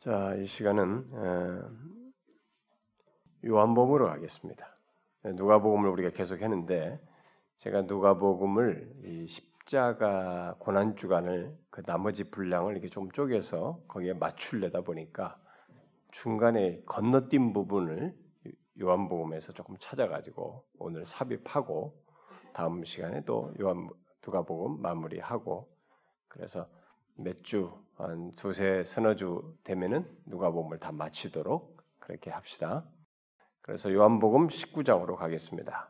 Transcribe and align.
자, 0.00 0.34
이 0.36 0.46
시간은 0.46 1.10
요한복음으로 3.44 4.06
가겠습니다. 4.06 4.76
누가복음을 5.24 5.88
우리가 5.90 6.10
계속 6.10 6.40
했는데 6.42 7.00
제가 7.58 7.82
누가복음을 7.82 8.92
이 9.04 9.26
십자가 9.26 10.54
고난 10.58 10.96
주간을 10.96 11.56
그 11.70 11.82
나머지 11.82 12.30
분량을 12.30 12.72
이렇게 12.72 12.88
좀 12.88 13.10
쪼개서 13.10 13.84
거기에 13.88 14.12
맞출려다 14.12 14.82
보니까 14.82 15.38
중간에 16.12 16.82
건너뛴 16.86 17.52
부분을 17.52 18.14
요한복음에서 18.80 19.54
조금 19.54 19.76
찾아가지고 19.80 20.62
오늘 20.78 21.04
삽입하고 21.04 21.96
다음 22.52 22.84
시간에 22.84 23.24
또 23.24 23.52
요한 23.60 23.88
누가복음 24.24 24.82
마무리하고 24.82 25.68
그래서 26.28 26.68
몇 27.16 27.42
주 27.42 27.86
한 27.96 28.34
두세 28.36 28.84
서너 28.84 29.14
주 29.14 29.56
되면은 29.64 30.06
누가복음을 30.26 30.78
다 30.78 30.92
마치도록 30.92 31.82
그렇게 31.98 32.30
합시다. 32.30 32.86
그래서 33.62 33.90
요한복음 33.92 34.48
19장으로 34.48 35.16
가겠습니다. 35.16 35.88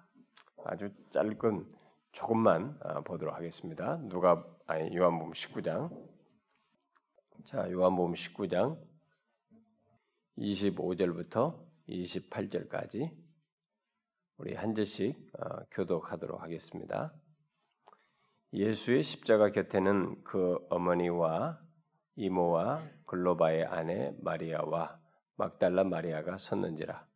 아주 0.65 0.91
짧은 1.13 1.67
조금만 2.13 2.79
아, 2.81 3.01
보도록 3.01 3.35
하겠습니다. 3.35 3.97
누가 4.03 4.47
아니 4.67 4.97
요한복음 4.97 5.33
19장. 5.33 5.91
자, 7.47 7.71
요한복음 7.73 8.15
19장 8.15 8.81
25절부터 10.39 11.59
28절까지 11.89 13.11
우리 14.39 14.55
한 14.55 14.77
절씩 14.77 15.33
어, 15.41 15.65
교독하도록 15.73 16.41
하겠습니다. 16.41 17.13
예수의 18.53 19.03
십자가 19.03 19.51
곁에는 19.51 20.23
그 20.25 20.59
어머니와 20.71 21.59
이모와 22.17 22.83
글로바의 23.07 23.65
아내 23.65 24.13
마리아와 24.23 24.99
막달라 25.37 25.85
마리아가 25.85 26.39
섰는지라. 26.39 27.07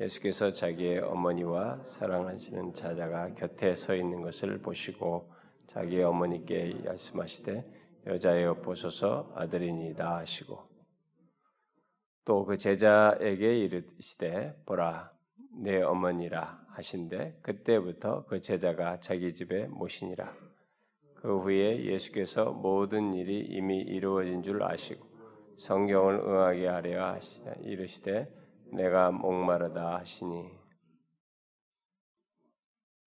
예수께서 0.00 0.52
자기의 0.52 1.00
어머니와 1.00 1.82
사랑하시는 1.84 2.74
자자가 2.74 3.34
곁에 3.34 3.76
서 3.76 3.94
있는 3.94 4.20
것을 4.22 4.58
보시고 4.58 5.32
자기의 5.68 6.04
어머니께 6.04 6.82
말씀하시되 6.84 7.64
여자여 8.06 8.60
보소서 8.60 9.32
아들이니다 9.34 10.16
하시고 10.18 10.68
또 12.24 12.44
그 12.44 12.58
제자에게 12.58 13.58
이르시되 13.60 14.54
보라 14.66 15.12
내 15.62 15.80
어머니라 15.82 16.64
하신데 16.70 17.38
그때부터 17.42 18.26
그 18.26 18.40
제자가 18.40 19.00
자기 19.00 19.32
집에 19.32 19.66
모시니라 19.66 20.32
그 20.32 20.45
후에 21.28 21.84
예수께서 21.84 22.52
모든 22.52 23.14
일이 23.14 23.40
이미 23.40 23.78
이루어진 23.80 24.42
줄 24.42 24.62
아시고 24.62 25.06
성경을 25.58 26.20
응하게 26.20 26.66
하려 26.66 27.18
이르시되 27.60 28.28
내가 28.72 29.10
목마르다 29.10 29.98
하시니 29.98 30.50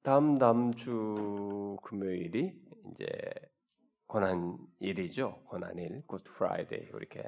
다음 0.02 0.38
다음 0.38 0.74
주 0.74 1.78
금요일이 1.84 2.54
이제 2.92 3.08
고난일이죠. 4.08 5.44
고난일, 5.46 6.04
Good 6.08 6.24
Friday 6.24 6.80
이렇게 6.80 7.22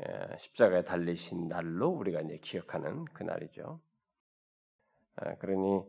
예, 0.00 0.36
십자가에 0.38 0.84
달리신 0.84 1.48
날로 1.48 1.88
우리가 1.88 2.20
이제 2.20 2.38
기억하는 2.38 3.04
그 3.06 3.24
날이죠. 3.24 3.80
아, 5.16 5.34
그러니 5.36 5.82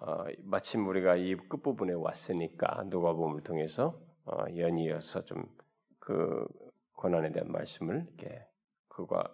어, 0.00 0.24
마침 0.44 0.86
우리가 0.86 1.16
이 1.16 1.36
끝부분에 1.36 1.92
왔으니까 1.92 2.84
누가복음을 2.86 3.42
통해서 3.42 4.00
어, 4.24 4.44
연이어서 4.56 5.24
좀그 5.24 6.46
고난에 6.94 7.32
대한 7.32 7.52
말씀을 7.52 8.06
이렇게 8.08 8.46
그가 8.88 9.24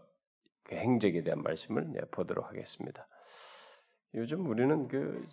그 0.64 0.74
행적에 0.74 1.22
대한 1.22 1.42
말씀을 1.42 1.92
보도록 2.10 2.48
하겠습니다. 2.48 3.06
요즘 4.14 4.48
우리는 4.48 4.88
그 4.88 5.24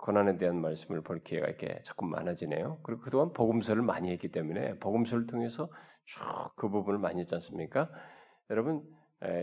고난에 0.00 0.36
대한 0.36 0.60
말씀을 0.60 1.02
볼 1.02 1.22
기회가 1.22 1.46
이렇게 1.46 1.80
자꾸 1.84 2.06
많아지네요. 2.06 2.80
그리고 2.82 3.02
그동안 3.02 3.32
복음서를 3.32 3.82
많이 3.82 4.10
했기 4.10 4.28
때문에 4.28 4.78
복음서를 4.78 5.26
통해서 5.26 5.68
쭉 6.06 6.22
그 6.56 6.68
부분을 6.68 6.98
많이 6.98 7.20
했지 7.20 7.34
않습니까? 7.36 7.88
여러분 8.50 8.82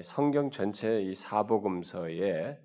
성경 0.04 0.52
전체 0.52 1.02
이 1.02 1.16
사복음서에 1.16 2.60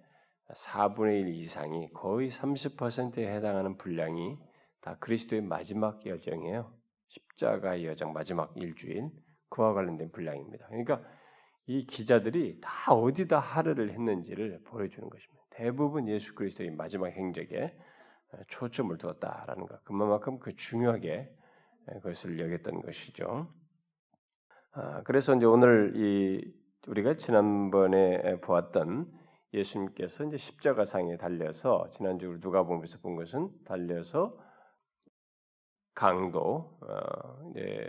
4분의 0.53 1.23
1 1.23 1.29
이상이 1.35 1.91
거의 1.93 2.31
30%에 2.31 3.35
해당하는 3.35 3.77
분량이 3.77 4.39
다 4.81 4.97
그리스도의 5.01 5.43
마지막 5.43 6.05
여정이에요. 6.05 6.73
십자가의 7.09 7.87
여정 7.87 8.13
마지막 8.13 8.53
일주일 8.57 9.11
그와 9.49 9.73
관련된 9.73 10.11
분량입니다. 10.13 10.67
그러니까 10.67 11.03
이 11.67 11.87
기자들이 11.87 12.61
다 12.61 12.93
어디다 12.93 13.39
하르를 13.39 13.91
했는지를 13.93 14.63
보여주는 14.65 15.09
것입니다. 15.09 15.45
대부분 15.51 16.09
예수 16.09 16.35
그리스도의 16.35 16.71
마지막 16.71 17.09
행적에 17.09 17.75
초점을 18.49 18.97
두었다라는 18.99 19.67
것. 19.67 19.85
그만큼 19.85 20.39
그 20.39 20.55
중요하게 20.57 21.33
그것을 21.87 22.39
여겼던 22.41 22.83
것이죠. 22.83 23.49
아, 24.73 25.03
그래서 25.05 25.35
이제 25.35 25.47
오늘 25.47 25.93
이 25.97 26.53
우리가 26.89 27.17
지난번에 27.17 28.41
보았던 28.41 29.24
예수님께서 29.55 30.25
이제 30.25 30.37
십자가상에 30.37 31.17
달려서 31.17 31.91
지난주 31.97 32.39
누가 32.41 32.65
보면서 32.65 32.99
본 32.99 33.17
것은 33.17 33.51
달려서 33.65 34.37
강도 35.95 36.79
어, 36.83 37.51
이제 37.51 37.89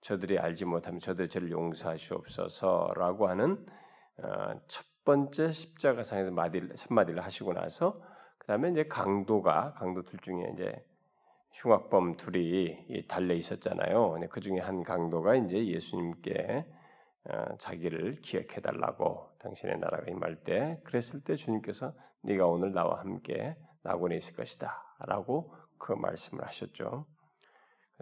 저들이 0.00 0.38
알지 0.38 0.64
못하면 0.64 1.00
저들 1.00 1.28
죄를 1.28 1.50
용서하시옵소서라고 1.50 3.28
하는 3.28 3.64
어, 4.18 4.60
첫 4.68 4.84
번째 5.04 5.52
십자가상에서 5.52 6.30
마디를 6.30 6.74
첫 6.76 6.92
마디를 6.92 7.22
하시고 7.22 7.52
나서 7.52 8.00
그 8.38 8.46
다음에 8.46 8.70
이제 8.70 8.84
강도가 8.84 9.74
강도 9.74 10.02
둘 10.02 10.18
중에 10.20 10.52
이제 10.54 10.84
흉악범 11.52 12.16
둘이 12.16 13.06
달려 13.08 13.34
있었잖아요. 13.34 14.18
그 14.30 14.40
중에 14.40 14.58
한 14.58 14.82
강도가 14.82 15.36
이제 15.36 15.66
예수님께 15.66 16.66
어, 16.66 16.83
자기를 17.58 18.20
기억해 18.22 18.60
달라고 18.60 19.30
당신의 19.40 19.78
나라가 19.78 20.04
임할 20.10 20.36
때 20.44 20.80
그랬을 20.84 21.22
때 21.22 21.36
주님께서 21.36 21.94
네가 22.22 22.46
오늘 22.46 22.72
나와 22.72 23.00
함께 23.00 23.56
낙원에 23.82 24.16
있을 24.16 24.34
것이다라고 24.34 25.54
그 25.78 25.92
말씀을 25.92 26.44
하셨죠. 26.46 27.06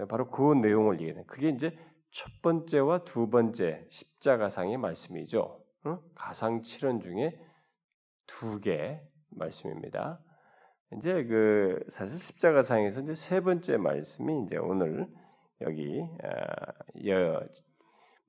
바로 0.09 0.31
그 0.31 0.55
내용을 0.55 1.01
얘기해요. 1.01 1.25
그게 1.27 1.51
이제 1.51 1.77
첫 2.11 2.31
번째와 2.43 3.05
두 3.05 3.31
번째 3.31 3.87
십자가상의 3.91 4.77
말씀이죠. 4.77 5.63
가상 6.15 6.63
칠언 6.63 7.01
중에 7.01 7.39
두 8.27 8.61
개 8.61 9.01
말씀입니다. 9.31 10.21
이제 10.97 11.25
그 11.25 11.85
사실 11.91 12.19
십자가상에서 12.19 13.01
이제 13.01 13.15
세 13.15 13.41
번째 13.41 13.77
말씀이 13.79 14.43
이제 14.45 14.57
오늘 14.57 15.07
여기 15.63 16.03
아, 16.23 16.73
여 17.07 17.41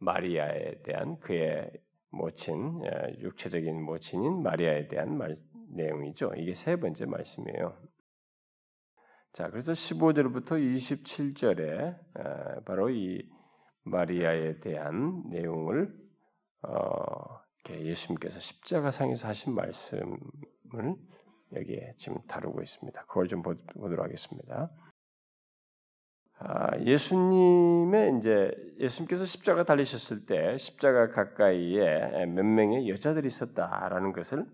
마리아에 0.04 0.82
대한 0.84 1.20
그의 1.20 1.72
모친 2.10 2.82
육체적인 3.20 3.82
모친인 3.82 4.44
마리아에 4.44 4.88
대한 4.88 5.18
말, 5.18 5.36
내용이죠. 5.70 6.34
이게 6.38 6.54
세 6.54 6.76
번째 6.76 7.06
말씀이에요. 7.06 7.78
자, 9.34 9.50
그래서 9.50 9.72
15절부터 9.72 10.52
27절에 10.52 12.66
바로 12.66 12.90
이 12.90 13.28
마리아에 13.84 14.60
대한 14.60 15.24
내용을 15.30 15.92
어, 16.62 17.42
예수님께서 17.70 18.40
십자가상에서 18.40 19.28
하신 19.28 19.56
말씀을 19.56 20.96
여기에 21.54 21.96
지금 21.98 22.22
다루고 22.28 22.62
있습니다. 22.62 23.06
그걸 23.06 23.28
좀 23.28 23.42
보도록 23.42 24.06
하겠습니다. 24.06 24.70
아, 26.40 26.78
예수님의 26.80 28.18
이제 28.20 28.52
예수님께서 28.80 29.26
십자가 29.26 29.64
달리셨을 29.64 30.26
때 30.26 30.58
십자가 30.58 31.10
가까이에 31.10 32.26
몇 32.26 32.44
명의 32.44 32.90
여자들이 32.90 33.28
있었다라는 33.28 34.12
것을 34.14 34.46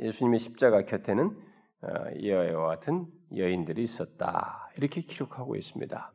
예수님의 0.00 0.40
십자가 0.40 0.82
곁에는 0.84 1.26
어, 1.80 1.88
여와 2.24 2.68
같은 2.76 3.06
여인들이 3.36 3.82
있었다 3.82 4.70
이렇게 4.76 5.02
기록하고 5.02 5.54
있습니다. 5.56 6.12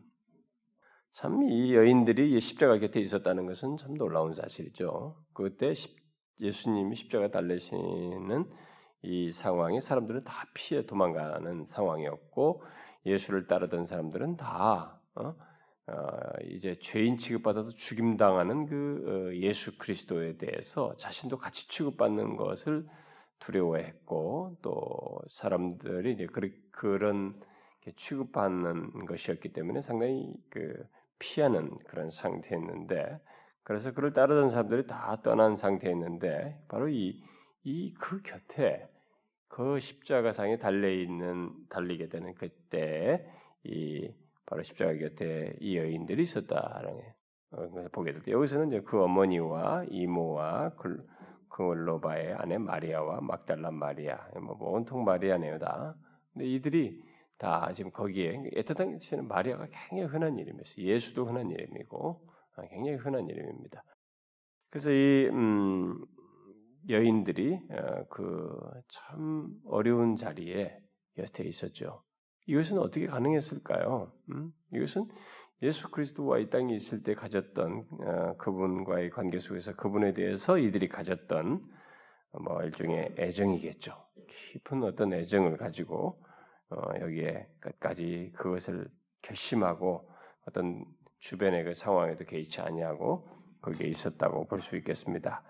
참 1.13 1.43
이 1.43 1.75
여인들이 1.75 2.39
십자가 2.39 2.79
곁에 2.79 2.99
있었다는 2.99 3.45
것은 3.45 3.77
참 3.77 3.93
놀라운 3.93 4.33
사실이죠. 4.33 5.15
그때 5.33 5.73
예수님이 6.39 6.95
십자가 6.95 7.29
달리시는 7.29 8.45
이 9.03 9.31
상황에 9.31 9.79
사람들은 9.79 10.23
다 10.23 10.47
피해 10.55 10.85
도망가는 10.85 11.65
상황이었고 11.65 12.63
예수를 13.05 13.47
따르던 13.47 13.85
사람들은 13.85 14.37
다 14.37 14.99
어? 15.15 15.35
어, 15.87 15.93
이제 16.43 16.77
죄인 16.79 17.17
취급받아서 17.17 17.71
죽임 17.71 18.15
당하는 18.17 18.65
그 18.67 19.29
어, 19.31 19.35
예수 19.35 19.77
그리스도에 19.77 20.37
대해서 20.37 20.95
자신도 20.97 21.37
같이 21.37 21.67
취급받는 21.67 22.37
것을 22.37 22.87
두려워했고 23.39 24.57
또 24.61 25.19
사람들이 25.29 26.13
이제 26.13 26.27
그 26.71 26.87
런 26.97 27.39
취급받는 27.97 29.05
것이었기 29.07 29.51
때문에 29.51 29.81
상당히 29.81 30.33
그 30.49 30.73
피하는 31.19 31.77
그런 31.87 32.09
상태였는데 32.09 33.19
그래서 33.63 33.91
그를 33.93 34.13
따르던 34.13 34.49
사람들이 34.49 34.87
다 34.87 35.19
떠난 35.23 35.55
상태였는데 35.57 36.63
바로 36.69 36.87
이 36.89 37.21
이 37.65 37.93
그 37.99 38.21
곁에 38.21 38.87
그 39.53 39.79
십자가상에 39.79 40.57
달려 40.57 40.89
있는 40.89 41.51
달리게 41.69 42.09
되는 42.09 42.33
그때 42.33 43.23
이 43.63 44.11
바로 44.47 44.63
십자가 44.63 44.95
곁에 44.95 45.55
이 45.59 45.77
여인들이 45.77 46.23
있었다라는 46.23 47.01
걸 47.51 47.89
보게 47.89 48.13
될때 48.13 48.31
여기서는 48.31 48.69
이제 48.69 48.81
그 48.81 48.99
어머니와 49.03 49.85
이모와 49.91 50.71
그글로바의 51.49 52.33
아내 52.33 52.57
마리아와 52.57 53.21
막달라 53.21 53.69
마리아 53.69 54.27
뭐, 54.41 54.55
뭐 54.55 54.71
온통 54.71 55.03
마리아네요 55.03 55.59
다. 55.59 55.93
근데 56.33 56.47
이들이 56.47 56.99
다 57.37 57.71
지금 57.73 57.91
거기에 57.91 58.49
에터 58.53 58.73
당시에는 58.73 59.27
마리아가 59.27 59.67
굉장히 59.67 60.11
흔한 60.11 60.39
이름이었어요. 60.39 60.83
예수도 60.83 61.25
흔한 61.25 61.51
이름이고 61.51 62.27
아, 62.55 62.61
굉장히 62.69 62.97
흔한 62.97 63.29
이름입니다. 63.29 63.83
그래서 64.71 64.89
이 64.89 65.29
음, 65.31 66.03
여인들이 66.89 67.59
어, 67.71 68.05
그참 68.09 69.49
어려운 69.65 70.15
자리에 70.15 70.77
곁에 71.15 71.43
있었죠. 71.43 72.03
이것은 72.47 72.77
어떻게 72.79 73.07
가능했을까요? 73.07 74.11
음? 74.31 74.51
이것은 74.73 75.07
예수 75.61 75.89
그리스도와 75.89 76.39
이 76.39 76.49
땅에 76.49 76.75
있을 76.75 77.03
때 77.03 77.15
가졌던 77.15 77.85
어, 78.01 78.37
그분과의 78.37 79.11
관계 79.11 79.39
속에서 79.39 79.75
그분에 79.75 80.13
대해서 80.13 80.57
이들이 80.57 80.89
가졌던 80.89 81.61
뭐 82.43 82.63
일종의 82.63 83.15
애정이겠죠. 83.17 83.93
깊은 84.53 84.83
어떤 84.83 85.13
애정을 85.13 85.57
가지고 85.57 86.21
어, 86.69 86.75
여기에 86.99 87.47
끝까지 87.59 88.31
그것을 88.35 88.89
결심하고 89.21 90.09
어떤 90.47 90.83
주변의 91.19 91.63
그 91.63 91.73
상황에도 91.73 92.25
개의치 92.25 92.59
아니하고 92.59 93.29
거기에 93.61 93.87
있었다고 93.87 94.47
볼 94.47 94.59
수 94.61 94.75
있겠습니다. 94.77 95.43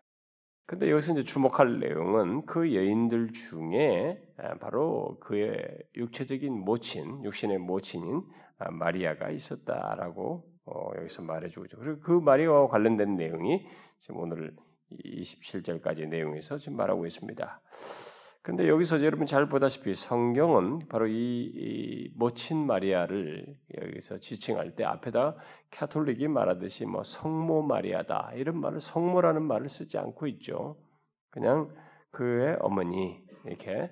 근데 0.65 0.89
여기서 0.89 1.13
이제 1.13 1.23
주목할 1.23 1.79
내용은 1.79 2.45
그 2.45 2.73
여인들 2.73 3.33
중에 3.33 4.21
아, 4.37 4.55
바로 4.59 5.17
그의 5.19 5.59
육체적인 5.95 6.53
모친, 6.53 7.23
육신의 7.23 7.57
모친인 7.59 8.23
아, 8.59 8.71
마리아가 8.71 9.29
있었다라고 9.29 10.45
어, 10.65 10.91
여기서 10.97 11.21
말해주고 11.23 11.65
있죠. 11.65 11.77
그리고 11.77 11.99
그 11.99 12.11
마리아와 12.11 12.69
관련된 12.69 13.15
내용이 13.15 13.65
지금 13.99 14.21
오늘 14.21 14.55
27절까지 15.03 16.07
내용에서 16.07 16.57
지금 16.57 16.77
말하고 16.77 17.05
있습니다. 17.05 17.61
근데 18.43 18.67
여기서 18.67 19.01
여러분 19.05 19.25
잘 19.25 19.47
보다시피 19.47 19.95
성경은 19.95 20.87
바로 20.89 21.07
이, 21.07 21.13
이 21.13 22.11
모친 22.13 22.67
마리아를 22.67 23.55
여기서 23.81 24.19
지칭할 24.19 24.75
때 24.75 24.83
앞에다 24.83 25.37
카톨릭이 25.71 26.27
말하듯이 26.27 26.85
뭐 26.85 27.05
성모 27.05 27.61
마리아다 27.61 28.33
이런 28.35 28.59
말을 28.59 28.81
성모라는 28.81 29.43
말을 29.43 29.69
쓰지 29.69 29.97
않고 29.97 30.27
있죠. 30.27 30.75
그냥 31.29 31.69
그의 32.11 32.57
어머니 32.59 33.23
이렇게 33.45 33.89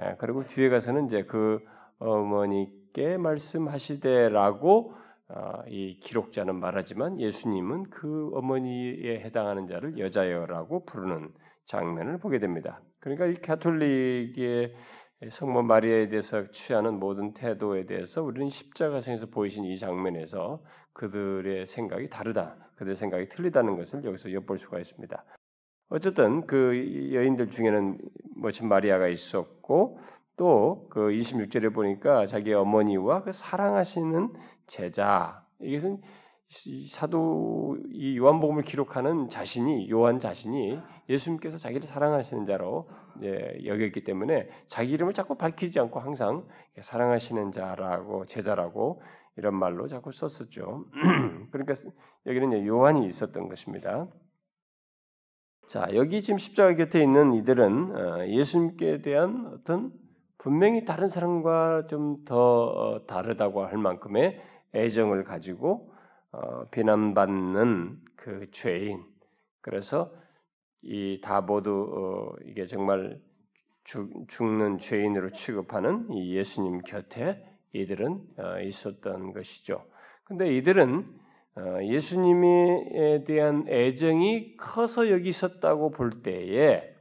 예, 0.00 0.16
그리고 0.20 0.44
뒤에 0.44 0.68
가서는 0.68 1.06
이제 1.06 1.24
그 1.24 1.58
어머니께 1.98 3.16
말씀하시되라고 3.16 4.94
어, 5.30 5.62
이 5.66 5.98
기록자는 5.98 6.54
말하지만 6.54 7.20
예수님은 7.20 7.90
그 7.90 8.30
어머니에 8.34 9.18
해당하는 9.20 9.66
자를 9.66 9.98
여자여라고 9.98 10.84
부르는 10.84 11.34
장면을 11.64 12.18
보게 12.18 12.38
됩니다. 12.38 12.80
그러니까 13.00 13.26
이 13.26 13.34
가톨릭의 13.34 14.74
성모 15.30 15.62
마리아에 15.62 16.08
대해서 16.08 16.50
취하는 16.50 16.98
모든 16.98 17.34
태도에 17.34 17.86
대해서 17.86 18.22
우리는 18.22 18.48
십자가상에서 18.48 19.26
보이신 19.26 19.64
이 19.64 19.78
장면에서 19.78 20.62
그들의 20.92 21.66
생각이 21.66 22.08
다르다, 22.08 22.56
그들의 22.76 22.96
생각이 22.96 23.28
틀리다는 23.28 23.76
것을 23.76 24.04
여기서 24.04 24.32
엿볼 24.32 24.58
수가 24.58 24.78
있습니다. 24.78 25.24
어쨌든 25.90 26.46
그 26.46 27.12
여인들 27.12 27.50
중에는 27.50 27.98
멋진 28.36 28.68
마리아가 28.68 29.08
있었고 29.08 29.98
또 30.36 30.88
그 30.90 31.10
26절에 31.10 31.74
보니까 31.74 32.26
자기 32.26 32.54
어머니와 32.54 33.22
그 33.24 33.32
사랑하시는 33.32 34.32
제자 34.66 35.44
이것은 35.60 36.00
사도 36.88 37.78
이 37.92 38.18
요한복음을 38.18 38.64
기록하는 38.64 39.28
자신이 39.28 39.88
요한 39.90 40.18
자신이 40.18 40.80
예수님께서 41.08 41.56
자기를 41.58 41.86
사랑하시는 41.86 42.44
자로 42.44 42.88
예, 43.22 43.64
여겼기 43.64 44.02
때문에 44.02 44.48
자기 44.66 44.92
이름을 44.92 45.14
자꾸 45.14 45.36
밝히지 45.36 45.78
않고 45.78 46.00
항상 46.00 46.44
사랑하시는 46.80 47.52
자라고 47.52 48.26
제자라고 48.26 49.00
이런 49.36 49.54
말로 49.54 49.86
자꾸 49.86 50.10
썼었죠. 50.10 50.86
그러니까 51.52 51.74
여기는 52.26 52.66
요한이 52.66 53.06
있었던 53.06 53.48
것입니다. 53.48 54.08
자 55.68 55.86
여기 55.94 56.20
지금 56.20 56.38
십자가 56.38 56.74
곁에 56.74 57.00
있는 57.00 57.32
이들은 57.34 57.96
어, 57.96 58.26
예수님께 58.26 59.02
대한 59.02 59.52
어떤 59.54 59.92
분명히 60.36 60.84
다른 60.84 61.08
사람과 61.08 61.86
좀더 61.86 62.64
어, 62.64 63.06
다르다고 63.06 63.64
할 63.64 63.78
만큼의 63.78 64.42
애정을 64.74 65.22
가지고 65.22 65.89
어, 66.32 66.64
비난받는 66.70 67.98
그 68.16 68.50
죄인. 68.52 69.02
그래서 69.60 70.12
이다 70.82 71.42
모두 71.42 72.34
어, 72.36 72.36
이게 72.46 72.66
정말 72.66 73.20
죽, 73.84 74.08
는 74.44 74.78
죄인으로 74.78 75.32
취급하는 75.32 76.10
이 76.12 76.34
예수님 76.36 76.82
곁에 76.82 77.44
이들은 77.72 78.20
어, 78.38 78.60
있었던 78.60 79.32
것이죠. 79.32 79.84
근데 80.24 80.54
이들은 80.56 81.20
어, 81.56 81.82
예수님에 81.82 83.24
대한 83.26 83.66
애정이 83.68 84.56
커서 84.56 85.10
여기 85.10 85.28
있었다고 85.28 85.90
볼 85.90 86.22
때에 86.22 86.94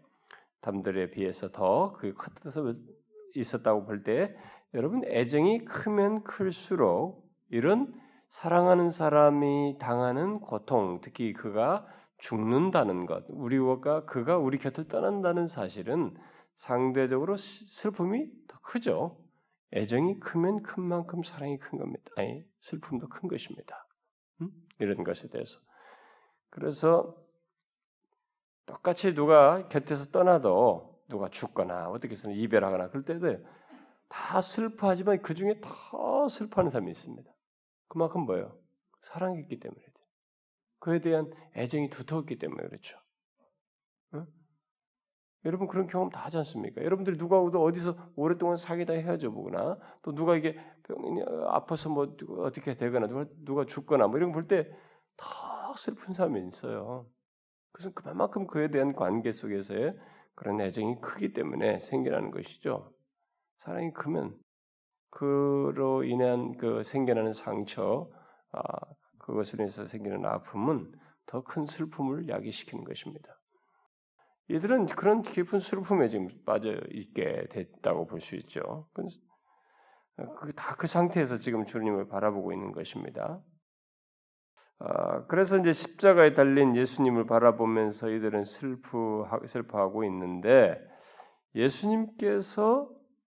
남들에 0.62 1.12
비해서 1.12 1.52
더그 1.52 2.14
커서 2.16 2.74
있었다고 3.36 3.86
볼때 3.86 4.36
여러분 4.74 5.04
애정이 5.06 5.66
크면 5.66 6.24
클수록 6.24 7.24
이런 7.50 7.94
사랑하는 8.30 8.92
사람이 8.92 9.78
당하는 9.80 10.40
고통, 10.40 11.02
특히 11.02 11.34
그가 11.34 11.86
죽는다는 12.20 13.06
것, 13.06 13.26
우리가 13.30 14.06
그가 14.06 14.38
우리 14.38 14.58
곁을 14.58 14.88
떠난다는 14.88 15.48
사실은 15.48 16.16
상대적으로 16.56 17.38
슬픔이 17.38 18.30
더 18.48 18.60
크죠. 18.62 19.18
애정이 19.74 20.20
크면 20.20 20.64
큰 20.64 20.84
만큼 20.84 21.24
사랑이 21.24 21.58
큰 21.60 21.78
겁니다. 21.78 22.12
아니, 22.18 22.44
슬픔도 22.60 23.10
큰 23.10 23.30
것입니다. 23.30 23.86
음? 24.42 24.50
이런 24.80 25.04
것에 25.04 25.28
대해서. 25.30 25.60
그래서 26.50 27.16
똑같이 28.66 29.14
누가 29.14 29.68
곁에서 29.70 30.06
떠나도 30.06 31.04
누가 31.08 31.30
죽거나 31.30 31.90
어떻게 31.90 32.14
해서 32.14 32.30
이별하거나 32.30 32.90
그럴 32.90 33.06
때도 33.06 33.44
다 34.08 34.42
슬퍼하지만 34.42 35.22
그 35.22 35.34
중에 35.34 35.60
더 35.62 36.28
슬퍼하는 36.28 36.72
사람이 36.72 36.92
있습니다. 36.92 37.32
그만큼 37.90 38.22
뭐예요? 38.22 38.58
사랑했기 39.02 39.60
때문에 39.60 39.82
그에 40.80 41.02
대한 41.02 41.30
애정이 41.56 41.90
두터웠기 41.90 42.38
때문에 42.38 42.68
그렇죠. 42.68 42.98
응? 44.14 44.26
여러분 45.46 45.68
그런 45.68 45.88
경험 45.88 46.10
다 46.10 46.22
하지 46.22 46.38
않습니까? 46.38 46.84
여러분들이 46.84 47.18
누가도 47.18 47.62
어디서 47.62 48.12
오랫동안 48.16 48.58
사귀다 48.58 48.94
헤어져 48.94 49.32
보거나 49.32 49.78
또 50.02 50.14
누가 50.14 50.36
이게 50.36 50.58
병이 50.84 51.24
아파서 51.48 51.90
뭐 51.90 52.16
어떻게 52.40 52.76
되거나 52.76 53.08
누가 53.08 53.26
누가 53.44 53.66
죽거나 53.66 54.08
뭐 54.08 54.18
이런 54.18 54.32
거볼때더 54.32 54.74
슬픈 55.78 56.14
사람이 56.14 56.48
있어요. 56.48 57.06
그것은 57.72 57.94
그만큼 57.94 58.48
그에 58.48 58.70
대한 58.70 58.94
관계 58.94 59.32
속에서의 59.32 59.98
그런 60.36 60.62
애정이 60.62 61.00
크기 61.02 61.34
때문에 61.34 61.80
생겨나는 61.80 62.32
것이죠. 62.32 62.94
사랑이 63.60 63.92
크면 63.94 64.38
그로 65.12 66.04
인한 66.04 66.58
그 66.58 66.84
생겨나는 66.84 67.34
상처, 67.34 68.10
아, 68.52 68.62
그것으로 69.20 69.64
인해서 69.64 69.86
생기는 69.88 70.26
아픔은 70.26 70.92
더 71.28 71.42
큰 71.44 71.66
슬픔을 71.66 72.28
야기시키는 72.30 72.84
것입니다. 72.84 73.40
이들은 74.50 74.88
그런 74.88 75.22
깊은 75.22 75.60
슬픔에 75.60 76.10
지금 76.10 76.28
빠져 76.46 76.74
있게 76.90 77.48
됐다고 77.52 78.08
볼 78.08 78.20
수 78.20 78.36
있죠. 78.36 78.88
다그 80.18 80.54
그 80.78 80.88
상태에서 80.88 81.38
지금 81.38 81.66
주님을 81.66 82.08
바라보고 82.08 82.52
있는 82.52 82.72
것입니다. 82.72 83.42
아, 84.80 85.26
그래서 85.28 85.58
이제 85.58 85.72
십자가에 85.72 86.34
달린 86.34 86.76
예수님을 86.76 87.26
바라보면서 87.26 88.10
이들은 88.10 88.44
슬프 88.44 89.26
슬퍼하고 89.46 90.04
있는데 90.06 90.80
예수님께서 91.56 92.90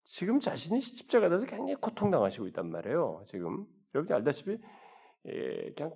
지금 0.05 0.41
자신이 0.41 0.81
십자가 0.81 1.27
에서 1.27 1.39
굉장히 1.47 1.75
고통당하시고 1.77 2.47
있단 2.49 2.71
말이에요. 2.71 3.25
지금 3.29 3.67
여러분이 3.95 4.15
알다시피 4.15 4.59
예, 5.27 5.73
그냥 5.77 5.93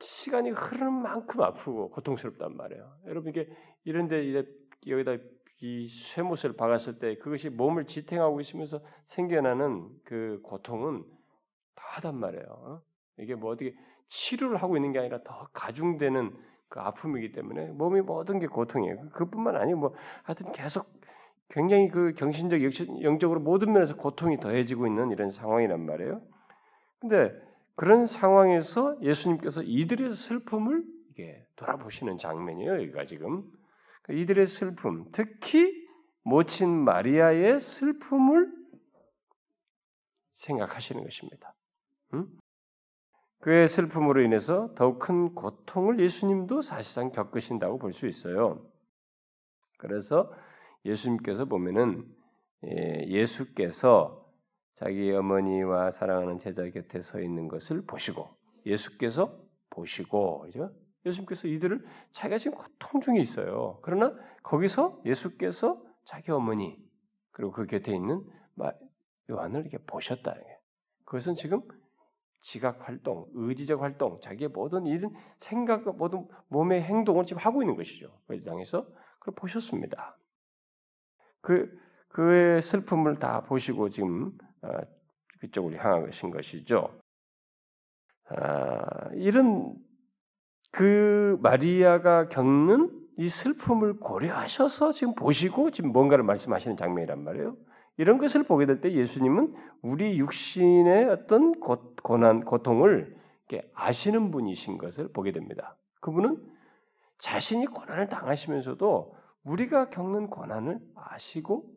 시간이 0.00 0.50
흐르는 0.50 0.92
만큼 0.92 1.42
아프고 1.42 1.90
고통스럽단 1.90 2.56
말이에요. 2.56 2.98
여러분 3.06 3.30
이게 3.30 3.48
이런데 3.84 4.24
이제 4.24 4.46
여기다 4.86 5.16
이 5.60 5.88
쇠못을 5.88 6.54
박았을 6.56 6.98
때 6.98 7.16
그것이 7.16 7.50
몸을 7.50 7.86
지탱하고 7.86 8.40
있으면서 8.40 8.80
생겨나는 9.06 9.90
그 10.04 10.40
고통은 10.44 11.04
다하단 11.74 12.16
말이에요. 12.16 12.82
이게 13.18 13.34
뭐 13.34 13.50
어떻게 13.52 13.74
치료를 14.06 14.56
하고 14.56 14.76
있는 14.76 14.92
게 14.92 15.00
아니라 15.00 15.22
더 15.24 15.48
가중되는 15.52 16.36
그 16.68 16.80
아픔이기 16.80 17.32
때문에 17.32 17.66
몸이 17.72 18.02
모든 18.02 18.38
게 18.38 18.46
고통이에요. 18.46 19.10
그뿐만 19.12 19.56
아니고 19.56 19.80
뭐 19.80 19.94
하여튼 20.22 20.52
계속 20.52 20.97
굉장히 21.50 21.88
그 21.88 22.12
경신적 22.14 22.60
영적으로 23.02 23.40
모든 23.40 23.72
면에서 23.72 23.96
고통이 23.96 24.38
더해지고 24.38 24.86
있는 24.86 25.10
이런 25.10 25.30
상황이란 25.30 25.86
말이에요. 25.86 26.20
근데 27.00 27.32
그런 27.74 28.06
상황에서 28.06 29.00
예수님께서 29.02 29.62
이들의 29.62 30.10
슬픔을 30.10 30.84
이게 31.10 31.46
돌아보시는 31.56 32.18
장면이에요. 32.18 32.74
여기가 32.74 33.04
지금 33.06 33.44
그러니까 34.02 34.22
이들의 34.22 34.46
슬픔, 34.46 35.10
특히 35.12 35.86
모친 36.24 36.68
마리아의 36.68 37.60
슬픔을 37.60 38.52
생각하시는 40.32 41.02
것입니다. 41.02 41.54
응? 42.14 42.26
그의 43.40 43.68
슬픔으로 43.68 44.22
인해서 44.22 44.72
더욱 44.74 44.98
큰 44.98 45.34
고통을 45.34 46.00
예수님도 46.00 46.62
사실상 46.62 47.10
겪으신다고 47.12 47.78
볼 47.78 47.92
수 47.92 48.06
있어요. 48.06 48.66
그래서 49.78 50.32
예수님께서 50.88 51.44
보면은 51.44 52.04
예, 52.64 53.04
예수께서 53.06 54.26
자기 54.74 55.10
어머니와 55.12 55.90
사랑하는 55.90 56.38
제자 56.38 56.68
곁에 56.70 57.02
서 57.02 57.20
있는 57.20 57.48
것을 57.48 57.84
보시고 57.86 58.28
예수께서 58.66 59.38
보시고 59.70 60.40
그죠? 60.40 60.70
예수님께서 61.06 61.48
이들을 61.48 61.84
자기가 62.12 62.38
지금 62.38 62.58
고통 62.58 63.00
중에 63.00 63.20
있어요. 63.20 63.78
그러나 63.82 64.14
거기서 64.42 65.00
예수께서 65.04 65.80
자기 66.04 66.30
어머니 66.32 66.78
그리고 67.30 67.52
그 67.52 67.66
곁에 67.66 67.94
있는 67.94 68.24
요한을 69.30 69.60
이렇게 69.60 69.78
보셨다는 69.78 70.42
게 70.42 70.58
그것은 71.04 71.34
지금 71.34 71.62
지각 72.40 72.86
활동, 72.86 73.26
의지적 73.34 73.82
활동, 73.82 74.20
자기의 74.20 74.50
모든 74.50 74.86
일은 74.86 75.10
생각과 75.40 75.92
모든 75.92 76.26
몸의 76.48 76.82
행동을 76.82 77.24
지금 77.24 77.42
하고 77.42 77.62
있는 77.62 77.76
것이죠. 77.76 78.20
그 78.26 78.42
장에서 78.42 78.86
그걸 79.18 79.34
보셨습니다. 79.34 80.16
그 81.40 81.70
그의 82.08 82.62
슬픔을 82.62 83.18
다 83.18 83.42
보시고 83.42 83.90
지금 83.90 84.32
어, 84.62 84.68
그쪽으로 85.40 85.76
향하신 85.76 86.30
것이죠. 86.30 86.90
아, 88.30 89.10
이런 89.14 89.74
그 90.72 91.38
마리아가 91.40 92.28
겪는 92.28 92.90
이 93.18 93.28
슬픔을 93.28 93.98
고려하셔서 94.00 94.92
지금 94.92 95.14
보시고 95.14 95.70
지금 95.70 95.92
뭔가를 95.92 96.24
말씀하시는 96.24 96.76
장면이란 96.76 97.22
말이에요. 97.24 97.56
이런 97.96 98.18
것을 98.18 98.44
보게 98.44 98.66
될 98.66 98.80
때 98.80 98.92
예수님은 98.92 99.54
우리 99.82 100.18
육신의 100.18 101.06
어떤 101.06 101.54
고난, 102.02 102.44
고통을 102.44 103.16
아시는 103.74 104.30
분이신 104.30 104.78
것을 104.78 105.08
보게 105.08 105.32
됩니다. 105.32 105.76
그분은 106.00 106.36
자신이 107.18 107.66
고난을 107.66 108.08
당하시면서도 108.08 109.16
우리가 109.44 109.88
겪는 109.90 110.28
고난을 110.28 110.80
아시고 110.94 111.70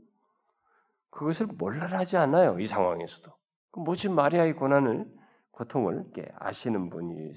그것을 1.10 1.48
몰라라 1.48 2.00
하지 2.00 2.18
않아요. 2.18 2.60
이 2.60 2.66
상황에서도. 2.66 3.32
그 3.72 3.80
모진 3.80 4.14
마리아의 4.16 4.54
고난을 4.56 5.06
고통을 5.52 6.06
아시는 6.40 6.90
분이 6.90 7.34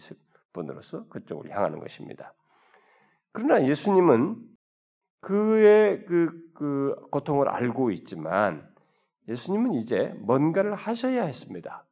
분으로서 0.53 1.07
그쪽으로 1.09 1.51
향하는 1.51 1.79
것입니다. 1.81 2.33
그러나 3.33 3.67
예수님은 3.67 4.37
그의 5.21 6.05
그, 6.07 6.51
그 6.55 6.95
고통을 7.11 7.49
알고 7.49 7.91
있지만 7.91 8.73
예수님은 9.29 9.75
이제 9.75 10.15
뭔가를 10.21 10.75
하셔야 10.75 11.25
했습니다. 11.25 11.85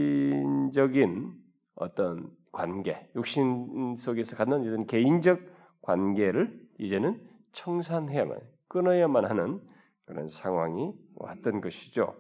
어떤 1.76 2.28
관계, 2.57 3.07
육신 3.15 3.97
속에서 3.97 4.35
갖는 4.35 4.63
이런 4.65 4.87
개인적 4.87 5.41
관계를 5.83 6.59
이제는 6.79 7.21
청산해야만, 7.53 8.41
끊어야만 8.69 9.27
하는 9.27 9.61
그런 10.07 10.31
상황이 10.31 10.95
왔던 11.17 11.61
것이죠. 11.61 12.17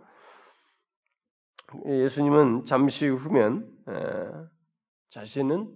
예수님은 1.86 2.66
잠시 2.66 3.08
후면 3.08 3.66
자신은 5.08 5.74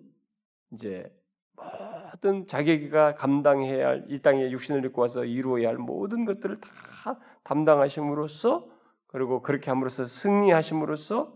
이제 0.72 1.10
모든 1.56 2.46
자기가 2.46 3.14
감당해야 3.14 3.88
할 3.88 4.06
이 4.10 4.20
땅에 4.20 4.50
육신을 4.50 4.84
입고 4.84 5.00
와서 5.00 5.24
이루어야 5.24 5.68
할 5.68 5.78
모든 5.78 6.26
것들을 6.26 6.60
다 6.60 7.18
담당하심으로써 7.44 8.68
그리고 9.06 9.40
그렇게 9.40 9.70
함으로써 9.70 10.04
승리하심으로써 10.04 11.34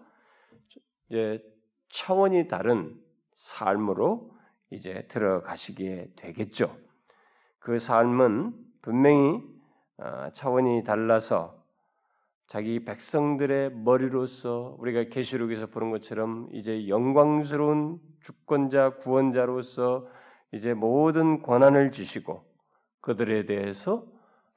이제 1.09 1.43
차원이 1.89 2.49
다른 2.49 3.03
삶으로 3.35 4.31
이제 4.71 5.07
들어가시게 5.09 6.13
되겠죠. 6.17 6.77
그 7.59 7.79
삶은 7.79 8.55
분명히 8.83 9.43
아, 9.97 10.31
차원이 10.33 10.85
달라서 10.85 11.63
자기 12.47 12.85
백성들의 12.85 13.75
머리로서 13.77 14.77
우리가 14.79 15.05
계시록에서 15.05 15.67
보는 15.67 15.91
것처럼 15.91 16.49
이제 16.53 16.89
영광스러운 16.89 18.01
주권자 18.21 18.97
구원자로서 18.97 20.09
이제 20.53 20.75
모든 20.75 21.43
권한을 21.43 21.91
주시고 21.91 22.45
그들에 23.01 23.47
대해서 23.47 24.07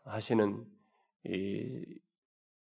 하시는 0.03 0.65
이 1.25 1.85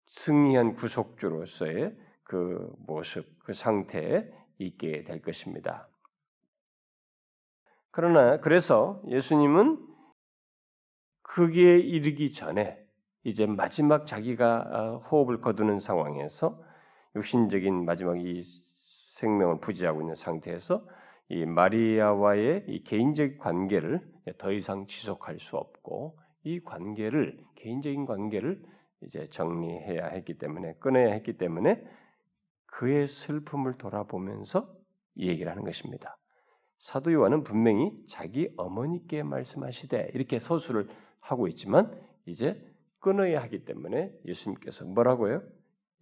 승리한 0.08 0.76
구속주로서의 0.76 1.96
그 2.24 2.74
모습, 2.86 3.26
그 3.44 3.54
상태에 3.54 4.30
있게 4.58 5.04
될 5.04 5.22
것입니다. 5.22 5.88
그러나 7.96 8.42
그래서 8.42 9.02
예수님은 9.08 9.80
거기에 11.24 11.80
이르기 11.80 12.34
전에 12.34 12.78
이제 13.24 13.46
마지막 13.46 14.06
자기가 14.06 14.58
어, 14.58 14.98
호흡을 15.10 15.40
거두는 15.40 15.80
상황에서 15.80 16.62
육신적인 17.16 17.86
마지막 17.86 18.20
이 18.20 18.44
생명을 19.16 19.62
부지하고 19.62 20.02
있는 20.02 20.14
상태에서 20.14 20.86
이 21.30 21.46
마리아와의 21.46 22.66
이 22.68 22.84
개인적 22.84 23.38
관계를 23.38 24.02
더 24.40 24.52
이상 24.52 24.88
지속할 24.88 25.40
수 25.40 25.56
없고 25.56 26.20
이 26.44 26.60
관계를 26.60 27.40
개인적인 27.56 28.06
관계를 28.06 28.62
이제 29.04 29.30
정리해야 29.30 30.08
했기 30.08 30.38
때문에 30.38 30.74
끊어야 30.82 31.14
했기 31.14 31.38
때문에 31.38 31.82
그의 32.66 33.08
슬픔을 33.08 33.78
돌아보면서 33.78 34.70
이 35.16 35.30
얘기를 35.30 35.50
하는 35.50 35.64
것입니다. 35.64 36.18
사도 36.78 37.12
요한은 37.14 37.44
분명히 37.44 37.92
자기 38.08 38.54
어머니께 38.58 39.24
말씀하시되 39.24 40.12
이렇게 40.14 40.40
서술을 40.40 40.90
하고 41.20 41.48
있지만 41.48 42.00
이제 42.26 42.62
끊어야 43.00 43.42
하기 43.44 43.66
때문에 43.66 44.12
예수님께서 44.26 44.86
뭐라고요? 44.86 45.42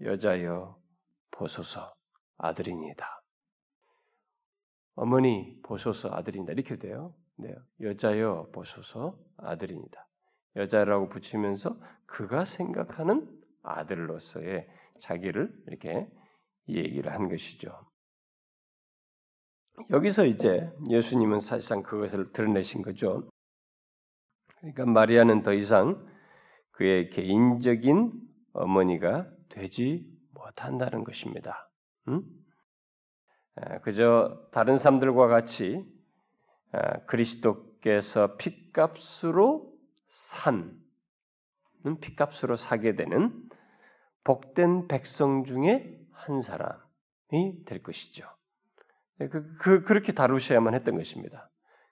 여자여 0.01 0.77
보소서 1.31 1.93
아들이니다. 2.37 3.23
어머니 4.95 5.59
보소서 5.63 6.09
아들이니다. 6.11 6.53
이렇게 6.53 6.77
돼요. 6.77 7.13
네. 7.35 7.53
여자여 7.81 8.49
보소서 8.53 9.17
아들이니다. 9.37 10.07
여자라고 10.55 11.09
붙이면서 11.09 11.77
그가 12.05 12.45
생각하는 12.45 13.27
아들로서의 13.63 14.67
자기를 14.99 15.51
이렇게 15.67 16.07
얘기를 16.69 17.11
한 17.11 17.27
것이죠. 17.27 17.71
여기서 19.89 20.25
이제 20.25 20.71
예수님은 20.89 21.39
사실상 21.39 21.83
그것을 21.83 22.31
드러내신 22.31 22.81
거죠. 22.81 23.27
그러니까 24.57 24.85
마리아는 24.85 25.43
더 25.43 25.53
이상 25.53 26.05
그의 26.71 27.09
개인적인 27.09 28.13
어머니가 28.53 29.27
되지 29.49 30.07
못한다는 30.31 31.03
것입니다. 31.03 31.69
음? 32.07 32.23
그저 33.83 34.47
다른 34.51 34.77
사람들과 34.77 35.27
같이 35.27 35.85
그리스도께서 37.07 38.35
핏값으로 38.37 39.71
산 40.07 40.81
음, 41.85 41.99
핏값으로 41.99 42.55
사게 42.55 42.95
되는 42.95 43.49
복된 44.23 44.87
백성 44.87 45.43
중에 45.43 45.99
한 46.11 46.41
사람이 46.41 47.65
될 47.65 47.83
것이죠. 47.83 48.25
네, 49.19 49.27
그, 49.27 49.55
그, 49.57 49.83
그렇게 49.83 50.13
다루셔야만 50.13 50.73
했던 50.73 50.95
것입니다. 50.95 51.49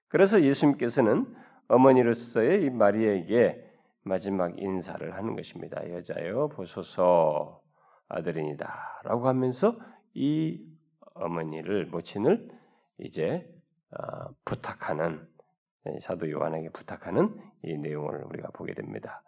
그래서 0.07 0.41
예수님께서는 0.41 1.33
어머니로서의 1.67 2.63
이 2.63 2.69
마리아에게 2.69 3.63
마지막 4.03 4.59
인사를 4.59 5.13
하는 5.15 5.35
것입니다. 5.35 5.89
여자여 5.89 6.49
보소서 6.49 7.61
아들이니다라고 8.09 9.27
하면서 9.27 9.77
이 10.13 10.65
어머니를 11.13 11.85
모친을 11.85 12.49
이제 12.97 13.47
어, 13.91 14.29
부탁하는 14.45 15.27
사도 16.01 16.29
요한에게 16.29 16.69
부탁하는 16.69 17.35
이 17.63 17.77
내용을 17.77 18.23
우리가 18.25 18.49
보게 18.53 18.73
됩니다. 18.73 19.23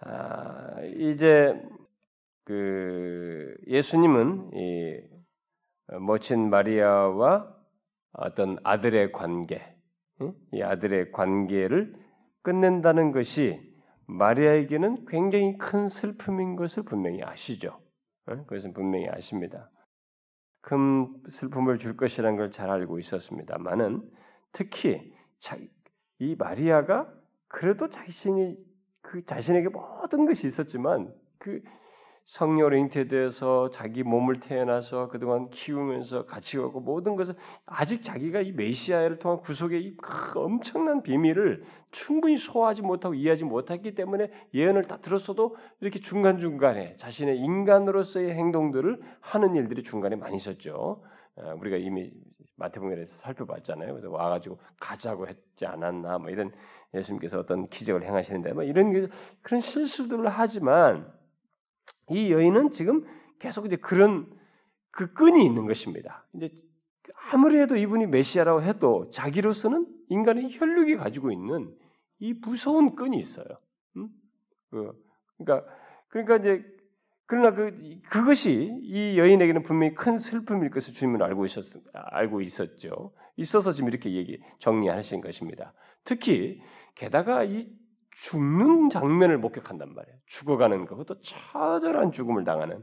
아, 0.00 0.80
이제 0.96 1.60
그 2.44 3.54
예수님은 3.66 4.50
이 4.54 5.17
모친 6.00 6.50
마리아와 6.50 7.54
어떤 8.12 8.58
아들의 8.64 9.12
관계, 9.12 9.62
이 10.52 10.62
아들의 10.62 11.12
관계를 11.12 11.94
끝낸다는 12.42 13.12
것이 13.12 13.60
마리아에게는 14.06 15.06
굉장히 15.06 15.56
큰 15.58 15.88
슬픔인 15.88 16.56
것을 16.56 16.82
분명히 16.82 17.22
아시죠. 17.22 17.78
그것은 18.24 18.72
분명히 18.72 19.08
아십니다. 19.08 19.70
큰 20.60 21.14
슬픔을 21.30 21.78
줄 21.78 21.96
것이라는 21.96 22.36
걸 22.36 22.50
잘 22.50 22.70
알고 22.70 22.98
있었습니다만은 22.98 24.02
특히 24.52 25.14
이 26.18 26.34
마리아가 26.36 27.10
그래도 27.48 27.88
자신이 27.88 28.56
그 29.00 29.24
자신에게 29.24 29.68
모든 29.68 30.26
것이 30.26 30.46
있었지만 30.46 31.14
그 31.38 31.62
성녀로 32.28 32.76
잉태돼서 32.76 33.70
자기 33.70 34.02
몸을 34.02 34.40
태어나서 34.40 35.08
그동안 35.08 35.48
키우면서 35.48 36.26
같이 36.26 36.58
가고 36.58 36.78
모든 36.78 37.16
것을 37.16 37.34
아직 37.64 38.02
자기가 38.02 38.42
이 38.42 38.52
메시아를 38.52 39.18
통한 39.18 39.40
구속의 39.40 39.82
이 39.82 39.96
엄청난 40.34 41.02
비밀을 41.02 41.64
충분히 41.90 42.36
소화하지 42.36 42.82
못하고 42.82 43.14
이해하지 43.14 43.44
못했기 43.44 43.94
때문에 43.94 44.30
예언을 44.52 44.84
다 44.84 44.98
들었어도 44.98 45.56
이렇게 45.80 46.00
중간중간에 46.00 46.96
자신의 46.96 47.38
인간으로서의 47.38 48.34
행동들을 48.34 49.00
하는 49.20 49.54
일들이 49.54 49.82
중간에 49.82 50.14
많이 50.14 50.36
있었죠. 50.36 51.02
어, 51.36 51.54
우리가 51.58 51.78
이미 51.78 52.12
마태복음에서 52.56 53.16
살펴봤잖아요. 53.16 53.90
그래서 53.90 54.10
와가지고 54.10 54.58
가자고 54.78 55.28
했지 55.28 55.64
않았나 55.64 56.18
뭐 56.18 56.28
이런 56.28 56.52
예수님께서 56.92 57.38
어떤 57.38 57.68
기적을 57.68 58.02
행하시는데 58.02 58.52
뭐 58.52 58.64
이런 58.64 59.08
그런 59.40 59.62
실수들을 59.62 60.28
하지만 60.28 61.16
이 62.10 62.30
여인은 62.32 62.70
지금 62.70 63.06
계속 63.38 63.66
이제 63.66 63.76
그런 63.76 64.26
그 64.90 65.12
끈이 65.12 65.44
있는 65.44 65.66
것입니다. 65.66 66.26
이제 66.34 66.50
아무리 67.32 67.58
해도 67.58 67.76
이분이 67.76 68.06
메시아라고 68.06 68.62
해도 68.62 69.10
자기로서는 69.10 69.86
인간의 70.08 70.58
혈육이 70.58 70.96
가지고 70.96 71.30
있는 71.30 71.74
이 72.18 72.32
무서운 72.34 72.94
끈이 72.96 73.18
있어요. 73.18 73.46
음? 73.96 74.08
그, 74.70 74.92
그러니까 75.38 75.68
그러니까 76.08 76.36
이제 76.36 76.64
그러나 77.26 77.54
그 77.54 78.00
그것이 78.08 78.80
이 78.82 79.18
여인에게는 79.18 79.62
분명히 79.62 79.94
큰 79.94 80.16
슬픔일 80.16 80.70
것을 80.70 80.94
주님은 80.94 81.22
알고 81.22 81.44
있었 81.44 81.64
알고 81.92 82.40
있었죠. 82.40 83.12
있어서 83.36 83.70
지금 83.70 83.88
이렇게 83.88 84.12
얘기 84.14 84.40
정리하신 84.58 85.20
것입니다. 85.20 85.74
특히 86.04 86.60
게다가 86.94 87.44
이 87.44 87.68
죽는 88.22 88.90
장면을 88.90 89.38
목격한단 89.38 89.94
말이에요. 89.94 90.18
죽어가는 90.26 90.86
것, 90.86 90.96
그것도 90.96 91.20
처절한 91.22 92.12
죽음을 92.12 92.44
당하는 92.44 92.82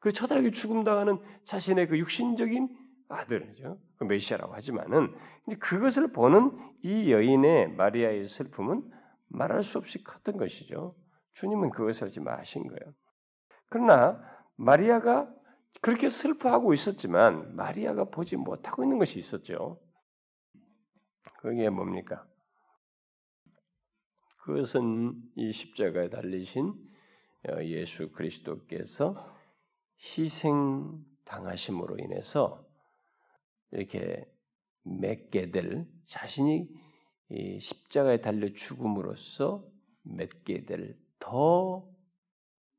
그 0.00 0.12
처절하게 0.12 0.50
죽음 0.50 0.84
당하는 0.84 1.18
자신의 1.44 1.88
그 1.88 1.98
육신적인 1.98 2.68
아들이죠. 3.08 3.78
그 3.96 4.04
메시아라고 4.04 4.54
하지만은 4.54 5.14
근데 5.44 5.58
그것을 5.58 6.12
보는 6.12 6.52
이 6.82 7.10
여인의 7.10 7.72
마리아의 7.72 8.26
슬픔은 8.26 8.82
말할 9.28 9.62
수 9.62 9.78
없이 9.78 10.02
컸던 10.04 10.36
것이죠. 10.36 10.94
주님은 11.34 11.70
그것을 11.70 12.10
지금 12.10 12.28
아신 12.28 12.66
거예요. 12.66 12.94
그러나 13.70 14.20
마리아가 14.56 15.28
그렇게 15.80 16.08
슬퍼하고 16.08 16.74
있었지만 16.74 17.56
마리아가 17.56 18.04
보지 18.04 18.36
못하고 18.36 18.84
있는 18.84 18.98
것이 18.98 19.18
있었죠. 19.18 19.80
그게 21.40 21.68
뭡니까? 21.68 22.24
그것은 24.44 25.14
이 25.36 25.52
십자가에 25.52 26.08
달리신 26.08 26.74
어, 27.48 27.62
예수 27.64 28.10
그리스도께서 28.12 29.34
희생 29.98 31.04
당하심으로 31.24 31.98
인해서 31.98 32.66
이렇게 33.72 34.24
맺게 34.82 35.50
될 35.50 35.86
자신이 36.04 36.68
십자가에 37.60 38.20
달려 38.20 38.52
죽음으로써 38.52 39.64
맺게 40.02 40.66
될 40.66 41.04
더 41.24 41.88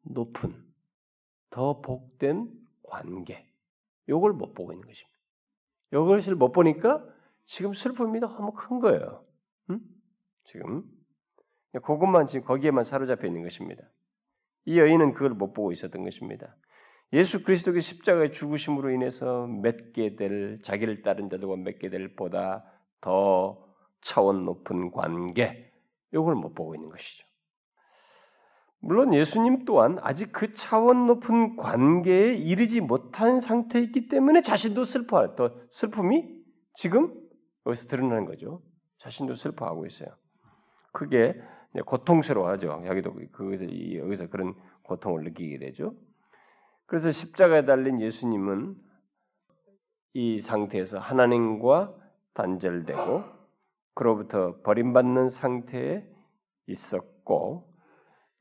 높은 0.04 0.54
더 1.50 1.82
복된 1.82 2.48
관계 2.84 3.52
요걸 4.08 4.34
못 4.34 4.54
보고 4.54 4.72
있는 4.72 4.86
것입니다. 4.86 5.18
이것을 5.92 6.36
못 6.36 6.52
보니까 6.52 7.04
지금 7.46 7.74
슬픔이 7.74 8.20
너무 8.20 8.54
큰 8.54 8.80
거예요. 8.80 9.26
응? 9.72 9.80
지금 10.44 10.84
그것만 11.80 12.28
지금 12.28 12.46
거기에만 12.46 12.84
사로잡혀 12.84 13.28
있는 13.28 13.44
것입니다. 13.44 13.84
이 14.66 14.80
여인은 14.80 15.14
그걸 15.14 15.32
못 15.32 15.54
보고 15.54 15.72
있었던 15.72 16.04
것입니다. 16.04 16.56
예수 17.14 17.44
그리스도의 17.44 17.82
십자가의 17.82 18.32
죽으심으로 18.32 18.92
인해서 18.92 19.48
맺게 19.48 20.16
될 20.16 20.60
자기를 20.64 21.04
따른 21.04 21.30
자들과 21.30 21.56
맺게 21.58 21.90
될 21.90 22.16
보다 22.16 22.66
더 23.00 23.64
차원 24.02 24.46
높은 24.46 24.92
관계 24.92 25.72
이걸 26.14 26.36
못 26.36 26.54
보고 26.54 26.76
있는 26.76 26.90
것이죠. 26.90 27.26
물론 28.80 29.14
예수님 29.14 29.66
또한 29.66 29.98
아직 30.02 30.32
그 30.32 30.54
차원 30.54 31.08
높은 31.08 31.56
관계에 31.56 32.36
이르지 32.36 32.82
못한 32.82 33.40
상태에 33.40 33.82
있기 33.82 34.08
때문에 34.10 34.42
자신도 34.42 34.84
슬퍼할 34.84 35.36
더 35.36 35.56
슬픔이 35.72 36.44
지금 36.76 37.14
여기서 37.66 37.88
드러나는 37.88 38.26
거죠. 38.26 38.62
자신도 39.00 39.34
슬퍼하고 39.34 39.86
있어요. 39.86 40.10
그게 40.92 41.36
고통스러워하죠. 41.84 42.84
자기도 42.86 43.14
그것을 43.32 43.98
여기서 43.98 44.28
그런 44.28 44.54
고통을 44.84 45.24
느끼게 45.24 45.60
되죠. 45.60 45.94
그래서 46.86 47.12
십자가에 47.12 47.66
달린 47.66 48.00
예수님은 48.00 48.76
이 50.14 50.42
상태에서 50.42 51.00
하나님과 51.00 51.96
단절되고 52.34 53.24
그로부터 53.94 54.62
버림받는 54.62 55.30
상태에 55.30 56.06
있었고 56.68 57.74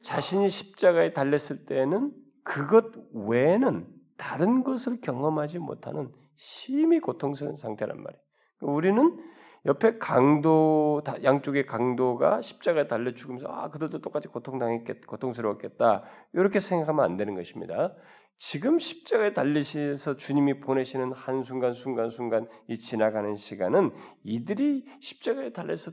자신이 0.03 0.49
십자가에 0.51 1.12
달렸을 1.12 1.64
때는 1.66 2.12
그것 2.44 2.92
외에는 3.12 3.87
다른 4.16 4.62
것을 4.62 5.01
경험하지 5.01 5.59
못하는 5.59 6.12
심히 6.37 7.01
고통스러운 7.01 7.57
상태란 7.57 8.03
말이에요. 8.03 8.23
우리는 8.61 9.18
옆에 9.66 9.98
강도 9.98 11.03
양쪽의 11.22 11.66
강도가 11.66 12.42
십자가에 12.42 12.87
달려 12.87 13.14
죽으면서 13.14 13.48
아 13.48 13.70
그들도 13.70 14.00
똑같이 14.00 14.29
고통당했겠 14.29 15.07
고통스러웠겠다 15.07 16.05
이렇게 16.35 16.59
생각하면 16.59 17.05
안 17.05 17.16
되는 17.16 17.35
것입니다. 17.35 17.94
지금 18.37 18.79
십자가에 18.79 19.33
달리셔서 19.33 20.16
주님이 20.16 20.61
보내시는 20.61 21.12
한 21.12 21.42
순간 21.42 21.72
순간 21.72 22.11
순간 22.11 22.48
이 22.68 22.77
지나가는 22.77 23.37
시간은 23.37 23.92
이들이 24.24 24.85
십자가에 25.00 25.53
달려서 25.53 25.92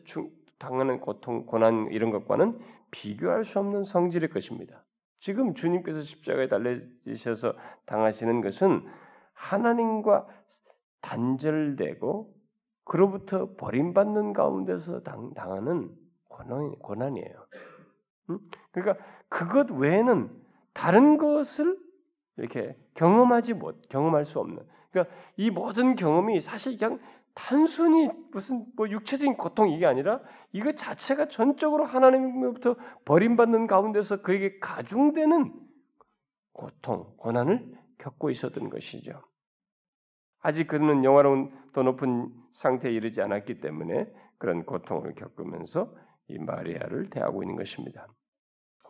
당하는 0.60 1.00
고통 1.00 1.46
고난 1.46 1.88
이런 1.92 2.12
것과는 2.12 2.60
비교할 2.92 3.46
수 3.46 3.60
없는 3.60 3.84
성질일 3.84 4.30
것입니다. 4.30 4.84
지금 5.20 5.54
주님께서 5.54 6.02
십자가에 6.02 6.50
달리셔서 6.50 7.56
당하시는 7.86 8.42
것은 8.42 8.86
하나님과 9.34 10.28
단절되고 11.02 12.41
그로부터 12.92 13.56
버림받는 13.56 14.34
가운데서 14.34 15.04
당, 15.04 15.32
하는 15.38 15.96
고난, 16.28 17.16
이에요 17.16 17.48
음? 18.30 18.40
그러니까 18.74 19.02
그것 19.30 19.72
외에는 19.72 20.30
다른 20.74 21.18
것을 21.18 21.80
이렇게 22.36 22.76
경험하지 22.96 23.54
못, 23.54 23.88
경험할 23.88 24.26
수 24.26 24.40
없는. 24.40 24.60
그러니까 24.92 25.16
이 25.38 25.50
모든 25.50 25.96
경험이 25.96 26.42
사실 26.42 26.78
그냥 26.78 27.00
단순히 27.34 28.10
무슨 28.34 28.66
뭐 28.76 28.90
육체적인 28.90 29.38
고통 29.38 29.70
이게 29.70 29.86
아니라 29.86 30.20
이것 30.52 30.76
자체가 30.76 31.30
전적으로 31.30 31.86
하나님으로부터 31.86 32.76
버림받는 33.06 33.68
가운데서 33.68 34.22
그에게 34.22 34.60
가중되는 34.60 35.54
고통, 36.52 37.14
고난을 37.16 37.74
겪고 38.00 38.32
있었던 38.32 38.70
것이죠. 38.70 39.22
아직 40.42 40.68
그는 40.68 41.04
영화로운 41.04 41.52
더 41.74 41.84
높은 41.84 42.30
상태에 42.54 42.92
이르지 42.92 43.22
않았기 43.22 43.62
때문에 43.62 44.12
그런 44.38 44.66
고통을 44.66 45.14
겪으면서 45.16 45.96
이 46.28 46.38
마리아를 46.40 47.10
대하고 47.10 47.44
있는 47.44 47.56
것입니다. 47.56 48.08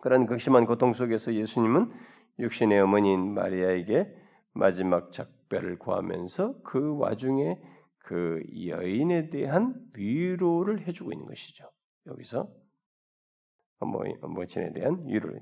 그런 0.02 0.26
극심한 0.26 0.66
고통 0.66 0.94
속에서 0.94 1.34
예수님은 1.34 1.92
육신의 2.40 2.80
어머니인 2.80 3.34
마리아에게 3.34 4.16
마지막 4.54 5.12
작별을 5.12 5.78
구하면서 5.78 6.62
그 6.64 6.98
와중에 6.98 7.62
그 8.00 8.42
여인에 8.68 9.30
대한 9.30 9.76
위로를 9.94 10.88
해주고 10.88 11.12
있는 11.12 11.26
것이죠. 11.28 11.70
여기서 12.08 12.50
어머친에 13.80 14.74
대한 14.74 15.06
위로를 15.06 15.42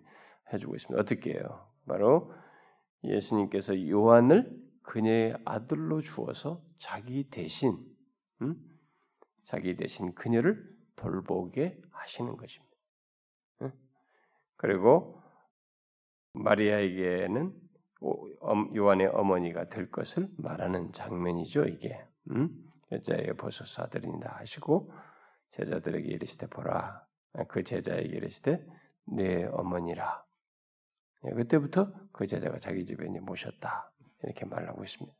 해주고 0.53 0.75
있습니다. 0.75 1.01
어떻게 1.01 1.33
해요? 1.33 1.67
바로 1.87 2.33
예수님께서 3.03 3.87
요한을 3.87 4.68
그녀의 4.89 5.37
아들로 5.45 6.01
주어서 6.01 6.63
자기 6.79 7.29
대신 7.29 7.77
음? 8.41 8.55
자기 9.43 9.75
대신 9.75 10.15
그녀를 10.15 10.67
돌보게 10.95 11.79
하시는 11.91 12.35
것입니다. 12.35 12.75
음? 13.61 13.71
그리고 14.57 15.21
마리아에게는 16.33 17.53
요한의 18.75 19.07
어머니가 19.07 19.69
될 19.69 19.91
것을 19.91 20.27
말하는 20.37 20.91
장면이죠. 20.91 21.65
이게 21.65 22.03
음? 22.31 22.49
여자에게 22.91 23.33
보소서 23.33 23.83
아들이다 23.83 24.37
하시고 24.37 24.91
제자들에게 25.51 26.07
이르시되 26.07 26.47
보라 26.47 27.05
그 27.47 27.63
제자에게 27.63 28.07
이르시되 28.07 28.65
내 29.05 29.45
어머니라 29.45 30.25
예, 31.25 31.29
그때부터 31.31 31.93
그 32.11 32.25
제자가 32.25 32.57
자기 32.57 32.85
집에 32.87 33.07
모셨다 33.19 33.91
이렇게 34.23 34.45
말하고 34.45 34.83
있습니다. 34.83 35.15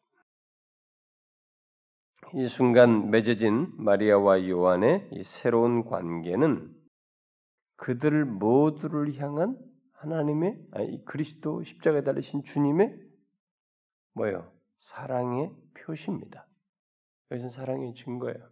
이 2.36 2.48
순간 2.48 3.10
맺어진 3.10 3.72
마리아와 3.78 4.48
요한의 4.48 5.10
이 5.14 5.24
새로운 5.24 5.86
관계는 5.86 6.76
그들 7.78 8.26
모두를 8.26 9.18
향한 9.20 9.58
하나님의 9.94 10.60
아니 10.72 11.04
그리스도 11.06 11.64
십자가에 11.64 12.04
달리신 12.04 12.44
주님의 12.44 12.94
뭐예요? 14.14 14.52
사랑의 14.78 15.52
표시입니다. 15.74 16.46
여기서 17.32 17.50
사랑의 17.50 17.94
증거예요. 17.96 18.50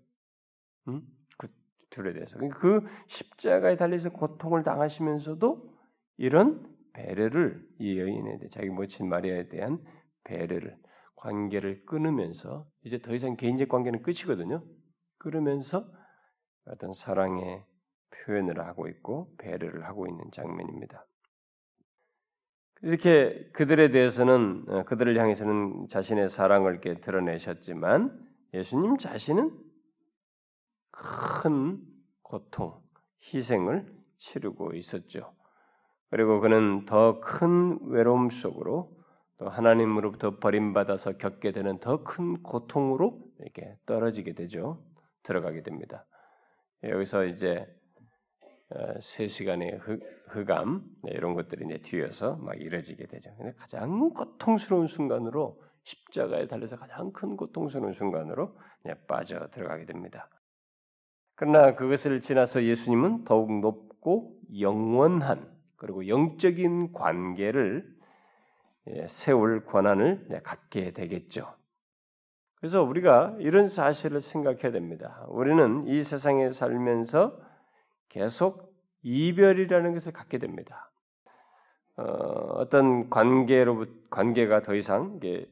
음? 0.88 1.02
그 1.38 1.48
둘에 1.90 2.14
대해서 2.14 2.36
그러니까 2.36 2.60
그 2.60 2.88
십자가에 3.08 3.76
달려서 3.76 4.10
고통을 4.10 4.64
당하시면서도 4.64 5.78
이런 6.18 6.76
배려를 6.94 7.68
이 7.80 8.00
여인에 8.00 8.40
대해 8.40 8.50
자기 8.50 8.70
모친 8.70 9.08
마리아에 9.08 9.50
대한 9.50 9.84
배려를 10.28 10.78
관계를 11.16 11.86
끊으면서 11.86 12.68
이제 12.84 13.00
더 13.00 13.16
이상 13.16 13.36
개인적 13.36 13.70
관계는 13.70 14.04
끝이거든요. 14.04 14.64
끊으면서 15.18 15.90
어떤 16.66 16.94
사랑의 16.94 17.66
표현을 18.12 18.60
하고 18.60 18.88
있고 18.88 19.34
배려를 19.38 19.86
하고 19.86 20.06
있는 20.06 20.30
장면입니다. 20.32 21.06
이렇게 22.84 23.50
그들에 23.54 23.90
대해서는 23.90 24.66
어, 24.68 24.84
그들을 24.84 25.18
향해서는 25.18 25.88
자신의 25.90 26.30
사랑을 26.30 26.74
이렇게 26.74 27.00
드러내셨지만 27.02 28.28
예수님 28.54 28.98
자신은 28.98 29.58
큰 30.92 31.82
고통, 32.22 32.80
희생을 33.34 33.88
치르고 34.18 34.76
있었죠. 34.76 35.34
그리고 36.10 36.40
그는 36.40 36.86
더 36.86 37.20
큰 37.22 37.80
외로움 37.90 38.30
속으로 38.30 38.97
또 39.38 39.50
하나님으로부터 39.50 40.40
버림받아서 40.40 41.18
겪게 41.18 41.52
되는 41.52 41.80
더 41.80 42.04
큰 42.04 42.42
고통으로 42.42 43.20
이렇게 43.40 43.78
떨어지게 43.86 44.34
되죠. 44.34 44.84
들어가게 45.24 45.62
됩니다. 45.64 46.06
여기서 46.84 47.26
이제 47.26 47.68
어, 48.70 49.00
세 49.02 49.28
시간의 49.28 49.80
흑암 50.30 50.84
네, 51.04 51.12
이런 51.12 51.36
것들이 51.36 51.66
이제 51.66 51.78
뒤에서 51.80 52.36
막 52.38 52.60
이뤄지게 52.60 53.06
되죠. 53.08 53.30
가장 53.58 54.10
고통스러운 54.10 54.88
순간으로 54.88 55.62
십자가에 55.84 56.48
달려서 56.48 56.78
가장 56.78 57.12
큰 57.14 57.38
고통스러운 57.38 57.94
순간으로 57.94 58.58
빠져 59.08 59.48
들어가게 59.52 59.86
됩니다. 59.86 60.30
그러나 61.36 61.76
그것을 61.76 62.20
지나서 62.20 62.64
예수님은 62.64 63.24
더욱 63.24 63.60
높고 63.60 64.38
영원한 64.60 65.56
그리고 65.78 66.08
영적인 66.08 66.94
관계를 66.94 67.86
예, 67.86 67.97
세울 69.08 69.66
권한을 69.66 70.42
갖게 70.44 70.92
되겠죠. 70.92 71.54
그래서 72.56 72.82
우리가 72.82 73.36
이런 73.40 73.68
사실을 73.68 74.22
생각해야 74.22 74.72
됩니다. 74.72 75.26
우리는 75.30 75.88
이 75.88 76.04
세상에 76.04 76.50
살면서 76.50 77.40
계속 78.10 78.76
이별이라는 79.04 79.94
것을 79.94 80.12
갖게 80.12 80.40
됩니다. 80.40 80.92
어, 81.98 82.68
떤 82.70 83.10
관계로 83.10 83.86
관계가 84.10 84.62
더 84.62 84.76
이상 84.76 85.16
이게 85.18 85.50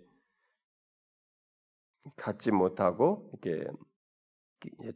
갖지 2.15 2.51
못하고 2.51 3.31
이렇게 3.33 3.67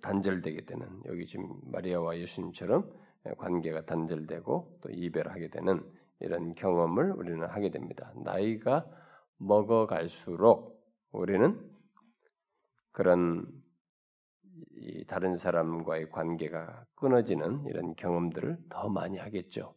단절되게 0.02 0.66
되는 0.66 0.88
여기 1.06 1.26
지금 1.26 1.50
마리아와 1.66 2.18
예수님처럼 2.18 2.92
관계가 3.38 3.86
단절되고 3.86 4.80
또 4.82 4.90
이별하게 4.90 5.50
되는 5.50 5.84
이런 6.20 6.54
경험을 6.56 7.12
우리는 7.12 7.46
하게 7.46 7.70
됩니다. 7.70 8.12
나이가 8.24 8.86
먹어갈수록 9.38 10.80
우리는 11.12 11.60
그런 12.92 13.46
다른 15.08 15.38
사람과의 15.38 16.10
관계가 16.10 16.86
끊어지는 16.96 17.66
이런 17.66 17.96
경험들을 17.96 18.58
더 18.70 18.90
많이 18.90 19.18
하겠죠. 19.18 19.76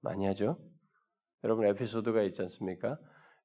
많이 0.00 0.26
하죠. 0.26 0.58
여러분 1.44 1.66
에피소드가 1.66 2.22
있지 2.22 2.42
않습니까? 2.42 2.98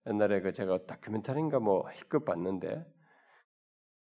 옛날에 0.08 0.41
그 0.41 0.52
제가 0.52 0.86
다큐멘터리인가 0.86 1.60
뭐 1.60 1.89
힐급 1.91 2.26
봤는데 2.26 2.86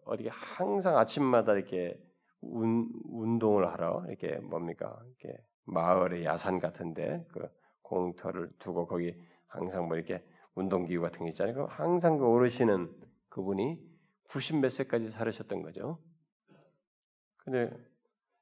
어디 0.06 0.28
항상 0.30 0.98
아침마다 0.98 1.54
이렇게 1.54 1.98
운, 2.42 2.90
운동을 3.06 3.68
하러 3.68 4.04
이렇게 4.08 4.38
뭡니까 4.38 5.00
이렇게 5.06 5.38
마을의 5.66 6.26
야산 6.26 6.60
같은데 6.60 7.26
그 7.34 7.48
공터를 7.92 8.50
두고 8.60 8.88
거기 8.88 9.14
항상 9.48 9.88
뭐 9.88 9.98
이렇게 9.98 10.24
운동기구 10.56 11.02
같은 11.02 11.26
게 11.26 11.30
있잖아요. 11.30 11.56
그 11.56 11.64
항상 11.64 12.18
그 12.18 12.26
오르시는 12.26 12.90
그분이 13.30 13.80
90 14.30 14.58
몇 14.58 14.70
세까지 14.70 15.12
살으셨던 15.12 15.62
거죠. 15.62 16.00
근데 17.38 17.70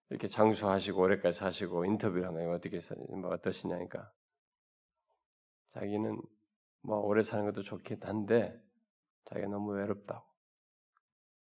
이렇게 0.09 0.27
장수하시고 0.27 1.01
오래까지 1.01 1.38
사시고 1.38 1.85
인터뷰를 1.85 2.27
한 2.27 2.33
거예요. 2.33 2.51
어떻게 2.51 2.79
뭐 3.09 3.31
어떠시냐니까 3.31 4.12
자기는 5.71 6.21
뭐 6.81 6.99
오래 6.99 7.23
사는 7.23 7.45
것도 7.45 7.63
좋긴 7.63 7.99
한데 8.01 8.59
자기가 9.25 9.47
너무 9.47 9.73
외롭다고. 9.73 10.27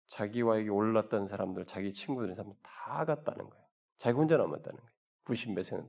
자기와 0.08 0.58
여기 0.58 0.68
올랐던 0.70 1.28
사람들, 1.28 1.66
자기 1.66 1.92
친구들 1.92 2.34
사람들 2.34 2.58
다 2.62 3.04
갔다는 3.04 3.48
거예요. 3.48 3.64
자기 3.98 4.16
혼자 4.16 4.36
남았다는 4.36 4.78
거예요. 4.78 4.92
90몇 5.24 5.62
세는. 5.62 5.86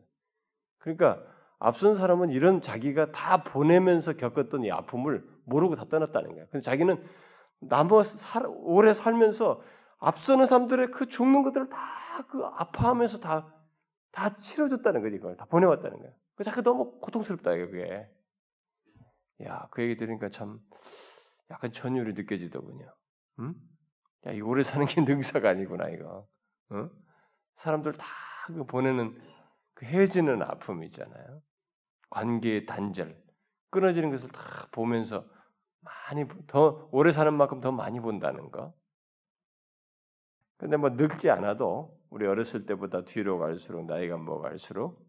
그러니까 0.79 1.38
앞선 1.59 1.95
사람은 1.95 2.29
이런 2.29 2.61
자기가 2.61 3.11
다 3.11 3.43
보내면서 3.43 4.13
겪었던 4.13 4.63
이 4.63 4.71
아픔을 4.71 5.27
모르고 5.45 5.75
다 5.75 5.85
떠났다는 5.89 6.31
거예요. 6.31 6.45
근데 6.51 6.61
자기는 6.61 7.03
남아 7.59 8.01
오래 8.47 8.93
살면서 8.93 9.61
앞서는 9.99 10.45
사람들의 10.45 10.91
그 10.91 11.07
죽는 11.07 11.43
것들을 11.43 11.69
다 11.69 11.99
그 12.27 12.43
아파하면서 12.43 13.19
다, 13.19 13.53
다 14.11 14.33
치러줬다는 14.35 15.01
거지, 15.01 15.17
그걸 15.17 15.37
다 15.37 15.45
보내왔다는 15.45 15.99
거야. 15.99 16.11
그 16.35 16.43
자꾸 16.43 16.61
너무 16.61 16.99
고통스럽다, 16.99 17.55
그게. 17.55 18.09
야, 19.43 19.67
그 19.71 19.81
얘기 19.81 19.95
들으니까 19.95 20.29
참 20.29 20.59
약간 21.49 21.71
전율이 21.71 22.13
느껴지더군요. 22.13 22.93
응? 23.39 23.55
야, 24.25 24.31
이 24.31 24.41
오래 24.41 24.63
사는 24.63 24.85
게 24.85 25.01
능사가 25.01 25.49
아니구나, 25.49 25.89
이거. 25.89 26.27
응? 26.71 26.89
사람들 27.55 27.93
다 27.93 28.05
그 28.49 28.63
보내는 28.65 29.15
그 29.75 29.85
헤어지는 29.85 30.41
아픔 30.41 30.83
있잖아요. 30.85 31.41
관계의 32.09 32.65
단절, 32.65 33.17
끊어지는 33.69 34.11
것을 34.11 34.29
다 34.29 34.67
보면서 34.71 35.25
많이 35.81 36.25
더 36.47 36.89
오래 36.91 37.11
사는 37.11 37.33
만큼 37.33 37.61
더 37.61 37.71
많이 37.71 37.99
본다는 37.99 38.51
거. 38.51 38.73
근데 40.57 40.75
뭐 40.77 40.89
늙지 40.89 41.29
않아도 41.29 41.97
우리 42.09 42.25
어렸을 42.25 42.65
때보다 42.65 43.05
뒤로 43.05 43.39
갈수록 43.39 43.85
나이가 43.85 44.17
먹을수록 44.17 45.07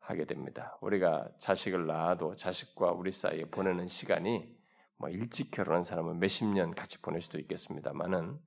하게 0.00 0.24
됩니다. 0.24 0.78
우리가 0.80 1.28
자식을 1.38 1.86
낳아도 1.86 2.34
자식과 2.36 2.92
우리 2.92 3.12
사이에 3.12 3.44
보내는 3.44 3.88
시간이 3.88 4.56
뭐 4.96 5.10
일찍 5.10 5.50
결혼한 5.50 5.82
사람은 5.82 6.18
몇십 6.18 6.46
년 6.46 6.74
같이 6.74 6.98
보낼 7.02 7.20
수도 7.20 7.38
있겠습니다만은 7.38 8.38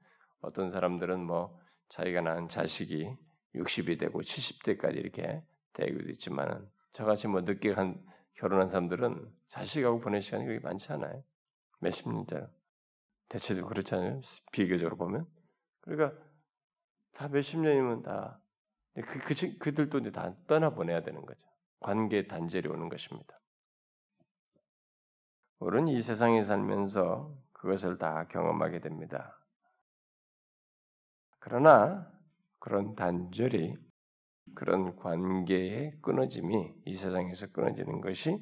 어떤 0.41 0.71
사람들은 0.71 1.23
뭐 1.23 1.59
자기가 1.89 2.21
낳은 2.21 2.49
자식이 2.49 3.15
60이 3.55 3.99
되고 3.99 4.21
70대까지 4.21 4.95
이렇게 4.95 5.43
되기도 5.73 6.09
있지만은 6.09 6.67
저같이 6.93 7.27
뭐 7.27 7.41
늦게 7.41 7.73
간 7.73 8.03
결혼한 8.35 8.67
사람들은 8.67 9.31
자식하고 9.47 9.99
보낼 9.99 10.21
시간이 10.21 10.45
그렇게 10.45 10.63
많지 10.63 10.91
않아요. 10.91 11.23
몇십 11.79 12.09
년짜리. 12.09 12.45
대체도 13.29 13.65
그렇잖아요. 13.67 14.21
비교적으로 14.51 14.97
보면. 14.97 15.25
그러니까 15.81 16.19
다 17.13 17.27
몇십 17.27 17.59
년이면 17.59 18.03
다 18.03 18.39
그, 18.93 19.19
그, 19.19 19.57
그들도 19.57 19.99
이제 19.99 20.11
다 20.11 20.35
떠나보내야 20.47 21.01
되는 21.01 21.25
거죠. 21.25 21.39
관계 21.79 22.27
단절이 22.27 22.67
오는 22.67 22.89
것입니다. 22.89 23.39
우리는 25.59 25.87
이 25.87 26.01
세상에 26.01 26.43
살면서 26.43 27.33
그것을 27.53 27.97
다 27.97 28.27
경험하게 28.27 28.79
됩니다. 28.79 29.37
그러나 31.39 32.11
그런 32.59 32.95
단절이 32.95 33.77
그런 34.55 34.95
관계의 34.95 35.99
끊어짐이 36.01 36.73
이 36.85 36.97
세상에서 36.97 37.47
끊어지는 37.47 38.01
것이 38.01 38.37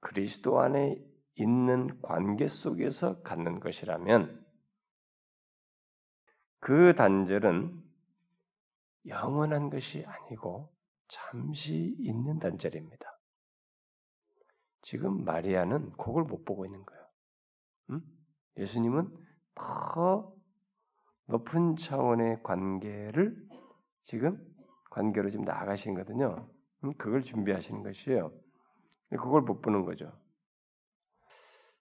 그리스도 0.00 0.60
안에 0.60 0.96
있는 1.34 2.00
관계 2.02 2.48
속에서 2.48 3.20
갖는 3.22 3.60
것이라면 3.60 4.44
그 6.60 6.94
단절은 6.94 7.82
영원한 9.06 9.70
것이 9.70 10.04
아니고 10.04 10.72
잠시 11.08 11.94
있는 12.00 12.38
단절입니다. 12.38 13.06
지금 14.82 15.24
마리아는 15.24 15.92
그걸 15.92 16.24
못 16.24 16.44
보고 16.44 16.64
있는 16.64 16.84
거예요. 16.84 17.06
음? 17.90 18.00
예수님은 18.56 19.12
더 19.54 20.32
높은 21.26 21.76
차원의 21.76 22.42
관계를 22.42 23.36
지금 24.04 24.38
관계로 24.96 25.28
지금 25.30 25.44
나아가시는 25.44 25.94
거거든요. 25.94 26.48
음? 26.84 26.94
그걸 26.96 27.22
준비하시는 27.22 27.82
것이에요. 27.82 28.32
그걸 29.10 29.42
못 29.42 29.60
보는 29.60 29.84
거죠. 29.84 30.10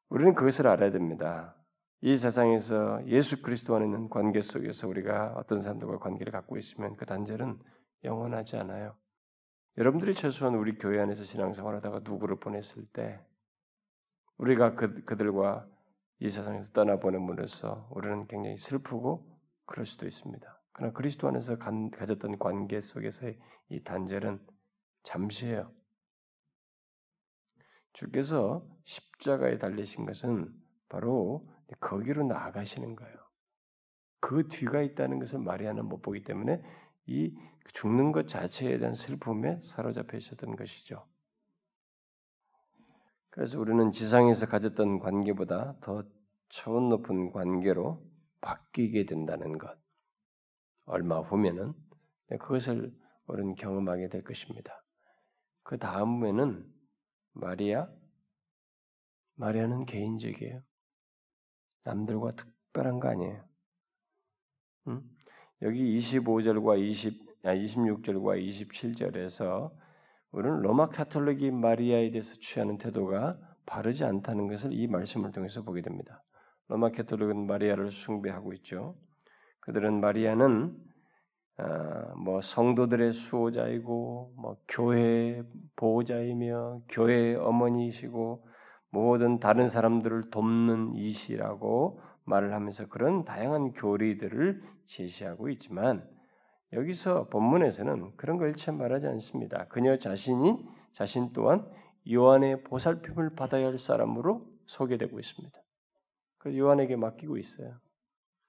우리는 0.10 0.36
그것을 0.36 0.67
알아야 0.67 0.91
됩니다. 0.91 1.56
이 2.01 2.17
세상에서 2.17 3.08
예수 3.08 3.41
그리스도 3.41 3.75
안에 3.75 3.86
있는 3.86 4.10
관계 4.10 4.41
속에서 4.41 4.88
우리가 4.89 5.34
어떤 5.38 5.62
사람들과 5.62 5.97
관계를 5.99 6.32
갖고 6.34 6.58
있으면 6.58 6.97
그 6.97 7.06
단절은 7.06 7.58
영원하지 8.04 8.58
않아요. 8.58 8.95
여러분들이 9.78 10.13
최소한 10.13 10.56
우리 10.56 10.78
교회 10.78 10.99
안에서 10.99 11.23
신앙생활하다가 11.23 12.01
누구를 12.04 12.39
보냈을 12.39 12.86
때 12.91 13.19
우리가 14.38 14.75
그, 14.75 15.06
그들과 15.06 15.65
이 16.19 16.30
세상에서 16.30 16.69
떠나보낸으로써 16.73 17.88
우리는 17.91 18.28
굉장히 18.28 18.58
슬프고 18.58 19.25
그럴 19.65 19.86
수도 19.86 20.06
있습니다. 20.06 20.55
그러나 20.76 20.92
그리스도 20.92 21.30
안에서 21.30 21.58
간, 21.58 21.90
가졌던 21.90 22.38
관계 22.38 22.82
속에서의 22.82 23.40
이 23.70 23.82
단절은 23.82 24.46
잠시예요. 25.04 25.72
주께서 27.94 28.68
십자가에 28.84 29.58
달리신 29.58 30.06
것은 30.06 30.54
바로 30.90 31.50
거기로 31.80 32.24
나아가시는 32.24 32.98
거예요. 32.98 33.16
그 34.20 34.50
뒤가 34.50 34.82
있다는 34.82 35.20
것을 35.20 35.40
마리아는 35.40 35.86
못 35.86 36.02
보기 36.02 36.24
때문에 36.24 36.62
이 37.06 37.34
죽는 37.74 38.12
것 38.12 38.28
자체에 38.28 38.78
대한 38.78 38.96
슬픔에 38.96 39.62
사로잡혀 39.64 40.18
있었던 40.18 40.58
것이죠. 40.58 41.08
그래서 43.30 43.58
우리는 43.62 43.92
지상에서 43.92 44.46
가졌던 44.48 45.00
관계보다 45.00 45.78
더 45.80 46.04
차원 46.50 46.90
높은 46.90 47.32
관계로 47.32 48.06
바뀌게 48.42 49.06
된다는 49.06 49.58
것. 49.58 49.85
얼마 50.86 51.19
후면은 51.19 51.74
그것을 52.39 52.93
우리는 53.28 53.56
경험하게 53.56 54.10
될 54.10 54.24
것입니다. 54.24 54.71
그 55.63 55.78
다음에는 55.78 56.65
마리아, 57.34 57.89
마리아는 59.36 59.86
개인적이에요. 59.86 60.62
남들과 61.84 62.32
특별한 62.36 63.00
거 63.00 63.10
아니에요. 63.10 63.43
응? 64.88 65.02
여기 65.62 65.98
25절과 65.98 66.80
20, 66.80 67.43
아, 67.43 67.56
26절과 67.56 68.39
27절에서 68.39 69.71
우리는 70.32 70.62
로마 70.62 70.89
카톨릭이 70.89 71.52
마리아에 71.52 72.12
대해서 72.12 72.36
취하는 72.39 72.78
태도가 72.78 73.39
바르지 73.65 74.04
않다는 74.04 74.48
것을 74.48 74.74
이 74.74 74.88
말씀을 74.88 75.32
통해서 75.32 75.63
보게 75.63 75.82
됩니다. 75.82 76.24
로마 76.67 76.91
카톨릭은 76.91 77.48
마리아를 77.48 77.91
숭배하고 77.91 78.54
있죠. 78.54 78.98
그들은 79.65 79.99
마리아는 79.99 80.75
아, 81.58 82.13
뭐 82.17 82.41
성도들의 82.41 83.13
수호자이고 83.13 84.34
뭐 84.38 84.58
교회 84.67 85.41
보호자이며 85.75 86.82
교회 86.89 87.36
어머니이시고 87.36 88.45
모든 88.91 89.39
다른 89.39 89.67
사람들을 89.67 90.30
돕는 90.32 90.95
이시라고 90.95 92.01
말을 92.25 92.54
하면서 92.54 92.88
그런 92.88 93.23
다양한 93.23 93.73
교리들을 93.73 94.62
제시하고 94.86 95.49
있지만 95.49 96.08
여기서 96.73 97.30
본문에서는 97.30 98.17
그런 98.17 98.38
걸 98.38 98.49
일체 98.49 98.71
말하지 98.71 99.08
않습니다. 99.08 99.67
그녀 99.67 99.97
자신이 99.97 100.58
자신 100.93 101.32
또한 101.34 101.69
요한의 102.12 102.63
보살핌을 102.63 103.36
받아야 103.36 103.67
할 103.67 103.78
사람으로 103.78 104.45
소개되고 104.65 105.19
있습니다. 105.19 105.58
그 106.39 106.58
요한에게 106.58 106.95
맡기고 106.95 107.38
있어요. 107.38 107.80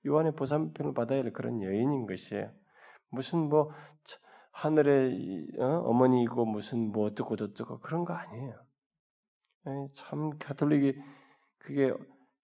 요한의 0.07 0.33
보살핌을 0.33 0.95
받아야 0.95 1.23
할 1.23 1.33
그런 1.33 1.63
여인인 1.63 2.07
것이에요. 2.07 2.51
무슨 3.11 3.49
뭐 3.49 3.71
하늘의 4.53 5.49
어? 5.59 5.93
머니이고 5.93 6.47
무슨 6.47 6.93
뭐 6.93 7.07
어떻고 7.07 7.37
저쩌고 7.37 7.81
그런 7.81 8.05
거 8.05 8.15
아니에요. 8.15 8.55
참 9.95 10.31
가톨릭이 10.39 10.95
그게 11.59 11.93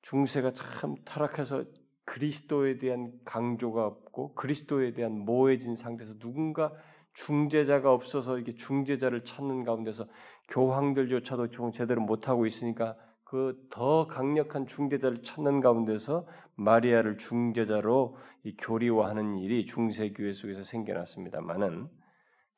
중세가 0.02 0.52
참 0.52 0.96
타락해서 1.04 1.64
그리스도에 2.04 2.78
대한 2.78 3.12
강조가 3.24 3.86
없고 3.86 4.34
그리스도에 4.34 4.92
대한 4.92 5.20
모해진 5.20 5.76
상태에서 5.76 6.18
누군가 6.18 6.72
중재자가 7.14 7.92
없어서 7.92 8.38
이게 8.38 8.54
중재자를 8.54 9.24
찾는 9.24 9.64
가운데서 9.64 10.06
교황들조차도 10.48 11.48
제대로 11.72 12.02
못 12.02 12.28
하고 12.28 12.46
있으니까 12.46 12.96
그 13.32 13.66
더 13.70 14.06
강력한 14.08 14.66
중재자를 14.66 15.22
찾는 15.22 15.62
가운데서 15.62 16.28
마리아를 16.56 17.16
중재자로 17.16 18.18
이 18.44 18.54
교리화하는 18.58 19.38
일이 19.38 19.64
중세 19.64 20.10
교회 20.10 20.34
속에서 20.34 20.62
생겨났습니다만은 20.62 21.88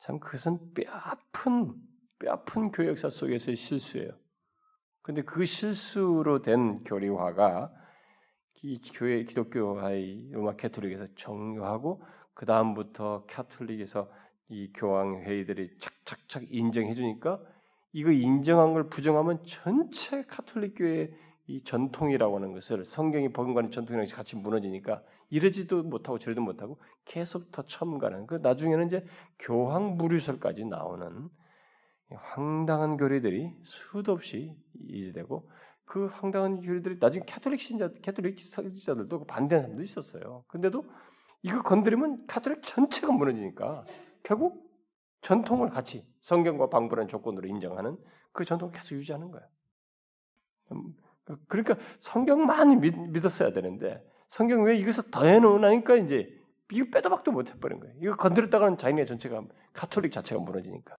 참 0.01 0.19
그것은 0.19 0.75
뼈아픈 0.75 1.75
뼈아픈 2.19 2.73
교회 2.73 2.89
역사 2.89 3.09
속에서의 3.09 3.57
실수예요. 3.57 4.11
근데 5.03 5.23
그 5.23 5.45
실수로 5.45 6.43
된 6.43 6.83
교리화가 6.83 7.73
이 8.65 8.81
교회 8.95 9.23
기독교의 9.23 10.31
로마 10.33 10.57
캐톨릭에서 10.57 11.07
정교하고 11.15 12.03
그 12.35 12.47
다음부터 12.47 13.27
캐톨릭에서 13.27 14.11
이 14.49 14.73
교황 14.75 15.23
회의들이 15.23 15.79
착착착 15.79 16.53
인정해 16.53 16.95
주니까 16.95 17.41
이거 17.95 18.11
인정한 18.11 18.73
걸 18.73 18.89
부정하면 18.89 19.39
전체 19.47 20.25
카톨릭 20.25 20.75
교회 20.77 21.15
이 21.47 21.63
전통이라고 21.63 22.37
하는 22.37 22.53
것을 22.53 22.85
성경이 22.85 23.33
버금가는 23.33 23.71
전통이랑 23.71 24.05
같이 24.13 24.35
무너지니까 24.35 25.01
이러지도 25.31 25.85
못하고 25.85 26.19
저러지도 26.19 26.43
못하고 26.43 26.81
계속 27.05 27.53
더 27.53 27.63
첨가는 27.63 28.27
그 28.27 28.41
나중에는 28.43 28.87
이제 28.89 29.07
교황 29.39 29.97
무류설까지 29.97 30.65
나오는 30.65 31.29
황당한 32.11 32.97
교리들이 32.97 33.53
수도 33.63 34.13
없이 34.13 34.57
이지되고 34.89 35.49
그 35.85 36.07
황당한 36.07 36.63
교리들이 36.63 36.97
나중에 37.01 37.25
캐톨릭 37.27 37.61
신자, 37.61 37.91
캐톨릭 38.03 38.41
선지자들도 38.41 39.21
그 39.21 39.25
반대하는 39.25 39.69
사람도 39.69 39.85
있었어요. 39.85 40.45
근데도 40.49 40.85
이거 41.43 41.63
건드리면 41.63 42.27
캐톨릭 42.27 42.63
전체가 42.65 43.13
무너지니까 43.13 43.85
결국 44.25 44.65
전통을 45.25 45.71
같이 45.71 46.07
성경과 46.21 46.69
방불한 46.69 47.09
조건으로 47.09 47.49
인정하는 47.49 47.97
그 48.33 48.45
전통을 48.45 48.73
계속 48.73 48.95
유지하는 48.95 49.31
거예요. 49.31 49.47
음, 50.73 50.95
그러니까 51.49 51.77
성경만 52.01 52.81
믿, 52.81 53.25
었어야 53.25 53.53
되는데 53.53 54.05
성경 54.29 54.65
왜 54.65 54.77
이것을 54.77 55.11
더해놓으니까 55.11 55.97
이제 55.97 56.29
이거 56.71 56.91
빼도 56.93 57.09
박도 57.09 57.33
못 57.33 57.51
해버린 57.51 57.81
거예요. 57.81 57.95
이거 58.01 58.17
건드렸다가는 58.17 58.77
자기네 58.77 59.07
전체가 59.07 59.43
카톨릭 59.73 60.13
자체가 60.13 60.41
무너지니까. 60.41 60.95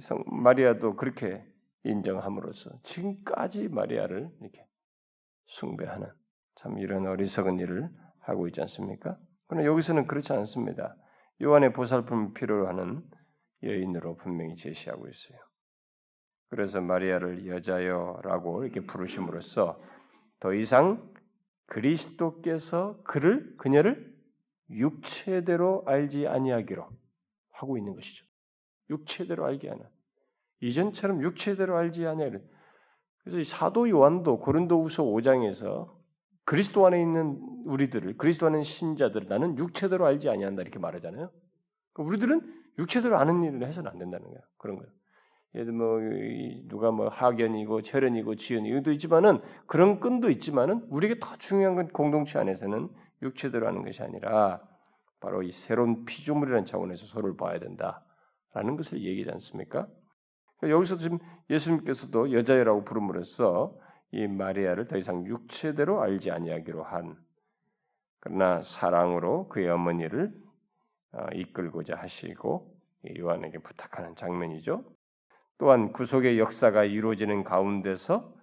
성 0.00 0.22
마리아도 0.26 0.96
그렇게 0.96 1.44
인정함으로써 1.84 2.70
지금까지 2.82 3.68
마리아를 3.68 4.30
이렇게 4.42 4.66
숭배하는 5.46 6.08
참 6.56 6.78
이런 6.78 7.06
어리석은 7.06 7.58
일을 7.58 7.88
하고 8.18 8.46
있지 8.46 8.60
않습니까? 8.60 9.18
그러나 9.46 9.66
여기서는 9.66 10.06
그렇지 10.06 10.32
않습니다. 10.34 10.96
요한의 11.42 11.72
보살픔 11.72 12.34
필요로 12.34 12.68
하는 12.68 13.02
여인으로 13.62 14.16
분명히 14.16 14.54
제시하고 14.56 15.08
있어요. 15.08 15.38
그래서 16.48 16.80
마리아를 16.80 17.46
여자여라고 17.46 18.64
이렇게 18.64 18.80
부르심으로써 18.80 19.80
더 20.40 20.54
이상 20.54 21.10
그리스도께서 21.66 23.00
그를 23.04 23.56
그녀를 23.56 24.12
육체대로 24.70 25.84
알지 25.86 26.26
아니하기로 26.26 26.88
하고 27.52 27.78
있는 27.78 27.94
것이죠. 27.94 28.26
육체대로 28.90 29.44
알게 29.44 29.68
하는 29.68 29.84
이전처럼 30.60 31.22
육체대로 31.22 31.76
알지 31.76 32.06
아니하는 32.06 32.46
그래서 33.22 33.56
사도 33.56 33.88
요한도 33.88 34.40
고린도후서 34.40 35.04
5장에서 35.04 35.99
그리스도 36.50 36.84
안에 36.84 37.00
있는 37.00 37.38
우리들을 37.64 38.16
그리스도 38.16 38.46
안에 38.46 38.56
있는 38.56 38.64
신자들을 38.64 39.28
나는 39.28 39.56
육체대로 39.56 40.04
알지 40.04 40.28
아니한다 40.28 40.62
이렇게 40.62 40.80
말하잖아요. 40.80 41.30
그러니까 41.92 42.08
우리들은 42.08 42.40
육체대로 42.76 43.18
아는 43.18 43.44
일을 43.44 43.64
해서는 43.68 43.88
안 43.88 43.98
된다는 44.00 44.26
거야. 44.26 44.40
그런 44.58 44.76
거예요. 44.76 44.90
예를 45.54 45.72
뭐 45.72 46.00
누가 46.64 46.90
뭐 46.90 47.08
하견이고 47.08 47.82
철현이고 47.82 48.34
지연이도 48.34 48.90
있지만은 48.90 49.40
그런 49.68 50.00
끈도 50.00 50.28
있지만은 50.28 50.84
우리에게 50.88 51.20
더 51.20 51.36
중요한 51.36 51.76
건 51.76 51.86
공동체 51.90 52.40
안에서는 52.40 52.88
육체대로 53.22 53.68
하는 53.68 53.84
것이 53.84 54.02
아니라 54.02 54.60
바로 55.20 55.44
이 55.44 55.52
새로운 55.52 56.04
피조물이라는 56.04 56.64
차원에서 56.64 57.06
서로를 57.06 57.36
봐야 57.36 57.60
된다라는 57.60 58.76
것을 58.76 59.04
얘기하지 59.04 59.30
않습니까? 59.34 59.86
여기서 60.64 60.96
지금 60.96 61.20
예수님께서도 61.48 62.32
여자애라고 62.32 62.82
부름으로써 62.82 63.78
이 64.12 64.26
마리아를 64.26 64.88
더 64.88 64.96
이상 64.96 65.24
육체대로 65.26 66.02
알지 66.02 66.30
아니하기로 66.30 66.82
한 66.82 67.16
그러나 68.20 68.60
사랑으로 68.60 69.48
그의 69.48 69.68
어머니를 69.68 70.32
어, 71.12 71.26
이끌고자 71.32 71.96
하시고 71.96 72.76
요한에게 73.18 73.58
부탁하는 73.58 74.14
장면이죠. 74.14 74.84
또한 75.58 75.92
구속의 75.92 76.38
역사가 76.38 76.84
이루어지는 76.84 77.44
가운데서 77.44 78.34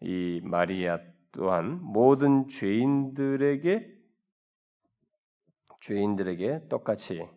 이 0.00 0.40
마리아 0.44 0.98
또한 1.32 1.80
모든 1.82 2.48
죄인들에게 2.48 3.94
죄인들에게 5.80 6.68
똑같이 6.68 7.28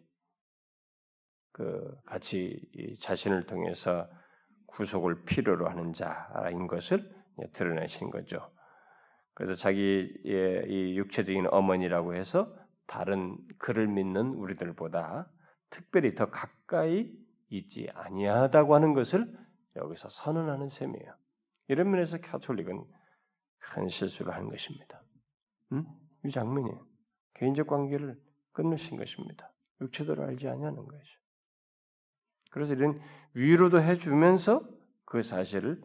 그 1.51 1.95
같이 2.05 2.97
자신을 3.01 3.45
통해서 3.45 4.09
구속을 4.67 5.25
필요로 5.25 5.67
하는 5.67 5.93
자인 5.93 6.67
것을 6.67 7.18
드러내신 7.53 8.09
거죠. 8.09 8.51
그래서 9.33 9.53
자기의 9.53 10.13
이 10.67 10.97
육체적인 10.97 11.47
어머니라고 11.51 12.15
해서 12.15 12.53
다른 12.87 13.37
그를 13.57 13.87
믿는 13.87 14.33
우리들보다 14.33 15.29
특별히 15.69 16.15
더 16.15 16.29
가까이 16.29 17.11
있지 17.49 17.89
아니하다고 17.93 18.75
하는 18.75 18.93
것을 18.93 19.31
여기서 19.75 20.09
선언하는 20.09 20.69
셈이에요. 20.69 21.15
이런 21.67 21.91
면에서 21.91 22.19
카톨릭은 22.19 22.83
큰 23.59 23.87
실수를 23.87 24.33
하는 24.33 24.49
것입니다. 24.49 25.01
음? 25.71 25.85
이 26.25 26.31
장면이에요. 26.31 26.85
개인적 27.35 27.67
관계를 27.67 28.19
끊으신 28.51 28.97
것입니다. 28.97 29.51
육체도를 29.81 30.25
알지 30.25 30.47
아니하는 30.47 30.85
것이죠. 30.85 31.19
그래서 32.51 32.73
이런 32.73 32.99
위로도 33.33 33.81
해주면서 33.81 34.67
그 35.05 35.21
사실을 35.21 35.81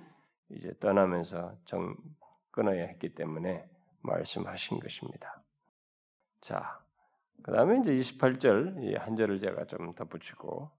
이제 0.51 0.73
떠나면서 0.81 1.57
정 1.65 1.97
끊어야 2.51 2.85
했기 2.87 3.15
때문에 3.15 3.69
말씀하신 4.03 4.81
것입니다. 4.81 5.43
자, 6.41 6.81
그 7.43 7.53
다음에 7.53 7.81
이제 7.81 7.95
28절 7.97 8.83
이 8.85 8.95
한 8.97 9.17
절을 9.17 9.41
제가 9.41 9.67
좀 9.67 9.95
덧붙이고 9.95 10.71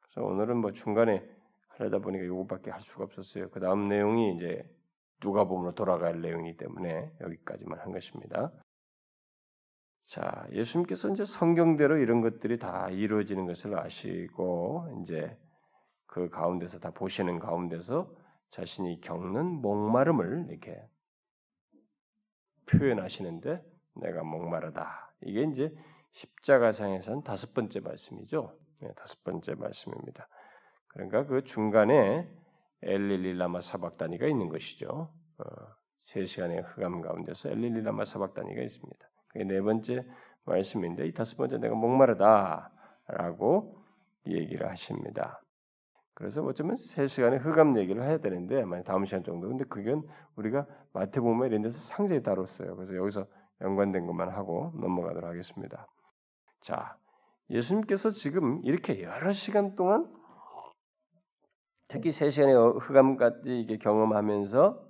그래서 0.00 0.26
오늘은 0.26 0.58
뭐 0.58 0.72
중간에 0.72 1.28
하려다 1.68 1.98
보니까 1.98 2.24
이거밖에 2.24 2.70
할 2.70 2.80
수가 2.82 3.04
없었어요. 3.04 3.50
그 3.50 3.60
다음 3.60 3.88
내용이 3.88 4.34
이제 4.36 4.68
누가복음으로 5.22 5.74
돌아갈 5.74 6.20
내용이기 6.20 6.58
때문에 6.58 7.12
여기까지만 7.20 7.78
한 7.80 7.92
것입니다. 7.92 8.52
자, 10.06 10.46
예수님께서 10.52 11.08
이제 11.10 11.24
성경대로 11.24 11.96
이런 11.98 12.20
것들이 12.20 12.58
다 12.58 12.88
이루어지는 12.90 13.46
것을 13.46 13.78
아시고 13.78 15.00
이제 15.02 15.36
그 16.06 16.28
가운데서 16.28 16.78
다 16.78 16.90
보시는 16.92 17.38
가운데서 17.38 18.08
자신이 18.56 19.00
겪는 19.02 19.60
목마름을 19.60 20.46
이렇게 20.48 20.82
표현하시는데 22.66 23.62
내가 23.96 24.24
목마르다. 24.24 25.12
이게 25.20 25.42
이제 25.42 25.74
십자가상에선 26.12 27.22
다섯 27.22 27.52
번째 27.52 27.80
말씀이죠. 27.80 28.58
네, 28.80 28.92
다섯 28.94 29.22
번째 29.24 29.54
말씀입니다. 29.56 30.26
그러니까 30.88 31.26
그 31.26 31.44
중간에 31.44 32.26
엘릴리라마 32.80 33.60
사박다니가 33.60 34.26
있는 34.26 34.48
것이죠. 34.48 35.12
어, 35.38 35.44
세 35.98 36.24
시간의 36.24 36.62
흑암 36.62 37.02
가운데서 37.02 37.50
엘릴리라마 37.50 38.06
사박다니가 38.06 38.62
있습니다. 38.62 39.10
그게 39.28 39.44
네 39.44 39.60
번째 39.60 40.06
말씀인데 40.44 41.06
이 41.06 41.12
다섯 41.12 41.36
번째 41.36 41.58
내가 41.58 41.74
목마르다라고 41.74 42.70
얘기를 44.28 44.66
하십니다. 44.70 45.42
그래서 46.16 46.42
어쩌면 46.42 46.76
세 46.76 47.06
시간의 47.06 47.40
흑암 47.40 47.76
얘기를 47.78 48.02
해야 48.02 48.16
되는데 48.16 48.62
아마 48.62 48.82
다음 48.82 49.04
시간 49.04 49.22
정도. 49.22 49.48
근데 49.48 49.64
그건 49.64 50.02
우리가 50.36 50.66
마태복음에 50.94 51.46
이런 51.48 51.60
데서 51.60 51.78
상세히 51.78 52.22
다뤘어요. 52.22 52.74
그래서 52.74 52.96
여기서 52.96 53.26
연관된 53.60 54.06
것만 54.06 54.30
하고 54.30 54.72
넘어가도록 54.80 55.28
하겠습니다. 55.28 55.86
자, 56.62 56.96
예수님께서 57.50 58.10
지금 58.10 58.62
이렇게 58.64 59.02
여러 59.02 59.32
시간 59.32 59.76
동안 59.76 60.10
특히 61.88 62.12
세 62.12 62.30
시간의 62.30 62.54
흑암까지 62.80 63.60
이게 63.60 63.76
경험하면서 63.76 64.86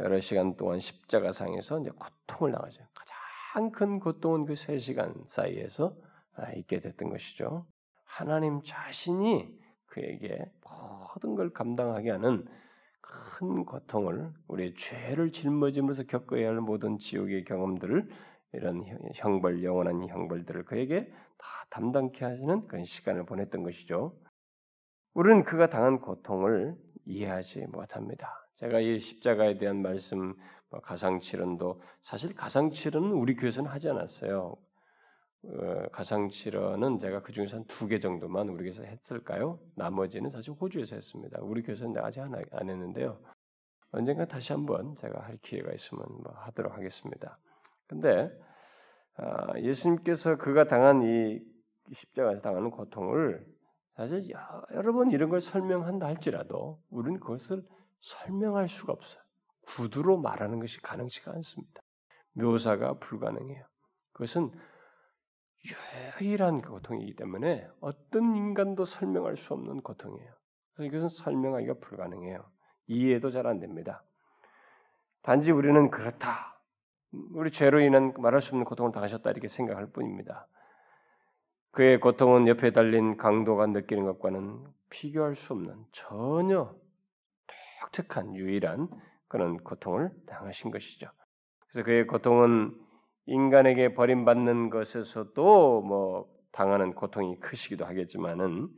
여러 0.00 0.18
시간 0.20 0.56
동안 0.56 0.80
십자가상에서 0.80 1.78
이제 1.80 1.90
고통을 1.90 2.52
당하죠. 2.52 2.82
가장 2.94 3.70
큰 3.70 4.00
고통은 4.00 4.46
그 4.46 4.56
세 4.56 4.78
시간 4.78 5.14
사이에서 5.28 5.94
아, 6.34 6.50
있게 6.54 6.80
됐던 6.80 7.10
것이죠. 7.10 7.66
하나님 8.04 8.62
자신이 8.64 9.59
그에게 9.90 10.50
모든 10.64 11.34
걸 11.34 11.52
감당하게 11.52 12.10
하는 12.10 12.46
큰 13.00 13.64
고통을 13.64 14.32
우리의 14.48 14.74
죄를 14.74 15.32
짊어짐으로써 15.32 16.04
겪어야 16.04 16.48
할 16.48 16.60
모든 16.60 16.98
지옥의 16.98 17.44
경험들을 17.44 18.08
이런 18.52 18.84
형벌 19.14 19.62
영원한 19.62 20.08
형벌들을 20.08 20.64
그에게 20.64 21.06
다 21.38 21.46
담당케 21.70 22.24
하시는 22.24 22.66
그런 22.66 22.84
시간을 22.84 23.24
보냈던 23.26 23.62
것이죠. 23.62 24.16
우리는 25.14 25.44
그가 25.44 25.68
당한 25.68 26.00
고통을 26.00 26.76
이해하지 27.04 27.66
못합니다. 27.66 28.46
제가 28.56 28.80
이 28.80 28.98
십자가에 28.98 29.58
대한 29.58 29.82
말씀 29.82 30.34
뭐 30.70 30.80
가상칠언도 30.80 31.82
사실 32.02 32.34
가상칠언은 32.34 33.12
우리 33.12 33.34
교회에서는 33.34 33.70
하지 33.70 33.88
않았어요. 33.88 34.56
어, 35.44 35.88
가상칠언은 35.92 36.98
제가 36.98 37.22
그 37.22 37.32
중에서 37.32 37.56
한 37.56 37.64
두 37.66 37.88
개 37.88 37.98
정도만 37.98 38.48
우리 38.48 38.64
교회에서 38.64 38.82
했을까요? 38.84 39.58
나머지는 39.74 40.30
사실 40.30 40.52
호주에서 40.52 40.94
했습니다. 40.96 41.38
우리 41.42 41.62
교회에서는 41.62 41.98
아직 42.02 42.20
안, 42.20 42.34
안 42.34 42.70
했는데요. 42.70 43.18
언젠가 43.92 44.26
다시 44.26 44.52
한번 44.52 44.94
제가 44.96 45.20
할 45.22 45.38
기회가 45.38 45.72
있으면 45.72 46.04
뭐 46.22 46.32
하도록 46.34 46.72
하겠습니다. 46.72 47.38
근데 47.88 48.30
아, 49.16 49.58
예수님께서 49.58 50.36
그가 50.36 50.64
당한 50.64 51.02
이 51.02 51.40
십자가에서 51.92 52.40
당하는 52.42 52.70
고통을 52.70 53.44
사실 53.96 54.30
여러 54.74 54.92
번 54.92 55.10
이런 55.10 55.28
걸 55.28 55.40
설명한다 55.40 56.06
할지라도 56.06 56.80
우리는 56.90 57.18
그것을 57.18 57.64
설명할 58.00 58.68
수가 58.68 58.92
없어요. 58.92 59.22
구두로 59.66 60.18
말하는 60.18 60.60
것이 60.60 60.80
가능치가 60.80 61.32
않습니다. 61.32 61.80
묘사가 62.34 62.94
불가능해요. 62.98 63.64
그것은 64.12 64.50
유일한 66.20 66.62
고통이기 66.62 67.16
때문에 67.16 67.68
어떤 67.80 68.36
인간도 68.36 68.84
설명할 68.84 69.36
수 69.36 69.54
없는 69.54 69.82
고통이에요. 69.82 70.32
그래서 70.74 70.88
이것은 70.88 71.08
설명하기가 71.08 71.74
불가능해요. 71.80 72.44
이해도 72.86 73.30
잘 73.30 73.46
안 73.46 73.60
됩니다. 73.60 74.02
단지 75.22 75.50
우리는 75.50 75.90
그렇다. 75.90 76.60
우리 77.32 77.50
죄로 77.50 77.80
인한 77.80 78.14
말할 78.18 78.40
수 78.40 78.50
없는 78.50 78.64
고통을 78.64 78.92
당하셨다 78.92 79.30
이렇게 79.30 79.48
생각할 79.48 79.90
뿐입니다. 79.90 80.46
그의 81.72 82.00
고통은 82.00 82.48
옆에 82.48 82.72
달린 82.72 83.16
강도가 83.16 83.66
느끼는 83.66 84.04
것과는 84.04 84.64
비교할 84.88 85.36
수 85.36 85.52
없는 85.52 85.84
전혀 85.92 86.74
독특한 87.80 88.34
유일한 88.34 88.88
그런 89.28 89.58
고통을 89.58 90.10
당하신 90.26 90.70
것이죠. 90.70 91.08
그래서 91.68 91.84
그의 91.84 92.06
고통은 92.06 92.74
인간에게 93.30 93.94
버림받는 93.94 94.70
것에서도 94.70 95.82
뭐 95.82 96.28
당하는 96.50 96.94
고통이 96.94 97.38
크시기도 97.38 97.84
하겠지만은 97.84 98.68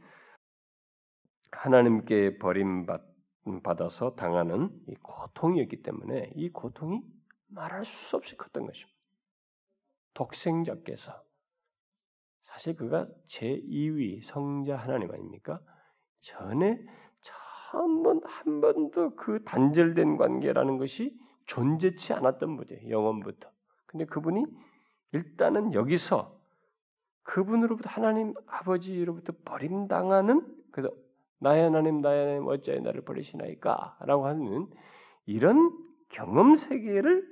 하나님께 1.51 2.37
버림받아서 2.37 4.15
당하는 4.15 4.69
이 4.89 4.95
고통이었기 4.97 5.83
때문에 5.83 6.33
이 6.35 6.51
고통이 6.51 7.01
말할 7.49 7.87
수 7.87 8.17
없이 8.17 8.37
컸던 8.37 8.67
것입니다. 8.67 8.93
독생자께서 10.13 11.23
사실 12.43 12.77
그가 12.77 13.09
제2위 13.29 14.23
성자 14.23 14.77
하나님 14.77 15.11
아닙니까? 15.13 15.63
전에 16.21 16.79
한번 17.71 18.21
한 18.27 18.61
번도 18.61 19.17
그 19.17 19.43
단절된 19.45 20.19
관계라는 20.19 20.77
것이 20.77 21.19
존재치 21.47 22.13
않았던 22.13 22.59
분이에요. 22.59 22.91
영원부터. 22.91 23.52
근데 23.93 24.07
그분이 24.07 24.45
일단은 25.13 25.75
여기서 25.75 26.41
그분으로부터 27.23 27.89
하나님 27.89 28.35
아버지로부터 28.47 29.33
버림당하는 29.45 30.45
그래서 30.73 30.93
나의 31.39 31.65
하나님 31.65 32.01
나의 32.01 32.21
하나님 32.21 32.47
어찌하여 32.47 32.81
나를 32.81 33.03
버리시나이까라고 33.03 34.27
하는 34.27 34.67
이런 35.27 35.71
경험 36.09 36.57
세계를 36.57 37.31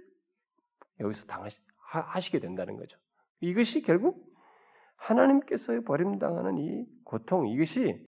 여기서 1.00 1.26
당하시게 1.26 2.38
된다는 2.40 2.76
거죠. 2.76 2.98
이것이 3.40 3.82
결국 3.82 4.30
하나님께서 4.96 5.80
버림당하는 5.80 6.58
이 6.58 6.86
고통 7.04 7.48
이것이 7.48 8.06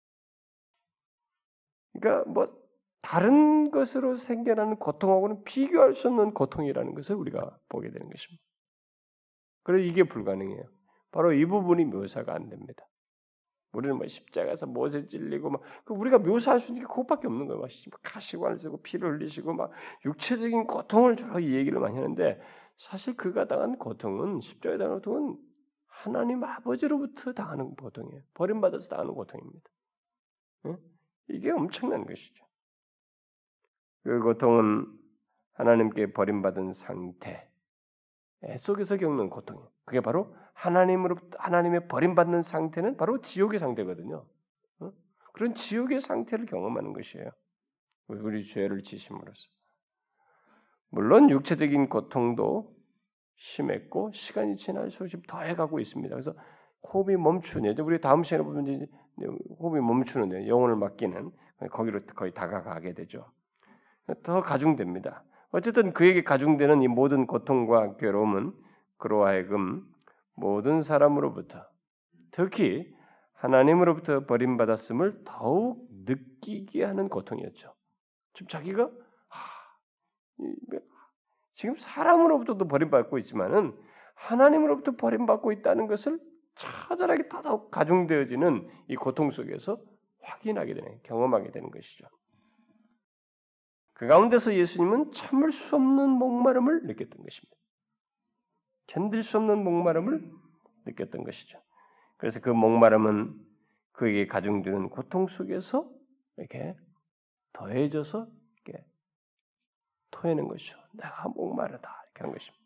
그러니까 1.94 2.30
뭐 2.30 2.61
다른 3.02 3.70
것으로 3.70 4.16
생겨나는 4.16 4.76
고통하고는 4.76 5.44
비교할 5.44 5.94
수 5.94 6.08
없는 6.08 6.32
고통이라는 6.34 6.94
것을 6.94 7.16
우리가 7.16 7.58
보게 7.68 7.90
되는 7.90 8.08
것입니다. 8.08 8.42
그래서 9.64 9.84
이게 9.84 10.04
불가능해요. 10.04 10.64
바로 11.10 11.32
이 11.32 11.44
부분이 11.44 11.84
묘사가 11.84 12.34
안 12.34 12.48
됩니다. 12.48 12.86
우리는 13.72 13.96
뭐 13.96 14.06
십자가에서 14.06 14.66
못에 14.66 15.06
찔리고 15.08 15.50
막그 15.50 15.94
우리가 15.94 16.18
묘사할 16.18 16.60
수 16.60 16.70
있는 16.70 16.82
게 16.82 16.86
그것밖에 16.86 17.26
없는 17.26 17.46
거예요. 17.46 17.60
막 17.60 17.70
가시관을 18.02 18.58
쓰고 18.58 18.82
피를 18.82 19.14
흘리시고 19.14 19.54
막 19.54 19.72
육체적인 20.04 20.66
고통을 20.66 21.16
주로 21.16 21.40
이 21.40 21.54
얘기를 21.54 21.80
많이 21.80 21.96
하는데 21.96 22.40
사실 22.76 23.16
그가 23.16 23.46
당한 23.46 23.78
고통은 23.78 24.40
십자가에 24.40 24.78
당한 24.78 24.96
고통은 24.96 25.38
하나님 25.86 26.44
아버지로부터 26.44 27.32
당하는 27.32 27.74
고통이에요. 27.74 28.22
버림받아서 28.34 28.88
당하는 28.88 29.14
고통입니다. 29.14 29.70
응? 30.66 30.78
이게 31.28 31.50
엄청난 31.50 32.04
것이죠. 32.04 32.44
그 34.02 34.20
고통은 34.20 34.86
하나님께 35.54 36.12
버림받은 36.12 36.72
상태 36.72 37.48
속에서 38.60 38.96
겪는 38.96 39.30
고통이에요. 39.30 39.68
그게 39.84 40.00
바로 40.00 40.34
하나님으로부터 40.54 41.38
하나님의 41.38 41.88
버림받는 41.88 42.42
상태는 42.42 42.96
바로 42.96 43.20
지옥의 43.20 43.60
상태거든요. 43.60 44.26
어? 44.80 44.92
그런 45.32 45.54
지옥의 45.54 46.00
상태를 46.00 46.46
경험하는 46.46 46.92
것이에요. 46.92 47.30
우리 48.08 48.46
죄를 48.46 48.82
지심으로써. 48.82 49.48
물론 50.90 51.30
육체적인 51.30 51.88
고통도 51.88 52.76
심했고 53.36 54.12
시간이 54.12 54.56
지날수록 54.56 55.08
지금 55.08 55.22
더해가고 55.26 55.80
있습니다. 55.80 56.14
그래서 56.14 56.34
호흡이 56.82 57.16
멈추는 57.16 57.78
우리 57.78 58.00
다음 58.00 58.22
시간에 58.22 58.42
보면 58.42 58.66
이제 58.66 58.86
호흡이 59.58 59.80
멈추는 59.80 60.48
영혼을 60.48 60.76
맡기는 60.76 61.30
거기로 61.70 62.00
거의 62.14 62.34
다가가게 62.34 62.94
되죠. 62.94 63.30
더 64.22 64.42
가중됩니다. 64.42 65.24
어쨌든 65.50 65.92
그에게 65.92 66.22
가중되는 66.22 66.82
이 66.82 66.88
모든 66.88 67.26
고통과 67.26 67.96
괴로움은 67.96 68.52
그로 68.96 69.24
하여금 69.26 69.86
모든 70.34 70.80
사람으로부터 70.80 71.66
특히 72.30 72.92
하나님으로부터 73.34 74.24
버림받았음을 74.26 75.22
더욱 75.24 75.88
느끼게 76.04 76.84
하는 76.84 77.08
고통이었죠. 77.08 77.74
지금 78.34 78.48
자기가 78.48 78.90
하, 79.28 79.40
지금 81.54 81.76
사람으로부터도 81.76 82.66
버림받고 82.68 83.18
있지만은 83.18 83.76
하나님으로부터 84.14 84.92
버림받고 84.92 85.52
있다는 85.52 85.86
것을 85.86 86.18
처절하게 86.54 87.28
더더욱 87.28 87.70
가중되어지는 87.70 88.68
이 88.88 88.96
고통 88.96 89.30
속에서 89.30 89.78
확인하게 90.20 90.74
되는 90.74 91.00
경험하게 91.02 91.50
되는 91.50 91.70
것이죠. 91.70 92.06
그 94.02 94.08
가운데서 94.08 94.56
예수님은 94.56 95.12
참을 95.12 95.52
수 95.52 95.76
없는 95.76 96.08
목마름을 96.08 96.86
느꼈던 96.86 97.22
것입니다. 97.22 97.56
견딜 98.88 99.22
수 99.22 99.36
없는 99.36 99.62
목마름을 99.62 100.28
느꼈던 100.86 101.22
것이죠. 101.22 101.62
그래서 102.16 102.40
그 102.40 102.50
목마름은 102.50 103.32
그에게 103.92 104.26
가중되는 104.26 104.88
고통 104.88 105.28
속에서 105.28 105.88
이렇게 106.36 106.74
더해져서 107.52 108.26
이렇게 108.66 108.84
토해는 110.10 110.48
것이죠. 110.48 110.76
내가 110.94 111.28
목마르다 111.28 112.02
이렇게 112.06 112.22
하는 112.22 112.32
것입니다. 112.32 112.64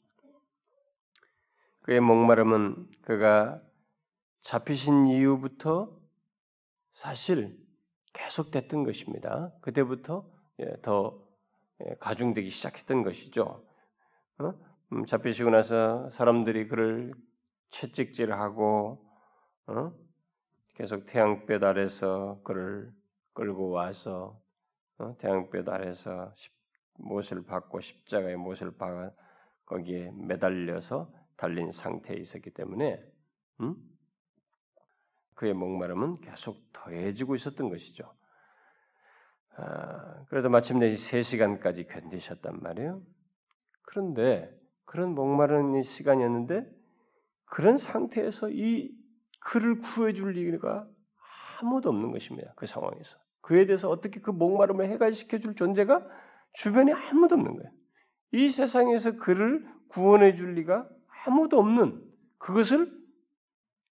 그의 1.82 2.00
목마름은 2.00 2.88
그가 3.02 3.60
잡히신 4.40 5.08
이후부터 5.08 5.94
사실 6.94 7.62
계속됐던 8.14 8.84
것입니다. 8.84 9.52
그때부터 9.60 10.34
예, 10.60 10.80
더 10.80 11.20
예, 11.20 11.25
가중되기 12.00 12.50
시작했던 12.50 13.02
것이죠. 13.02 13.64
어? 14.38 14.54
음, 14.92 15.04
잡히시고 15.04 15.50
나서 15.50 16.10
사람들이 16.10 16.68
그를 16.68 17.14
채찍질하고 17.70 19.04
어? 19.68 19.92
계속 20.74 21.06
태양볕 21.06 21.62
아래서 21.62 22.40
그를 22.44 22.92
끌고 23.32 23.70
와서 23.70 24.40
어? 24.98 25.16
태양볕 25.18 25.68
아래서 25.68 26.32
못을 26.94 27.44
받고 27.44 27.80
십자가의 27.80 28.36
못을 28.36 28.76
박아 28.76 29.10
거기에 29.66 30.12
매달려서 30.12 31.12
달린 31.36 31.70
상태에 31.70 32.16
있었기 32.16 32.50
때문에 32.50 33.02
음? 33.60 33.76
그의 35.34 35.52
목마름은 35.52 36.20
계속 36.20 36.72
더해지고 36.72 37.34
있었던 37.34 37.68
것이죠. 37.68 38.14
아, 39.58 40.24
그래도 40.28 40.50
마침내 40.50 40.92
3시간까지 40.94 41.88
견디셨단 41.88 42.60
말이에요. 42.60 43.02
그런데 43.82 44.50
그런 44.84 45.14
목마른 45.14 45.82
시간이었는데 45.82 46.66
그런 47.46 47.78
상태에서 47.78 48.50
이 48.50 48.90
그를 49.40 49.80
구해줄 49.80 50.32
리가 50.32 50.86
아무도 51.60 51.88
없는 51.88 52.12
것입니다. 52.12 52.52
그 52.56 52.66
상황에서 52.66 53.16
그에 53.40 53.64
대해서 53.64 53.88
어떻게 53.88 54.20
그 54.20 54.30
목마름을 54.30 54.90
해결시켜줄 54.90 55.54
존재가 55.54 56.06
주변에 56.52 56.92
아무도 56.92 57.36
없는 57.36 57.56
거예요. 57.56 57.70
이 58.32 58.48
세상에서 58.48 59.12
그를 59.12 59.66
구원해 59.88 60.34
줄 60.34 60.54
리가 60.54 60.88
아무도 61.24 61.58
없는 61.58 62.02
그것을 62.38 62.92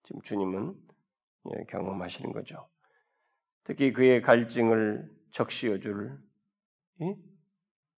지금 0.03 0.21
주님은 0.21 0.75
예, 1.51 1.63
경험하시는 1.69 2.31
거죠. 2.31 2.67
특히 3.63 3.93
그의 3.93 4.21
갈증을 4.21 5.14
적시어줄 5.35 6.17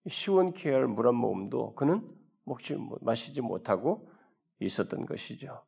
시원케 0.10 0.72
할 0.72 0.88
물 0.88 1.06
한 1.06 1.14
모금도 1.14 1.76
그는 1.76 2.02
먹지 2.46 2.78
마시지 3.02 3.42
못하고 3.42 4.10
있었던 4.60 5.06
것이죠. 5.06 5.64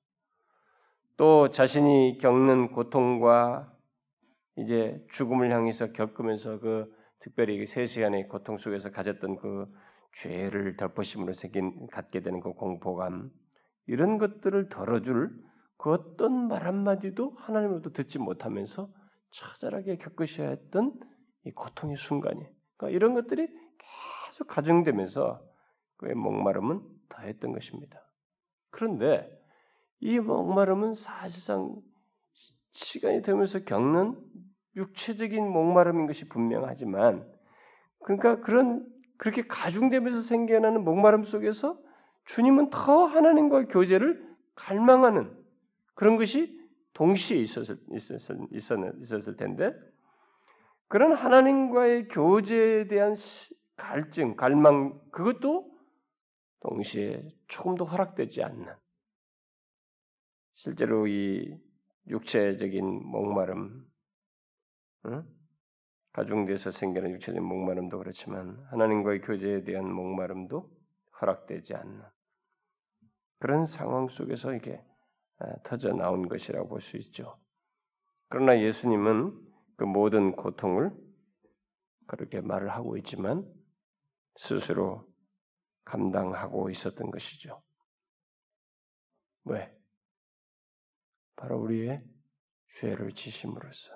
또 1.16 1.50
자신이 1.50 2.18
겪는 2.20 2.72
고통과 2.72 3.72
이제 4.56 5.06
죽음을 5.12 5.52
향해서 5.52 5.92
겪으면서 5.92 6.60
그 6.60 6.92
특별히 7.20 7.68
세 7.68 7.86
시간의 7.86 8.30
고통 8.30 8.58
속에서 8.58 8.90
가졌던 8.90 9.36
그 9.36 9.72
죄를 10.14 10.76
덜퍼심으로 10.76 11.34
생긴 11.34 11.86
갖게 11.92 12.22
되는 12.22 12.40
그 12.40 12.54
공포감 12.54 13.30
이런 13.86 14.18
것들을 14.18 14.70
덜어줄 14.70 15.38
그 15.78 15.92
어떤 15.92 16.48
말 16.48 16.66
한마디도 16.66 17.36
하나님으로부터 17.38 17.92
듣지 17.92 18.18
못하면서 18.18 18.90
처절하게 19.32 19.98
겪으셔야 19.98 20.50
했던 20.50 21.00
이 21.46 21.52
고통의 21.52 21.98
순간이 21.98 22.46
그러니까 22.78 22.96
이런 22.96 23.14
것들이 23.14 23.48
계속 24.28 24.48
가중되면서 24.48 25.42
그의 25.98 26.16
목마름은 26.16 26.82
더했던 27.10 27.52
것입니다. 27.52 28.02
그런데 28.72 29.30
이 30.00 30.20
목마름은 30.20 30.94
사실상 30.94 31.76
시간이 32.72 33.22
되면서 33.22 33.64
겪는 33.64 34.18
육체적인 34.76 35.46
목마름인 35.46 36.08
것이 36.08 36.28
분명하지만 36.30 37.28
그러니까 38.04 38.40
그런 38.40 38.88
그렇게 39.18 39.46
가중되면서 39.46 40.22
생겨나는 40.22 40.86
목마름 40.86 41.24
속에서 41.24 41.78
주님은 42.26 42.70
더 42.70 43.06
하나님과의 43.06 43.68
교제를 43.68 44.26
갈망하는 44.56 45.36
그런 45.96 46.16
것이 46.16 46.58
동시에 46.94 47.38
있었을, 47.38 47.78
있었을, 47.92 48.40
있었을 48.52 49.36
텐데 49.36 49.74
그런 50.90 51.14
하나님과의 51.14 52.10
교제에 52.10 52.88
대한 52.88 53.16
갈증, 53.78 54.36
갈망 54.36 55.00
그것도 55.12 55.72
동시에 56.62 57.24
조금 57.48 57.76
더 57.76 57.86
허락되지 57.86 58.44
않는 58.44 58.76
실제로 60.56 61.08
이 61.08 61.58
육체적인 62.08 63.06
목마름, 63.06 63.88
응? 65.06 65.24
가중돼서 66.12 66.72
생기는 66.72 67.12
육체적인 67.12 67.44
목마름도 67.44 68.00
그렇지만 68.00 68.58
하나님과의 68.72 69.22
교제에 69.22 69.64
대한 69.64 69.90
목마름도 69.90 70.70
허락되지 71.22 71.76
않는 71.76 72.02
그런 73.38 73.66
상황 73.66 74.10
속에서 74.10 74.54
이게 74.54 74.84
아, 75.38 75.56
터져 75.64 75.94
나온 75.94 76.28
것이라고 76.28 76.68
볼 76.68 76.82
수 76.82 76.98
있죠. 76.98 77.40
그러나 78.28 78.60
예수님은 78.60 79.49
그 79.80 79.86
모든 79.86 80.34
고통을 80.34 80.92
그렇게 82.06 82.42
말을 82.42 82.70
하고 82.70 82.98
있지만 82.98 83.50
스스로 84.36 85.10
감당하고 85.86 86.70
있었던 86.70 87.10
것이죠. 87.10 87.64
왜? 89.46 89.74
바로 91.38 91.62
우리의 91.62 92.04
죄를 92.80 93.14
지심으로써 93.14 93.94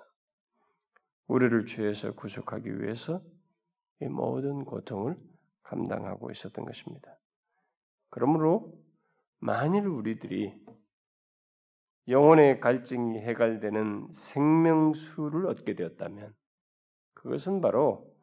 우리를 1.28 1.66
죄에서 1.66 2.14
구속하기 2.14 2.82
위해서 2.82 3.22
이 4.00 4.06
모든 4.06 4.64
고통을 4.64 5.18
감당하고 5.64 6.32
있었던 6.32 6.64
것입니다. 6.64 7.20
그러므로 8.10 8.74
만일 9.40 9.86
우리들이 9.86 10.58
영혼의 12.08 12.60
갈증이 12.60 13.20
해갈되는 13.20 14.10
생명수를 14.14 15.47
얻게 15.47 15.76
되었다면 15.76 16.34
그것은 17.14 17.62
바로 17.62 18.14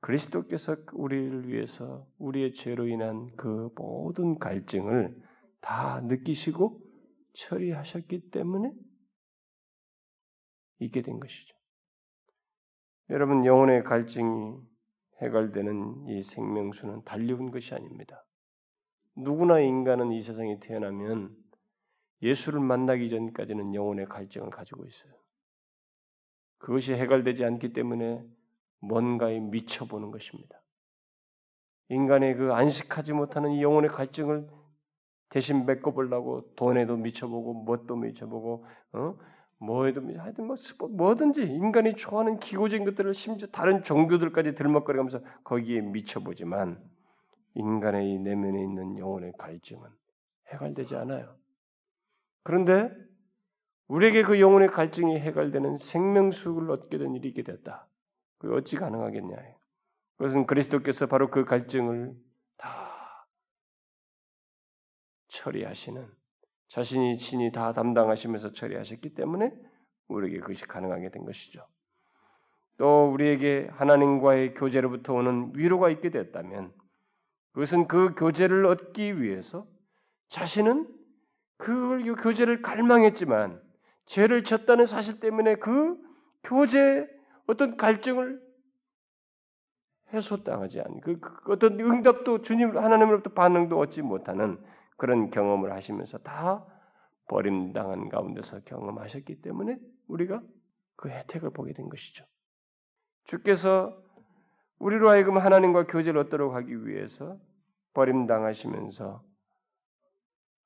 그리스도께서 0.00 0.76
우리를 0.92 1.48
위해서 1.48 2.06
우리의 2.18 2.52
죄로 2.52 2.86
인한 2.86 3.34
그 3.36 3.70
모든 3.74 4.38
갈증을 4.38 5.16
다 5.60 6.00
느끼시고 6.02 6.80
처리하셨기 7.34 8.30
때문에 8.30 8.72
있게 10.78 11.02
된 11.02 11.18
것이죠. 11.18 11.56
여러분 13.10 13.44
영혼의 13.44 13.82
갈증이 13.82 14.58
해갈되는 15.22 16.08
이 16.08 16.22
생명수는 16.22 17.02
달려온 17.04 17.50
것이 17.50 17.74
아닙니다. 17.74 18.24
누구나 19.16 19.60
인간은 19.60 20.12
이 20.12 20.20
세상에 20.20 20.60
태어나면 20.60 21.34
예수를 22.22 22.60
만나기 22.60 23.08
전까지는 23.10 23.74
영혼의 23.74 24.06
갈증을 24.06 24.50
가지고 24.50 24.86
있어요. 24.86 25.12
그것이 26.58 26.94
해결되지 26.94 27.44
않기 27.44 27.72
때문에 27.72 28.24
뭔가에 28.80 29.40
미쳐보는 29.40 30.10
것입니다. 30.10 30.60
인간의 31.88 32.36
그 32.36 32.52
안식하지 32.52 33.12
못하는 33.12 33.52
이 33.52 33.62
영혼의 33.62 33.90
갈증을 33.90 34.48
대신 35.28 35.66
메꿔보려고 35.66 36.54
돈에도 36.54 36.96
미쳐보고 36.96 37.64
뭣도 37.64 37.96
미쳐보고 37.96 38.66
어? 38.92 39.18
뭐에도 39.58 40.02
하여튼 40.18 40.46
뭐 40.46 40.56
뭐든지 40.90 41.42
인간이 41.42 41.94
좋아하는 41.94 42.38
기고적인 42.38 42.84
것들을 42.84 43.14
심지어 43.14 43.48
다른 43.48 43.82
종교들까지 43.82 44.54
들먹거리면서 44.54 45.20
거기에 45.44 45.80
미쳐보지만 45.80 46.78
인간의 47.54 48.12
이 48.12 48.18
내면에 48.18 48.62
있는 48.62 48.98
영혼의 48.98 49.32
갈증은 49.38 49.88
해결되지 50.52 50.96
않아요. 50.96 51.34
그런데 52.46 52.92
우리에게 53.88 54.22
그 54.22 54.40
영혼의 54.40 54.68
갈증이 54.68 55.18
해결되는 55.18 55.78
생명수를 55.78 56.70
얻게 56.70 56.96
된 56.96 57.12
일이 57.16 57.30
있게 57.30 57.42
됐다. 57.42 57.88
그 58.38 58.54
어찌 58.54 58.76
가능하겠냐? 58.76 59.36
그것은 60.16 60.46
그리스도께서 60.46 61.06
바로 61.06 61.28
그 61.28 61.44
갈증을 61.44 62.14
다 62.56 63.26
처리하시는 65.26 66.08
자신이 66.68 67.18
친히 67.18 67.50
다 67.50 67.72
담당하시면서 67.72 68.52
처리하셨기 68.52 69.14
때문에 69.14 69.52
우리에게 70.06 70.38
그것이 70.38 70.66
가능하게 70.66 71.10
된 71.10 71.24
것이죠. 71.24 71.66
또 72.78 73.10
우리에게 73.10 73.70
하나님과의 73.72 74.54
교제로부터 74.54 75.14
오는 75.14 75.50
위로가 75.56 75.90
있게 75.90 76.10
됐다면 76.10 76.72
그것은 77.54 77.88
그 77.88 78.14
교제를 78.14 78.66
얻기 78.66 79.20
위해서 79.20 79.66
자신은 80.28 81.05
그 81.58 82.14
교제를 82.22 82.62
갈망했지만 82.62 83.60
죄를 84.06 84.44
졌다는 84.44 84.86
사실 84.86 85.20
때문에 85.20 85.56
그 85.56 85.96
교제 86.44 87.08
어떤 87.46 87.76
갈증을 87.76 88.40
해소당하지 90.12 90.80
않은 90.80 91.00
그, 91.00 91.18
그 91.18 91.52
어떤 91.52 91.80
응답도 91.80 92.42
주님 92.42 92.76
하나님으로부터 92.76 93.30
반응도 93.34 93.78
얻지 93.78 94.02
못하는 94.02 94.62
그런 94.96 95.30
경험을 95.30 95.72
하시면서 95.72 96.18
다 96.18 96.64
버림당한 97.28 98.08
가운데서 98.08 98.60
경험하셨기 98.60 99.42
때문에 99.42 99.78
우리가 100.06 100.42
그 100.94 101.08
혜택을 101.10 101.50
보게 101.50 101.72
된 101.72 101.88
것이죠. 101.88 102.24
주께서 103.24 104.00
우리로 104.78 105.10
하여금 105.10 105.38
하나님과 105.38 105.86
교제를 105.86 106.20
얻도록 106.20 106.54
하기 106.54 106.86
위해서 106.86 107.38
버림당하시면서 107.94 109.22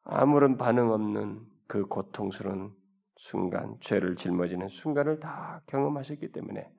아무런 0.04 0.56
반응 0.56 0.90
없는 0.90 1.40
그 1.66 1.86
고통스러운 1.86 2.74
순간, 3.16 3.76
죄를 3.80 4.16
짊어지는 4.16 4.68
순간을 4.68 5.20
다 5.20 5.62
경험하셨기 5.66 6.32
때문에 6.32 6.70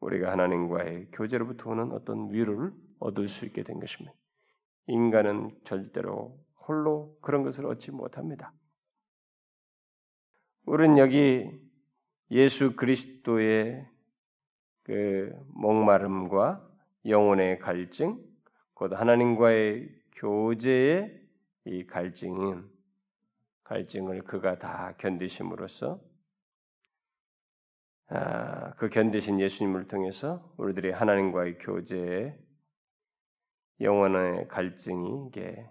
우리가 0.00 0.32
하나님과의 0.32 1.08
교제로부터 1.12 1.70
오는 1.70 1.92
어떤 1.92 2.32
위로를 2.32 2.72
얻을 2.98 3.28
수 3.28 3.44
있게 3.44 3.62
된 3.62 3.78
것입니다. 3.78 4.16
인간은 4.86 5.50
절대로 5.64 6.38
홀로 6.66 7.16
그런 7.20 7.42
것을 7.42 7.66
얻지 7.66 7.92
못합니다. 7.92 8.52
우리는 10.64 10.98
여기 10.98 11.50
예수 12.30 12.74
그리스도의 12.76 13.86
그 14.84 15.32
목마름과 15.48 16.66
영혼의 17.06 17.58
갈증, 17.58 18.18
곧 18.74 18.92
하나님과의 18.92 19.88
교제의 20.16 21.19
이 21.70 21.86
갈증은 21.86 22.68
갈증을 23.62 24.24
그가 24.24 24.58
다 24.58 24.96
견디심으로써 24.98 26.00
아, 28.08 28.74
그 28.74 28.88
견디신 28.88 29.38
예수님을 29.38 29.86
통해서 29.86 30.52
우리들이 30.56 30.90
하나님과의 30.90 31.58
교제에 31.58 32.36
영원의 33.80 34.48
갈증이 34.48 35.28
이게 35.28 35.64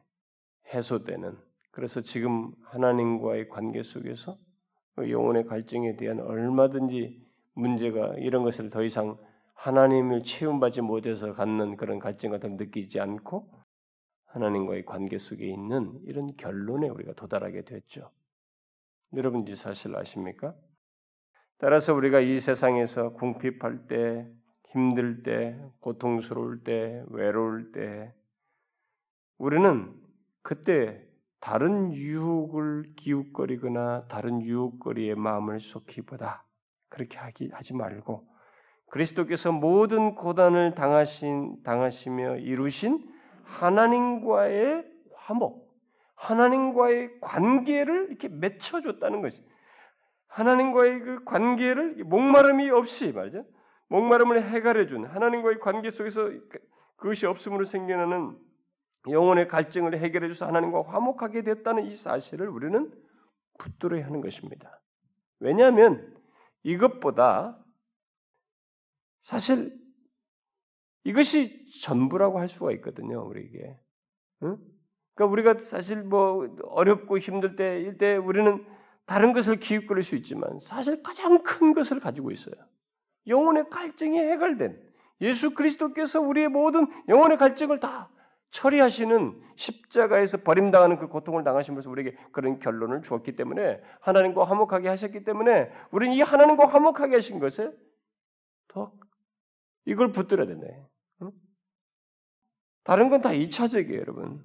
해소되는 0.74 1.38
그래서 1.72 2.00
지금 2.00 2.54
하나님과의 2.64 3.50
관계 3.50 3.84
속에서 3.84 4.38
그 4.96 5.12
영혼의 5.12 5.48
갈증에 5.48 5.98
대한 5.98 6.22
얼마든지 6.22 7.22
문제가 7.56 8.14
이런 8.20 8.44
것을 8.44 8.70
더 8.70 8.84
이상 8.84 9.18
하나님을 9.54 10.24
채움받지 10.24 10.80
못해서 10.80 11.34
갖는 11.34 11.76
그런 11.76 12.00
갈증 12.00 12.32
같은 12.32 12.56
느끼지 12.56 13.02
않고 13.02 13.59
하나님과의 14.30 14.86
관계 14.86 15.18
속에 15.18 15.48
있는 15.48 16.00
이런 16.04 16.36
결론에 16.38 16.90
우리가 16.90 17.14
도달하게 17.14 17.64
됐죠. 17.64 18.12
여러분 19.14 19.48
이 19.48 19.56
사실 19.56 19.96
아십니까? 19.96 20.56
따라서 21.58 21.94
우리가 21.94 22.20
이 22.20 22.40
세상에서 22.40 23.14
궁핍할 23.14 23.88
때, 23.88 24.28
힘들 24.68 25.24
때, 25.24 25.60
고통스러울 25.80 26.64
때, 26.64 27.04
외로울 27.08 27.72
때, 27.72 28.14
우리는 29.38 29.94
그때 30.42 31.04
다른 31.40 31.94
유혹을 31.94 32.94
기웃거리거나 32.96 34.08
다른 34.08 34.42
유혹거리의 34.42 35.16
마음을 35.16 35.60
쏟기보다 35.60 36.46
그렇게 36.90 37.18
하기 37.18 37.50
하지 37.54 37.74
말고 37.74 38.28
그리스도께서 38.88 39.52
모든 39.52 40.16
고단을 40.16 40.76
당하신 40.76 41.64
당하시며 41.64 42.38
이루신 42.38 43.19
하나님과의 43.50 44.86
화목, 45.16 45.70
하나님과의 46.16 47.20
관계를 47.22 48.08
이렇게 48.10 48.28
맺혀줬다는 48.28 49.22
것이 49.22 49.44
하나님과의 50.28 51.00
그 51.00 51.24
관계를 51.24 52.04
목마름이 52.04 52.70
없이 52.70 53.12
말이죠. 53.12 53.46
목마름을 53.88 54.44
해결해 54.44 54.86
준 54.86 55.06
하나님과의 55.06 55.60
관계 55.60 55.90
속에서 55.90 56.26
그, 56.26 56.60
그것이 56.98 57.26
없음으로 57.26 57.66
생겨나는 57.66 58.38
영혼의 59.10 59.48
갈증을 59.48 59.98
해결해 59.98 60.28
줘서 60.28 60.46
하나님과 60.46 60.84
화목하게 60.84 61.44
됐다는 61.44 61.86
이 61.86 61.96
사실을 61.96 62.48
우리는 62.50 62.92
붙들어야 63.58 64.06
하는 64.06 64.22
것입니다. 64.22 64.80
왜냐하면 65.40 66.16
이것보다 66.64 67.58
사실 69.22 69.76
이것이 71.04 71.70
전부라고 71.82 72.40
할 72.40 72.48
수가 72.48 72.72
있거든요, 72.74 73.26
우리에게. 73.26 73.78
응? 74.44 74.58
그러니까 75.16 75.32
우리가 75.32 75.54
사실 75.64 76.02
뭐 76.04 76.48
어렵고 76.64 77.18
힘들 77.18 77.56
때 77.56 78.16
우리는 78.16 78.66
다른 79.06 79.34
것을 79.34 79.58
기웃거릴 79.58 80.04
수 80.04 80.16
있지만 80.16 80.60
사실 80.62 81.02
가장 81.04 81.42
큰 81.44 81.74
것을 81.74 82.00
가지고 82.00 82.32
있어요. 82.32 82.56
영혼의 83.28 83.70
갈증이 83.70 84.18
해결된 84.18 84.80
예수 85.22 85.54
그리스도께서 85.54 86.22
우리의 86.22 86.48
모든 86.48 86.88
영혼의 87.10 87.38
갈증을 87.38 87.80
다 87.80 88.10
처리하시는 88.52 89.42
십자가에서 89.56 90.38
버림당하는 90.38 90.98
그 90.98 91.08
고통을 91.08 91.44
당하시면서 91.44 91.90
우리에게 91.90 92.18
그런 92.32 92.60
결론을 92.60 93.02
주었기 93.04 93.36
때문에 93.36 93.82
하나님과 94.02 94.46
화목하게 94.46 94.88
하셨기 94.88 95.24
때문에 95.24 95.70
우리는 95.92 96.16
이 96.16 96.22
하나님과 96.22 96.68
화목하게 96.68 97.16
하신 97.16 97.40
것에 97.40 97.72
더 98.70 98.92
이걸 99.86 100.12
붙들어야 100.12 100.48
되네. 100.48 100.86
응? 101.24 101.32
다른 102.84 103.10
건 103.10 103.22
다 103.22 103.30
2차적이에요, 103.30 104.00
여러분. 104.00 104.44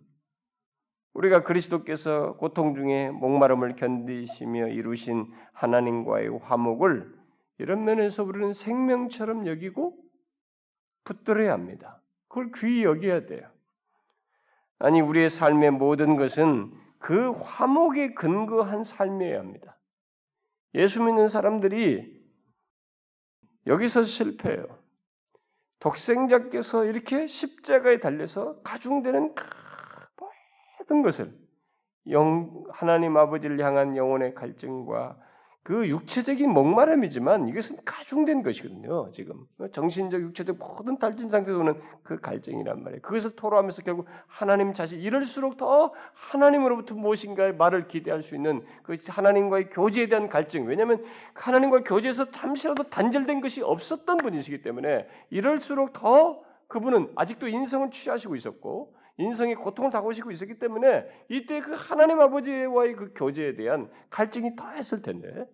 우리가 1.15 1.45
그리스도께서 1.45 2.37
고통 2.37 2.75
중에 2.75 3.11
목마름을 3.11 3.77
견디시며 3.77 4.69
이루신 4.69 5.33
하나님과의 5.53 6.39
화목을 6.41 7.15
이런 7.59 7.85
면에서 7.85 8.25
우리는 8.25 8.53
생명처럼 8.53 9.47
여기고 9.47 9.97
붙들어야 11.05 11.53
합니다. 11.53 12.03
그걸 12.29 12.51
귀히 12.57 12.83
여겨야 12.83 13.27
돼요. 13.27 13.49
아니 14.81 15.01
우리의 15.01 15.31
삶의 15.31 15.71
모든 15.71 16.17
것은 16.17 16.73
그 16.99 17.31
화목에 17.31 18.15
근거한 18.15 18.83
삶이어야 18.83 19.39
합니다. 19.39 19.79
예수 20.75 21.01
믿는 21.01 21.29
사람들이 21.29 22.25
여기서 23.67 24.03
실패해요. 24.03 24.84
독생자께서 25.81 26.85
이렇게 26.85 27.27
십자가에 27.27 28.01
달려서 28.01 28.61
가중되는 28.63 29.35
모든 30.79 31.03
것을 31.03 31.37
영 32.11 32.65
하나님 32.73 33.17
아버지를 33.17 33.61
향한 33.61 33.97
영혼의 33.97 34.35
갈증과 34.35 35.19
그 35.65 35.89
육체적인 35.89 36.51
목마름이지만 36.51 37.49
이것은 37.49 37.79
가중된 37.87 38.43
것이거든요. 38.43 39.11
지금 39.13 39.47
정신적, 39.73 40.21
육체적 40.21 40.59
모든 40.59 40.99
탈진 40.99 41.31
상태에서 41.31 41.59
오는 41.59 41.81
그 42.03 42.21
갈증이란 42.21 42.85
말이에요. 42.85 43.01
그것을 43.01 43.35
토로하면서 43.35 43.81
결국 43.81 44.07
하나님 44.27 44.75
자신 44.75 45.01
이럴수록 45.01 45.57
더 45.57 45.95
하나님으로부터 46.13 46.95
무엇인가의 46.95 47.57
말을 47.57 47.89
기대할 47.89 48.23
수 48.23 48.35
있는 48.35 48.63
그 48.83 48.99
하나님과의 49.07 49.71
교제에 49.71 50.09
대한 50.09 50.29
갈증. 50.29 50.67
왜냐하면 50.67 51.03
하나님과 51.33 51.85
교제에서 51.85 52.31
잠시라도 52.31 52.91
단절된 52.91 53.41
것이 53.41 53.63
없었던 53.63 54.19
분이시기 54.19 54.61
때문에 54.61 55.09
이럴수록 55.31 55.95
더 55.95 56.43
그분은 56.69 57.11
아직도 57.17 57.49
인성을 57.49 57.91
취하시고 57.91 58.37
있었고 58.37 58.95
인성의 59.17 59.55
고통을 59.57 59.91
당하시고 59.91 60.31
있었기 60.31 60.59
때문에 60.59 61.07
이때 61.29 61.61
그 61.61 61.73
하나님 61.73 62.21
아버지와의 62.21 62.95
그 62.95 63.13
교제에 63.15 63.55
대한 63.55 63.91
갈증이 64.11 64.57
더했을 64.57 65.03
텐데 65.03 65.47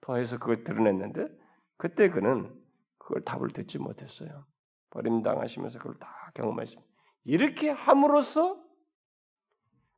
더해서 0.00 0.38
그걸 0.38 0.64
드러냈는데 0.64 1.28
그때 1.76 2.08
그는 2.08 2.52
그걸 2.98 3.22
답을 3.24 3.50
듣지 3.50 3.78
못했어요. 3.78 4.46
버림당하시면서 4.90 5.78
그걸 5.78 5.98
다 5.98 6.30
경험했습니다. 6.34 6.90
이렇게 7.24 7.70
함으로써 7.70 8.62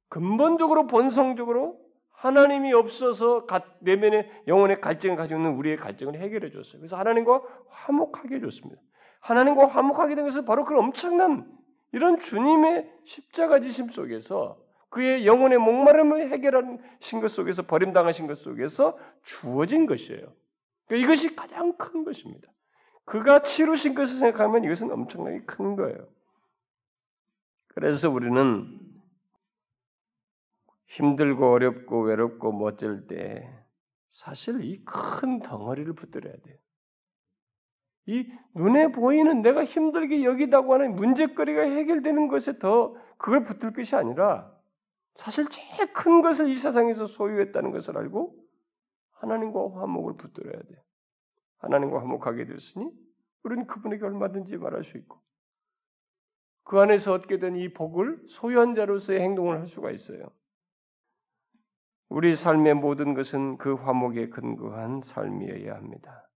근본적으로 0.09 0.87
본성적으로 0.87 1.79
하나님이 2.11 2.73
없어서 2.73 3.47
내면의 3.81 4.31
영혼의 4.47 4.81
갈증을 4.81 5.17
가지고 5.17 5.41
있는 5.41 5.55
우리의 5.57 5.77
갈증을 5.77 6.19
해결해 6.19 6.51
줬어요. 6.51 6.81
그래서 6.81 6.97
하나님과 6.97 7.43
화목하게 7.69 8.37
해줬습니다. 8.37 8.81
하나님과 9.21 9.67
화목하게 9.67 10.15
된 10.15 10.25
것은 10.25 10.45
바로 10.45 10.65
그 10.65 10.77
엄청난 10.79 11.47
이런 11.97 12.19
주님의 12.19 12.93
십자가 13.05 13.59
지심 13.59 13.89
속에서 13.89 14.63
그의 14.91 15.27
영혼의 15.27 15.57
목마름을 15.57 16.31
해결하신 16.31 17.23
것 17.23 17.31
속에서 17.31 17.63
버림당하신 17.63 18.27
것 18.27 18.37
속에서 18.37 18.99
주어진 19.23 19.87
것이에요. 19.87 20.31
그러니까 20.87 21.07
이것이 21.07 21.35
가장 21.35 21.75
큰 21.79 22.05
것입니다. 22.05 22.53
그가 23.07 23.43
치루신 23.43 23.95
것을 23.95 24.19
생각하면 24.19 24.65
이것은 24.65 24.91
엄청나게 24.91 25.45
큰 25.47 25.75
거예요. 25.75 26.07
그래서 27.69 28.11
우리는 28.11 28.79
힘들고 30.89 31.51
어렵고 31.51 32.03
외롭고 32.03 32.53
멋질 32.53 33.07
때 33.07 33.51
사실 34.11 34.63
이 34.63 34.85
큰 34.85 35.41
덩어리를 35.41 35.91
붙들어야 35.95 36.35
돼요. 36.35 36.57
이 38.07 38.31
눈에 38.55 38.93
보이는 38.93 39.43
내가 39.43 39.65
힘들게 39.65 40.25
여기다고 40.25 40.75
하는 40.75 40.95
문제거리가 40.95 41.63
해결되는 41.63 42.29
것에 42.29 42.59
더 42.59 42.95
그걸 43.19 43.45
붙들 43.45 43.73
것이 43.73 43.97
아니라 43.97 44.53
사실 45.17 45.49
제일 45.49 45.93
큰 45.93 46.23
것을 46.23 46.49
이 46.49 46.57
세상에서 46.57 47.07
소유했다는 47.07 47.71
것을 47.73 47.97
알고 47.99 48.37
하나님과 49.13 49.81
화목을 49.81 50.17
붙들어야 50.17 50.63
돼. 50.63 50.83
하나님과 51.59 52.01
화목하게 52.01 52.47
됐으니 52.47 52.91
우리는 53.43 53.67
그분에게 53.67 54.05
얼마든지 54.05 54.57
말할 54.59 54.85
수 54.85 54.99
있고 54.99 55.19
그 56.65 56.79
안에서 56.81 57.13
얻게 57.15 57.39
된 57.39 57.57
이 57.57 57.73
복을 57.73 58.21
소유한 58.29 58.75
자로서의 58.75 59.21
행동을 59.21 59.59
할 59.59 59.67
수가 59.67 59.91
있어요. 59.91 60.31
우리 62.09 62.35
삶의 62.35 62.75
모든 62.75 63.15
것은 63.15 63.57
그 63.57 63.75
화목에 63.75 64.29
근거한 64.29 65.01
삶이어야 65.03 65.75
합니다. 65.75 66.29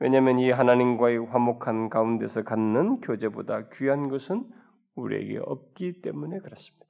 왜냐하면 0.00 0.38
이 0.38 0.50
하나님과의 0.50 1.26
화목한 1.26 1.90
가운데서 1.90 2.42
갖는 2.42 3.00
교제보다 3.02 3.68
귀한 3.74 4.08
것은 4.08 4.44
우리에게 4.94 5.38
없기 5.38 6.00
때문에 6.00 6.40
그렇습니다. 6.40 6.86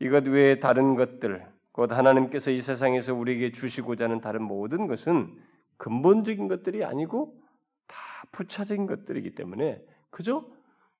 이것 0.00 0.26
외에 0.26 0.58
다른 0.58 0.96
것들, 0.96 1.46
곧 1.72 1.92
하나님께서 1.92 2.50
이 2.50 2.60
세상에서 2.60 3.14
우리에게 3.14 3.52
주시고자 3.52 4.04
하는 4.04 4.20
다른 4.20 4.42
모든 4.42 4.88
것은 4.88 5.32
근본적인 5.76 6.48
것들이 6.48 6.84
아니고 6.84 7.40
다 7.86 7.96
부차적인 8.32 8.86
것들이기 8.86 9.36
때문에 9.36 9.80
그저 10.10 10.44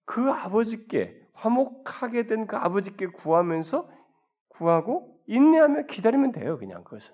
그 0.04 0.30
아버지께 0.30 1.20
화목하게 1.32 2.26
된 2.26 2.46
그 2.46 2.56
아버지께 2.56 3.08
구하면서 3.08 3.90
구하고 4.48 5.20
인내하며 5.26 5.86
기다리면 5.86 6.32
돼요. 6.32 6.58
그냥 6.58 6.84
그것은 6.84 7.12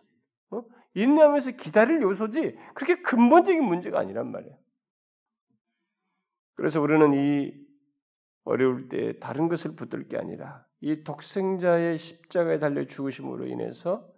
어? 0.50 0.62
인내하면서 0.94 1.52
기다릴 1.52 2.02
요소지 2.02 2.58
그렇게 2.74 3.00
근본적인 3.02 3.62
문제가 3.62 4.00
아니란 4.00 4.30
말이에요. 4.30 4.56
그래서 6.54 6.80
우리는 6.80 7.14
이 7.14 7.54
어려울 8.44 8.88
때 8.88 9.18
다른 9.18 9.48
것을 9.48 9.76
붙들 9.76 10.08
게 10.08 10.18
아니라 10.18 10.64
이 10.80 11.04
독생자의 11.04 11.98
십자가에 11.98 12.58
달려 12.58 12.86
죽으심으로 12.86 13.46
인해서 13.46 14.08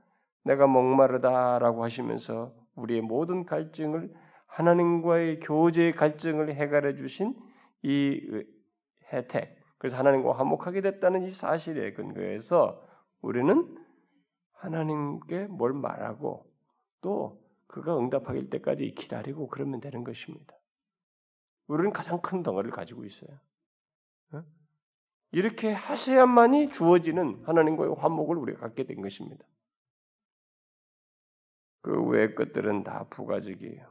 내가 0.44 0.66
목마르다라고 0.66 1.84
하시면서 1.84 2.54
우리의 2.74 3.02
모든 3.02 3.44
갈증을 3.44 4.12
하나님과의 4.46 5.40
교제의 5.40 5.92
갈증을 5.92 6.54
해결해 6.54 6.94
주신 6.96 7.34
이 7.82 8.20
혜택, 9.12 9.56
그래서 9.78 9.96
하나님과 9.96 10.32
화목하게 10.38 10.80
됐다는 10.80 11.24
이 11.24 11.30
사실에 11.30 11.92
근거해서 11.92 12.82
우리는 13.20 13.76
하나님께 14.52 15.46
뭘 15.46 15.72
말하고 15.72 16.51
또 17.02 17.42
그가 17.66 17.98
응답하길 17.98 18.48
때까지 18.48 18.94
기다리고 18.94 19.48
그러면 19.48 19.80
되는 19.80 20.04
것입니다. 20.04 20.54
우리는 21.66 21.92
가장 21.92 22.20
큰 22.20 22.42
덩어리를 22.42 22.70
가지고 22.74 23.04
있어요. 23.04 23.38
이렇게 25.32 25.72
하셔야만이 25.72 26.72
주어지는 26.72 27.42
하나님과의 27.44 27.94
화목을 27.94 28.36
우리가 28.36 28.60
갖게 28.60 28.84
된 28.84 29.00
것입니다. 29.00 29.44
그 31.80 32.02
외의 32.04 32.34
것들은 32.34 32.84
다 32.84 33.06
부가적이에요. 33.10 33.90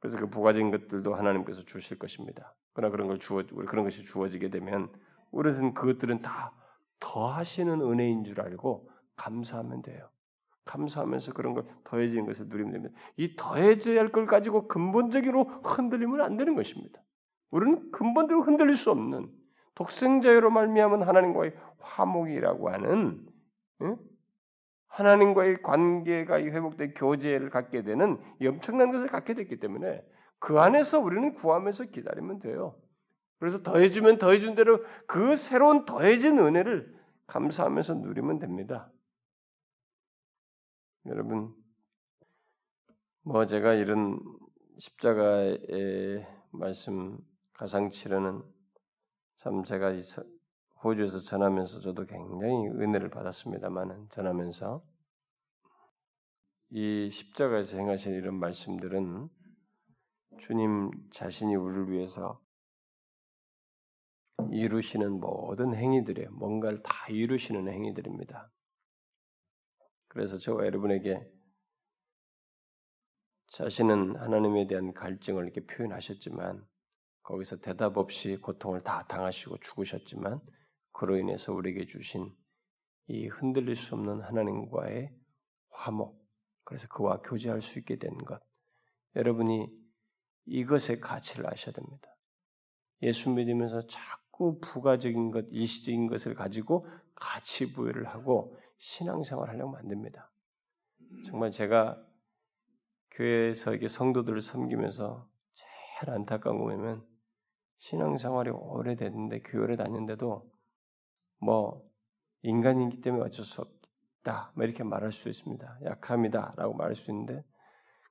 그래서 0.00 0.18
그 0.18 0.28
부가적인 0.28 0.70
것들도 0.70 1.14
하나님께서 1.14 1.62
주실 1.62 1.98
것입니다. 1.98 2.54
그러나 2.72 2.90
그런 2.90 3.06
걸 3.08 3.18
주어 3.18 3.44
그런 3.46 3.84
것이 3.84 4.04
주어지게 4.04 4.50
되면 4.50 4.92
우리는 5.30 5.74
그것들은 5.74 6.22
다 6.22 6.52
더하시는 7.00 7.80
은혜인 7.80 8.24
줄 8.24 8.40
알고 8.40 8.90
감사하면 9.16 9.82
돼요. 9.82 10.10
감사하면서 10.68 11.32
그런 11.32 11.54
걸 11.54 11.64
더해지는 11.84 12.26
것을 12.26 12.46
누리면 12.48 12.72
됩니다. 12.72 12.94
이 13.16 13.34
더해져야 13.36 13.98
할 13.98 14.12
걸 14.12 14.26
가지고 14.26 14.68
근본적으로 14.68 15.44
흔들리면 15.64 16.20
안 16.20 16.36
되는 16.36 16.54
것입니다. 16.54 17.00
우리는 17.50 17.90
근본적으로 17.90 18.44
흔들릴 18.44 18.76
수 18.76 18.90
없는 18.90 19.28
독생자로 19.74 20.50
말미암은 20.50 21.02
하나님과의 21.02 21.54
화목이라고 21.78 22.70
하는 22.70 23.26
응? 23.82 23.96
하나님과의 24.88 25.62
관계가 25.62 26.40
회복된 26.40 26.94
교제를 26.94 27.50
갖게 27.50 27.82
되는 27.82 28.18
엄청난 28.44 28.90
것을 28.92 29.06
갖게 29.06 29.34
됐기 29.34 29.60
때문에 29.60 30.02
그 30.38 30.58
안에서 30.58 31.00
우리는 31.00 31.34
구하면서 31.34 31.84
기다리면 31.84 32.40
돼요. 32.40 32.76
그래서 33.38 33.62
더해주면 33.62 34.18
더해준 34.18 34.54
대로 34.54 34.84
그 35.06 35.36
새로운 35.36 35.84
더해진 35.84 36.38
은혜를 36.38 36.92
감사하면서 37.26 37.94
누리면 37.94 38.40
됩니다. 38.40 38.90
여러분, 41.08 41.54
뭐 43.22 43.46
제가 43.46 43.72
이런 43.72 44.20
십자가의 44.78 46.26
말씀 46.50 47.16
가상치료는 47.54 48.42
참 49.38 49.64
제가 49.64 49.94
호주에서 50.84 51.20
전하면서 51.20 51.80
저도 51.80 52.04
굉장히 52.04 52.68
은혜를 52.68 53.08
받았습니다만은 53.08 54.10
전하면서 54.10 54.84
이 56.70 57.10
십자가에서 57.10 57.78
행하신 57.78 58.12
이런 58.12 58.34
말씀들은 58.34 59.28
주님 60.40 60.90
자신이 61.14 61.56
우리를 61.56 61.90
위해서 61.90 62.38
이루시는 64.52 65.20
모든 65.20 65.74
행위들에 65.74 66.28
뭔가를 66.28 66.82
다 66.82 67.08
이루시는 67.08 67.66
행위들입니다. 67.66 68.50
그래서 70.08 70.38
저와 70.38 70.66
여러분에게 70.66 71.20
자신은 73.52 74.16
하나님에 74.16 74.66
대한 74.66 74.92
갈증을 74.92 75.44
이렇게 75.44 75.64
표현하셨지만 75.66 76.66
거기서 77.22 77.58
대답 77.58 77.96
없이 77.98 78.36
고통을 78.36 78.82
다 78.82 79.06
당하시고 79.08 79.58
죽으셨지만 79.58 80.40
그로 80.92 81.16
인해서 81.16 81.52
우리에게 81.52 81.86
주신 81.86 82.34
이 83.08 83.26
흔들릴 83.28 83.76
수 83.76 83.94
없는 83.94 84.20
하나님과의 84.22 85.14
화목 85.70 86.18
그래서 86.64 86.86
그와 86.88 87.22
교제할 87.22 87.62
수 87.62 87.78
있게 87.78 87.96
된 87.98 88.16
것 88.18 88.40
여러분이 89.16 89.68
이것의 90.46 91.00
가치를 91.00 91.46
아셔야 91.46 91.72
됩니다. 91.74 92.08
예수 93.02 93.30
믿으면서 93.30 93.86
자꾸 93.86 94.60
부가적인 94.60 95.30
것, 95.30 95.46
일시적인 95.50 96.06
것을 96.08 96.34
가지고 96.34 96.86
가치 97.14 97.72
부여를 97.72 98.06
하고 98.08 98.56
신앙생활 98.78 99.48
하려면 99.50 99.76
안 99.76 99.88
됩니다. 99.88 100.30
정말 101.26 101.50
제가 101.50 102.02
교회에서 103.12 103.74
이게 103.74 103.88
성도들을 103.88 104.40
섬기면서 104.40 105.28
제일 105.54 106.14
안타까운 106.14 106.58
거면 106.58 107.04
신앙생활이 107.78 108.50
오래됐는데 108.50 109.40
교회를 109.40 109.76
다녔는데도 109.76 110.50
뭐 111.40 111.88
인간이기 112.42 113.00
때문에 113.00 113.24
어쩔 113.24 113.44
수 113.44 113.60
없다, 113.60 114.52
뭐 114.54 114.64
이렇게 114.64 114.84
말할 114.84 115.12
수 115.12 115.28
있습니다. 115.28 115.78
약함이다라고 115.84 116.74
말할 116.74 116.94
수 116.94 117.10
있는데 117.10 117.44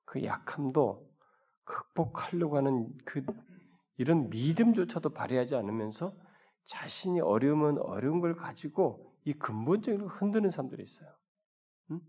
그 0.06 0.24
약함도 0.24 1.10
극복하려고 1.64 2.58
하는 2.58 2.88
그 3.06 3.26
이런 3.98 4.30
믿음조차도 4.30 5.10
발휘하지 5.10 5.56
않으면서 5.56 6.16
자신이 6.66 7.20
어려우면 7.22 7.80
어려운 7.80 8.20
걸 8.20 8.36
가지고 8.36 9.17
이 9.28 9.34
근본적으로 9.34 10.08
흔드는 10.08 10.52
사람들이 10.52 10.84
있어요. 10.84 11.10
응? 11.92 12.00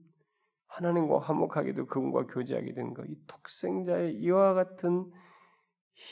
하나님과 0.69 1.19
화목하게도 1.19 1.87
그분과 1.87 2.27
교제하게 2.29 2.75
된 2.75 2.95
거, 2.95 3.05
이 3.07 3.16
독생자의 3.27 4.14
이와 4.14 4.55
같은 4.55 5.11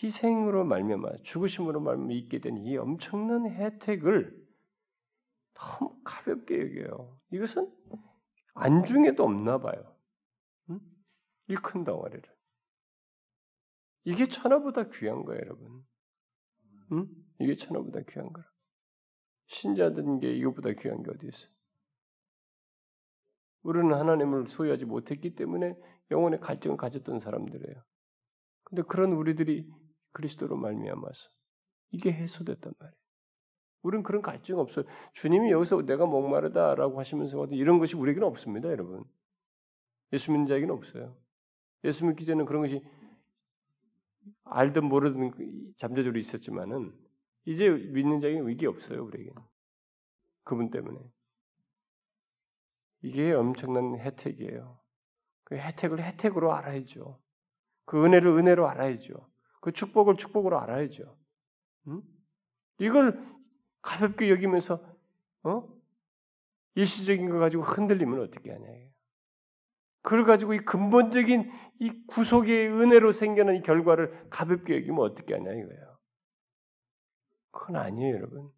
희생으로 0.02 0.64
말미암아 0.64 1.08
죽으심으로 1.22 1.80
말미암아 1.80 2.12
있게 2.14 2.40
된 2.40 2.56
이 2.56 2.76
엄청난 2.76 3.48
혜택을 3.48 4.36
너무 5.54 5.96
가볍게 6.04 6.60
여겨요. 6.60 7.16
이것은 7.30 7.72
안중에도 8.54 9.22
없나 9.22 9.58
봐요. 9.58 9.96
응? 10.70 10.80
이큰 11.48 11.84
덩어리를. 11.84 12.22
이게 14.04 14.26
천하보다 14.26 14.90
귀한 14.90 15.24
거예요, 15.24 15.40
여러분. 15.40 15.84
응? 16.92 17.06
이게 17.38 17.54
천하보다 17.54 18.00
귀한 18.10 18.32
거라. 18.32 18.46
신자된 19.46 20.20
게 20.20 20.32
이것보다 20.34 20.72
귀한 20.72 21.02
게 21.02 21.10
어디 21.10 21.28
있어? 21.28 21.48
우리는 23.62 23.92
하나님을 23.92 24.46
소유하지 24.48 24.84
못했기 24.84 25.34
때문에 25.34 25.76
영혼의 26.10 26.40
갈증을 26.40 26.76
가졌던 26.76 27.18
사람들이에요. 27.18 27.82
근데 28.64 28.82
그런 28.82 29.12
우리들이 29.12 29.68
그리스도로 30.12 30.56
말미암아서 30.56 31.28
이게 31.90 32.12
해소됐단 32.12 32.72
말이에요. 32.78 32.96
우리는 33.82 34.02
그런 34.02 34.22
갈증 34.22 34.58
없어요. 34.58 34.84
주님이 35.12 35.50
여기서 35.52 35.82
내가 35.82 36.06
목마르다라고 36.06 36.98
하시면서 36.98 37.46
이런 37.52 37.78
것이 37.78 37.96
우리에게는 37.96 38.26
없습니다, 38.26 38.68
여러분. 38.68 39.04
예수 40.12 40.32
믿는 40.32 40.46
자에게는 40.46 40.74
없어요. 40.74 41.16
예수 41.84 42.04
믿기 42.04 42.24
전에는 42.24 42.46
그런 42.46 42.62
것이 42.62 42.82
알든 44.44 44.84
모르든 44.84 45.74
잠재적으로 45.76 46.18
있었지만은 46.18 46.92
이제 47.46 47.70
믿는 47.70 48.20
자에게는 48.20 48.50
이게 48.50 48.66
없어요, 48.66 49.04
우리에게. 49.04 49.30
그분 50.44 50.70
때문에. 50.70 50.98
이게 53.02 53.32
엄청난 53.32 53.98
혜택이에요. 53.98 54.78
그 55.44 55.56
혜택을 55.56 56.02
혜택으로 56.02 56.52
알아야죠. 56.52 57.20
그 57.84 58.04
은혜를 58.04 58.36
은혜로 58.38 58.68
알아야죠. 58.68 59.30
그 59.60 59.72
축복을 59.72 60.16
축복으로 60.16 60.60
알아야죠. 60.60 61.16
응? 61.88 62.02
이걸 62.78 63.24
가볍게 63.80 64.28
여기면서 64.28 64.80
어? 65.44 65.68
일시적인 66.74 67.30
거 67.30 67.38
가지고 67.38 67.62
흔들리면 67.62 68.20
어떻게 68.20 68.50
하냐. 68.50 68.66
그걸 70.02 70.24
가지고 70.24 70.54
이 70.54 70.58
근본적인 70.58 71.50
이 71.80 72.06
구속의 72.06 72.68
은혜로 72.68 73.12
생겨난 73.12 73.56
이 73.56 73.62
결과를 73.62 74.28
가볍게 74.30 74.76
여기면 74.76 75.00
어떻게 75.00 75.34
하냐 75.34 75.52
이거예요. 75.52 75.95
그건 77.56 77.76
아니에요, 77.76 78.16
여러분. 78.16 78.52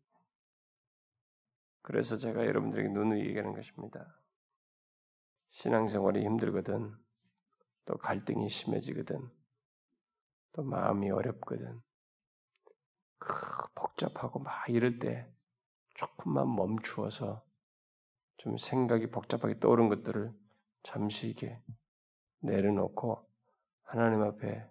그래서 1.82 2.18
제가 2.18 2.44
여러분들에게 2.44 2.88
눈을 2.88 3.24
얘기하는 3.26 3.54
것입니다. 3.54 4.20
신앙생활이 5.50 6.24
힘들거든, 6.24 6.94
또 7.86 7.96
갈등이 7.96 8.50
심해지거든, 8.50 9.30
또 10.52 10.62
마음이 10.62 11.10
어렵거든, 11.10 11.80
복잡하고 13.74 14.40
막 14.40 14.68
이럴 14.68 14.98
때 14.98 15.26
조금만 15.94 16.54
멈추어서 16.54 17.42
좀 18.36 18.58
생각이 18.58 19.10
복잡하게 19.10 19.58
떠오른 19.58 19.88
것들을 19.88 20.32
잠시 20.82 21.28
이렇게 21.28 21.62
내려놓고 22.40 23.26
하나님 23.82 24.22
앞에 24.22 24.68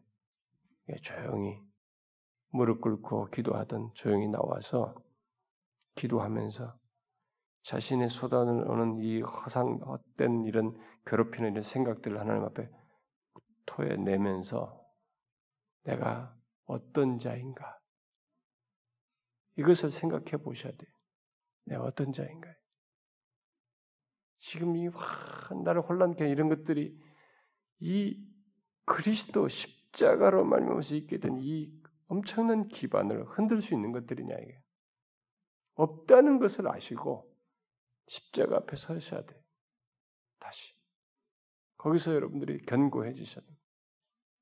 조용히 1.01 1.66
무릎 2.49 2.81
꿇고 2.81 3.27
기도하던 3.27 3.91
조용히 3.93 4.27
나와서 4.27 4.95
기도하면서 5.95 6.77
자신의 7.63 8.09
쏟아오는 8.09 8.99
이 8.99 9.21
허상 9.21 9.79
헛된 9.81 10.45
이런 10.45 10.77
괴롭히는 11.05 11.51
이런 11.51 11.63
생각들을 11.63 12.19
하나님 12.19 12.43
앞에 12.43 12.69
토해내면서 13.65 14.81
내가 15.83 16.33
어떤 16.65 17.19
자인가 17.19 17.77
이것을 19.57 19.91
생각해 19.91 20.37
보셔야 20.43 20.71
돼요. 20.71 20.91
내가 21.65 21.83
어떤 21.83 22.13
자인가. 22.13 22.53
지금 24.39 24.77
이 24.77 24.87
나를 25.63 25.81
혼란케 25.81 26.29
이런 26.29 26.47
것들이 26.47 26.97
이 27.79 28.23
그리스도 28.85 29.47
십자가로 29.47 30.45
말미암아서 30.45 30.95
있게 30.95 31.17
된 31.19 31.39
이 31.41 31.71
엄청난 32.07 32.67
기반을 32.67 33.25
흔들 33.25 33.61
수 33.61 33.73
있는 33.73 33.91
것들이냐 33.91 34.35
이게 34.35 34.61
없다는 35.75 36.39
것을 36.39 36.67
아시고 36.67 37.29
십자가 38.07 38.57
앞에 38.57 38.75
서셔야 38.75 39.25
돼. 39.25 39.35
다시 40.39 40.73
거기서 41.77 42.15
여러분들이 42.15 42.61
견고해지셔야 42.65 43.45
돼. 43.45 43.57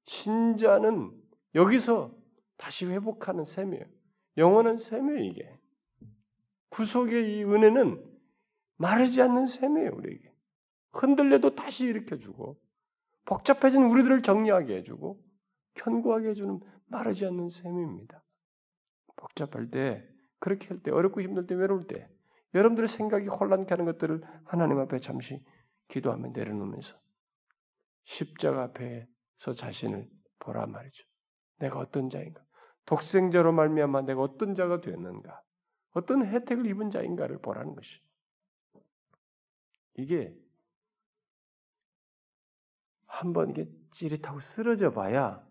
신자는 0.05 1.11
여기서 1.55 2.15
다시 2.57 2.85
회복하는 2.85 3.43
셈이에요. 3.43 3.85
영원한 4.37 4.77
셈이에요 4.77 5.23
이게. 5.23 5.59
구속의 6.69 7.37
이 7.37 7.43
은혜는 7.43 8.03
마르지 8.77 9.21
않는 9.21 9.45
셈이에요, 9.45 9.91
우리에게. 9.95 10.33
흔들려도 10.91 11.55
다시 11.55 11.85
일으켜주고, 11.85 12.59
복잡해진 13.25 13.83
우리들을 13.83 14.21
정리하게 14.21 14.77
해주고, 14.77 15.21
견고하게 15.75 16.29
해주는 16.29 16.59
마르지 16.85 17.25
않는 17.25 17.49
셈입니다. 17.49 18.23
복잡할 19.15 19.69
때, 19.69 20.07
그렇게 20.39 20.67
할 20.67 20.79
때, 20.81 20.91
어렵고 20.91 21.21
힘들 21.21 21.47
때, 21.47 21.55
외로울 21.55 21.87
때, 21.87 22.09
여러분들의 22.53 22.87
생각이 22.87 23.27
혼란케 23.27 23.69
하는 23.69 23.85
것들을 23.85 24.21
하나님 24.45 24.79
앞에 24.79 24.99
잠시 24.99 25.43
기도하며 25.89 26.29
내려놓으면서 26.29 26.97
십자가 28.05 28.63
앞에서 28.63 29.51
자신을 29.53 30.09
보라 30.39 30.65
말이죠. 30.67 31.05
내가 31.57 31.79
어떤 31.79 32.09
자인가? 32.09 32.43
독생자로 32.85 33.51
말미암아 33.51 34.03
내가 34.03 34.21
어떤 34.21 34.55
자가 34.55 34.79
되었는가? 34.79 35.41
어떤 35.91 36.25
혜택을 36.25 36.65
입은 36.67 36.91
자인가를 36.91 37.39
보라는 37.39 37.75
것이. 37.75 37.99
이게 39.97 40.33
한번 43.05 43.49
이게 43.49 43.69
찌릿하고 43.91 44.39
쓰러져 44.39 44.91
봐야 44.91 45.44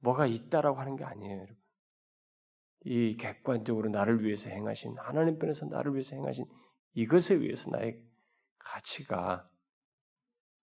뭐가 0.00 0.26
있다라고 0.26 0.78
하는 0.78 0.96
게 0.96 1.04
아니에요, 1.04 1.36
여러분. 1.36 1.56
이 2.84 3.16
객관적으로 3.16 3.88
나를 3.88 4.22
위해서 4.22 4.48
행하신 4.48 4.96
하나님 4.98 5.38
편에서 5.38 5.66
나를 5.66 5.94
위해서 5.94 6.14
행하신 6.14 6.46
이것에 6.94 7.34
의해서 7.34 7.70
나의 7.70 8.00
가치가 8.58 9.48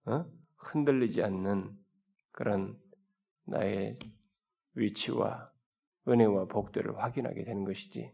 어? 0.06 0.26
흔들리지 0.58 1.22
않는 1.22 1.78
그런 2.32 2.80
나의 3.46 4.00
위치와 4.76 5.52
은혜와 6.08 6.46
복들을 6.46 6.98
확인하게 6.98 7.44
되는 7.44 7.66
것이지. 7.66 8.12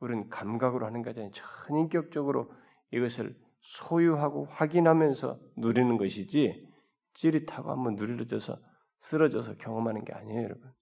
우리는 0.00 0.28
감각으로 0.28 0.86
하는 0.86 1.02
것이 1.02 1.20
아니라 1.20 1.34
전인격적으로 1.66 2.52
이것을 2.92 3.38
소유하고 3.60 4.46
확인하면서 4.46 5.38
누리는 5.56 5.96
것이지 5.96 6.68
찌릿하고 7.14 7.70
한번 7.70 7.94
누리러져서 7.96 8.58
쓰러져서 9.04 9.56
경험하는 9.56 10.04
게 10.04 10.12
아니에요, 10.12 10.44
여러분. 10.44 10.72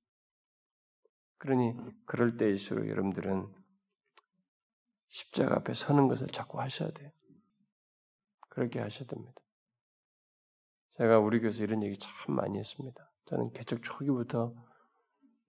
그러니 1.38 1.74
그럴 2.06 2.36
때일수록 2.36 2.88
여러분들은 2.88 3.52
십자가 5.08 5.56
앞에 5.56 5.74
서는 5.74 6.06
것을 6.06 6.28
자꾸 6.28 6.60
하셔야 6.60 6.90
돼요. 6.92 7.10
그렇게 8.48 8.78
하셔야 8.80 9.08
됩니다. 9.08 9.34
제가 10.98 11.18
우리 11.18 11.40
교회에서 11.40 11.64
이런 11.64 11.82
얘기 11.82 11.98
참 11.98 12.36
많이 12.36 12.58
했습니다. 12.58 13.10
저는 13.26 13.50
개척 13.52 13.82
초기부터 13.82 14.54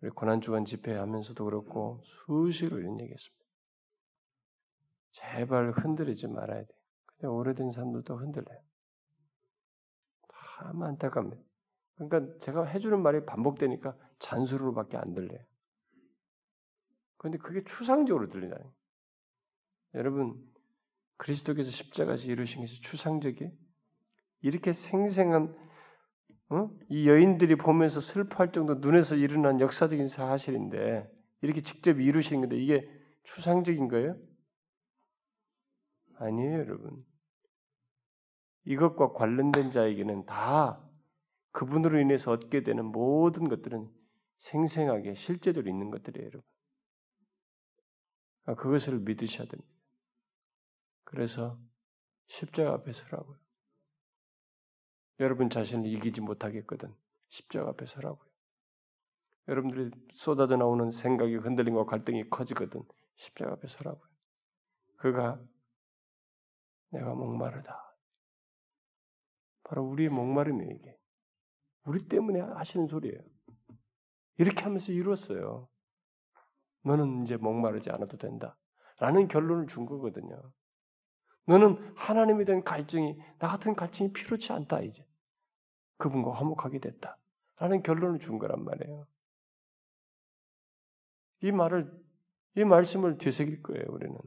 우리 0.01 0.09
고난주간 0.09 0.65
집회하면서도 0.65 1.45
그렇고 1.45 2.01
수시로 2.03 2.79
이런 2.79 2.99
얘기했습니다. 2.99 3.45
제발 5.11 5.71
흔들리지 5.73 6.27
말아야 6.27 6.63
돼. 6.63 7.27
오래된 7.27 7.71
사람들도 7.71 8.17
흔들려요. 8.17 8.59
참 10.57 10.81
안타깝니다. 10.81 11.52
그러니까 11.95 12.37
제가 12.39 12.65
해주는 12.65 13.01
말이 13.01 13.25
반복되니까 13.25 13.95
잔소리로밖에 14.19 14.97
안 14.97 15.13
들려요. 15.13 15.39
그런데 17.17 17.37
그게 17.37 17.63
추상적으로 17.63 18.29
들리다니. 18.29 18.63
여러분 19.95 20.35
그리스도께서 21.17 21.69
십자가에서 21.71 22.25
이루신 22.25 22.61
것이 22.61 22.81
추상적이에요? 22.81 23.51
이렇게 24.41 24.73
생생한 24.73 25.55
어? 26.49 26.69
이 26.89 27.07
여인들이 27.07 27.55
보면서 27.55 27.99
슬퍼할 27.99 28.51
정도 28.51 28.75
눈에서 28.75 29.15
일어난 29.15 29.59
역사적인 29.59 30.09
사실인데 30.09 31.09
이렇게 31.41 31.61
직접 31.61 31.99
이루신 31.99 32.41
건데 32.41 32.57
이게 32.57 32.89
추상적인 33.23 33.87
거예요? 33.87 34.17
아니에요, 36.17 36.59
여러분. 36.59 37.03
이것과 38.65 39.13
관련된 39.13 39.71
자에게는 39.71 40.25
다 40.25 40.81
그분으로 41.53 41.99
인해서 41.99 42.31
얻게 42.31 42.63
되는 42.63 42.85
모든 42.85 43.47
것들은 43.47 43.89
생생하게 44.39 45.15
실제적으로 45.15 45.69
있는 45.69 45.89
것들이에요, 45.89 46.27
여러분. 46.27 46.43
아, 48.45 48.55
그것을 48.55 48.99
믿으셔야 48.99 49.47
됩니다. 49.47 49.71
그래서 51.05 51.57
십자가 52.27 52.73
앞에 52.73 52.91
서라고요. 52.91 53.37
여러분 55.19 55.49
자신을 55.49 55.85
이기지 55.85 56.21
못하겠거든. 56.21 56.93
십자가 57.29 57.69
앞에 57.69 57.85
서라고요. 57.85 58.29
여러분들이 59.47 59.91
쏟아져 60.13 60.57
나오는 60.57 60.89
생각이 60.91 61.35
흔들림과 61.35 61.85
갈등이 61.85 62.29
커지거든. 62.29 62.83
십자가 63.15 63.53
앞에 63.53 63.67
서라고요. 63.67 64.09
그가 64.97 65.39
내가 66.89 67.13
목마르다. 67.13 67.95
바로 69.63 69.83
우리의 69.83 70.09
목마름이에요, 70.09 70.71
이게. 70.71 71.02
우리 71.85 72.07
때문에 72.07 72.39
하시는 72.39 72.87
소리예요. 72.87 73.19
이렇게 74.37 74.63
하면서 74.63 74.91
이뤘어요. 74.91 75.67
너는 76.83 77.23
이제 77.23 77.37
목마르지 77.37 77.89
않아도 77.91 78.17
된다. 78.17 78.57
라는 78.99 79.27
결론을 79.27 79.67
준 79.67 79.85
거거든요. 79.85 80.51
너는 81.45 81.93
하나님에 81.95 82.45
대한 82.45 82.63
갈증이 82.63 83.17
나 83.39 83.47
같은 83.47 83.75
갈증이 83.75 84.13
필요치 84.13 84.53
않다 84.53 84.81
이제. 84.81 85.05
그분과 85.97 86.33
화목하게 86.33 86.79
됐다. 86.79 87.17
라는 87.57 87.83
결론을 87.83 88.19
준 88.19 88.39
거란 88.39 88.63
말이에요. 88.63 89.07
이 91.41 91.51
말을 91.51 91.91
이 92.55 92.63
말씀을 92.63 93.17
되새길 93.17 93.61
거예요, 93.61 93.85
우리는. 93.89 94.17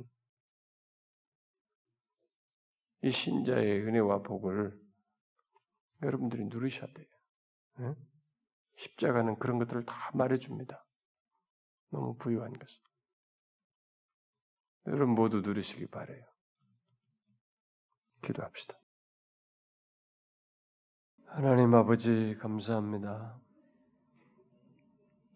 이 3.02 3.10
신자의 3.10 3.82
은혜와 3.82 4.22
복을 4.22 4.78
여러분들이 6.02 6.44
누르셔야 6.46 6.92
돼요. 6.92 7.06
네? 7.78 7.94
십자가는 8.76 9.38
그런 9.38 9.58
것들을 9.58 9.84
다 9.84 10.10
말해줍니다. 10.14 10.84
너무 11.90 12.16
부유한 12.16 12.52
것을. 12.52 12.80
여러분 14.86 15.14
모두 15.14 15.40
누리시기 15.40 15.86
바래요. 15.86 16.24
기도합시다. 18.22 18.78
하나님 21.26 21.74
아버지 21.74 22.36
감사합니다. 22.40 23.38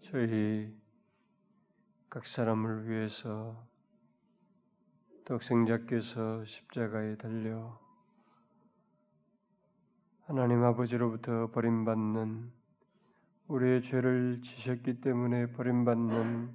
저희 0.02 0.74
각 2.08 2.26
사람을 2.26 2.88
위해서 2.88 3.68
독생자께서 5.24 6.44
십자가에 6.44 7.16
달려 7.16 7.78
하나님 10.30 10.62
아버지로부터 10.62 11.50
버림받는 11.50 12.52
우리의 13.48 13.82
죄를 13.82 14.40
지셨기 14.42 15.00
때문에 15.00 15.50
버림받는 15.50 16.50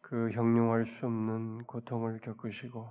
그 0.00 0.30
형용할 0.30 0.86
수 0.86 1.06
없는 1.06 1.64
고통을 1.64 2.20
겪으시고 2.20 2.88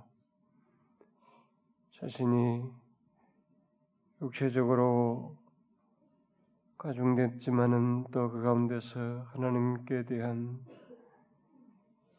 자신이 1.90 2.70
육체적으로 4.20 5.38
가중됐지만은 6.76 8.08
또 8.12 8.28
그 8.28 8.42
가운데서 8.42 9.24
하나님께 9.30 10.04
대한 10.04 10.60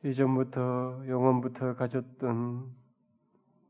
이전부터 0.03 1.03
영원부터 1.07 1.75
가졌던 1.75 2.75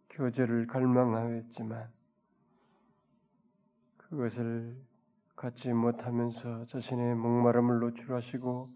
교제를 0.10 0.68
갈망하였지만 0.68 1.93
그것을 4.14 4.76
갖지 5.36 5.74
못하면서 5.74 6.66
자신의 6.66 7.16
목마름을 7.16 7.80
노출하시고 7.80 8.70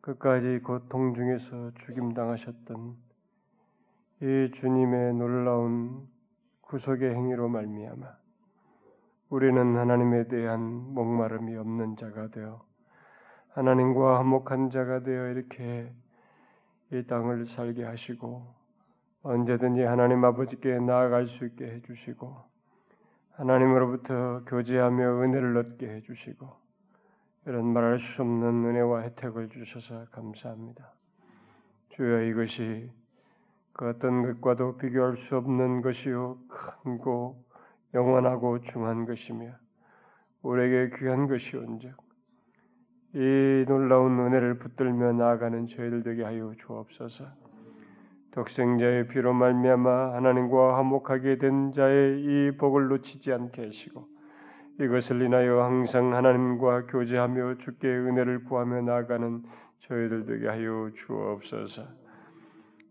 끝까지 0.00 0.60
고통 0.60 1.12
중에서 1.12 1.72
죽임 1.74 2.14
당하셨던 2.14 2.96
이 4.22 4.50
주님의 4.50 5.12
놀라운 5.12 6.08
구속의 6.62 7.14
행위로 7.14 7.50
말미암아 7.50 8.06
우리는 9.28 9.76
하나님에 9.76 10.26
대한 10.28 10.60
목마름이 10.94 11.54
없는 11.54 11.96
자가 11.96 12.28
되어 12.28 12.64
하나님과 13.50 14.20
화목한 14.20 14.70
자가 14.70 15.02
되어 15.02 15.28
이렇게 15.28 15.92
이 16.92 17.04
땅을 17.06 17.44
살게 17.44 17.84
하시고 17.84 18.54
언제든지 19.20 19.82
하나님 19.82 20.24
아버지께 20.24 20.78
나아갈 20.78 21.26
수 21.26 21.44
있게 21.44 21.66
해주시고 21.72 22.47
하나님으로부터 23.38 24.42
교제하며 24.46 25.22
은혜를 25.22 25.56
얻게 25.58 25.88
해주시고 25.88 26.48
이런 27.46 27.66
말할 27.66 28.00
수 28.00 28.22
없는 28.22 28.64
은혜와 28.64 29.02
혜택을 29.02 29.48
주셔서 29.48 30.06
감사합니다. 30.10 30.92
주여 31.90 32.22
이것이 32.22 32.90
그 33.72 33.90
어떤 33.90 34.24
것과도 34.24 34.76
비교할 34.78 35.16
수 35.16 35.36
없는 35.36 35.82
것이요 35.82 36.38
큰고 36.48 37.44
영원하고 37.94 38.60
중한 38.60 39.06
것이며 39.06 39.52
우리에게 40.42 40.96
귀한 40.98 41.28
것이온즉 41.28 41.96
이 43.14 43.64
놀라운 43.68 44.18
은혜를 44.18 44.58
붙들며 44.58 45.12
나아가는 45.12 45.68
저희들 45.68 46.02
되게 46.02 46.24
하여 46.24 46.52
주옵소서. 46.58 47.47
독생자의 48.32 49.08
피로 49.08 49.32
말미암아 49.32 50.14
하나님과 50.14 50.78
화목하게 50.78 51.38
된 51.38 51.72
자의 51.72 52.20
이 52.20 52.50
복을 52.58 52.88
놓치지 52.88 53.32
않게 53.32 53.66
하시고 53.66 54.06
이것을 54.80 55.22
인하여 55.22 55.62
항상 55.62 56.14
하나님과 56.14 56.86
교제하며 56.86 57.58
주께 57.58 57.88
은혜를 57.88 58.44
구하며 58.44 58.82
나아가는 58.82 59.42
저희들 59.80 60.26
되게 60.26 60.46
하여 60.46 60.90
주옵소서. 60.94 61.82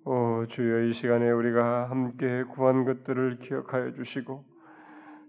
오 0.05 0.45
주여 0.47 0.83
이 0.83 0.93
시간에 0.93 1.29
우리가 1.29 1.89
함께 1.89 2.43
구한 2.43 2.85
것들을 2.85 3.39
기억하여 3.39 3.93
주시고 3.93 4.43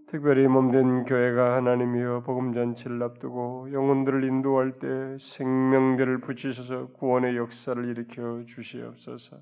특별히 0.07 0.49
몸된 0.49 1.05
교회가 1.05 1.57
하나님이여 1.57 2.23
복음 2.25 2.55
잔치를 2.55 3.03
앞두고 3.03 3.69
영혼들을 3.73 4.25
인도할 4.25 4.79
때 4.79 5.17
생명들을 5.21 6.21
붙이셔서 6.23 6.89
구원의 6.95 7.37
역사를 7.37 7.85
일으켜 7.85 8.43
주시옵소서. 8.47 9.37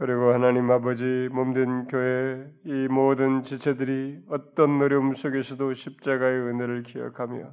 그리고 0.00 0.32
하나님 0.32 0.70
아버지 0.70 1.28
몸된 1.30 1.88
교회 1.88 2.50
이 2.64 2.88
모든 2.88 3.42
지체들이 3.42 4.22
어떤 4.30 4.80
어려움 4.80 5.12
속에서도 5.12 5.74
십자가의 5.74 6.40
은혜를 6.40 6.84
기억하며 6.84 7.50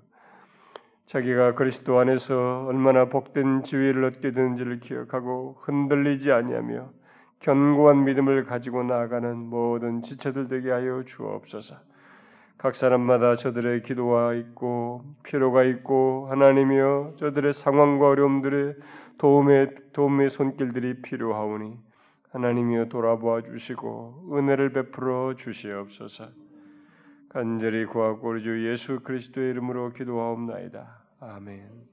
자기가 1.08 1.56
그리스도 1.56 2.00
안에서 2.00 2.68
얼마나 2.68 3.10
복된 3.10 3.64
지위를 3.64 4.06
얻게 4.06 4.32
되는지를 4.32 4.80
기억하고 4.80 5.58
흔들리지 5.60 6.32
아니하며 6.32 6.90
견고한 7.42 8.06
믿음을 8.06 8.46
가지고 8.46 8.84
나아가는 8.84 9.36
모든 9.36 10.02
지체들 10.02 10.48
되게 10.48 10.72
하여 10.72 11.04
주옵소서. 11.06 11.76
각 12.58 12.76
사람마다 12.76 13.36
저들의 13.36 13.84
기도가 13.84 14.34
있고 14.36 15.04
필요가 15.24 15.66
있고 15.66 16.28
하나님이여 16.30 17.16
저들의 17.20 17.52
상황과 17.52 18.08
어려움들의 18.08 18.76
도움의 19.18 19.70
도움의 19.92 20.30
손길들이 20.30 21.02
필요하오니 21.02 21.87
하나님이여 22.38 22.86
돌아보아 22.86 23.42
주시고 23.42 24.30
은혜를 24.32 24.72
베풀어 24.72 25.34
주시옵소서. 25.36 26.30
간절히 27.30 27.86
구하고 27.86 28.30
우리 28.30 28.44
주 28.44 28.70
예수 28.70 29.00
그리스도의 29.00 29.50
이름으로 29.52 29.92
기도하옵나이다. 29.94 31.04
아멘. 31.20 31.88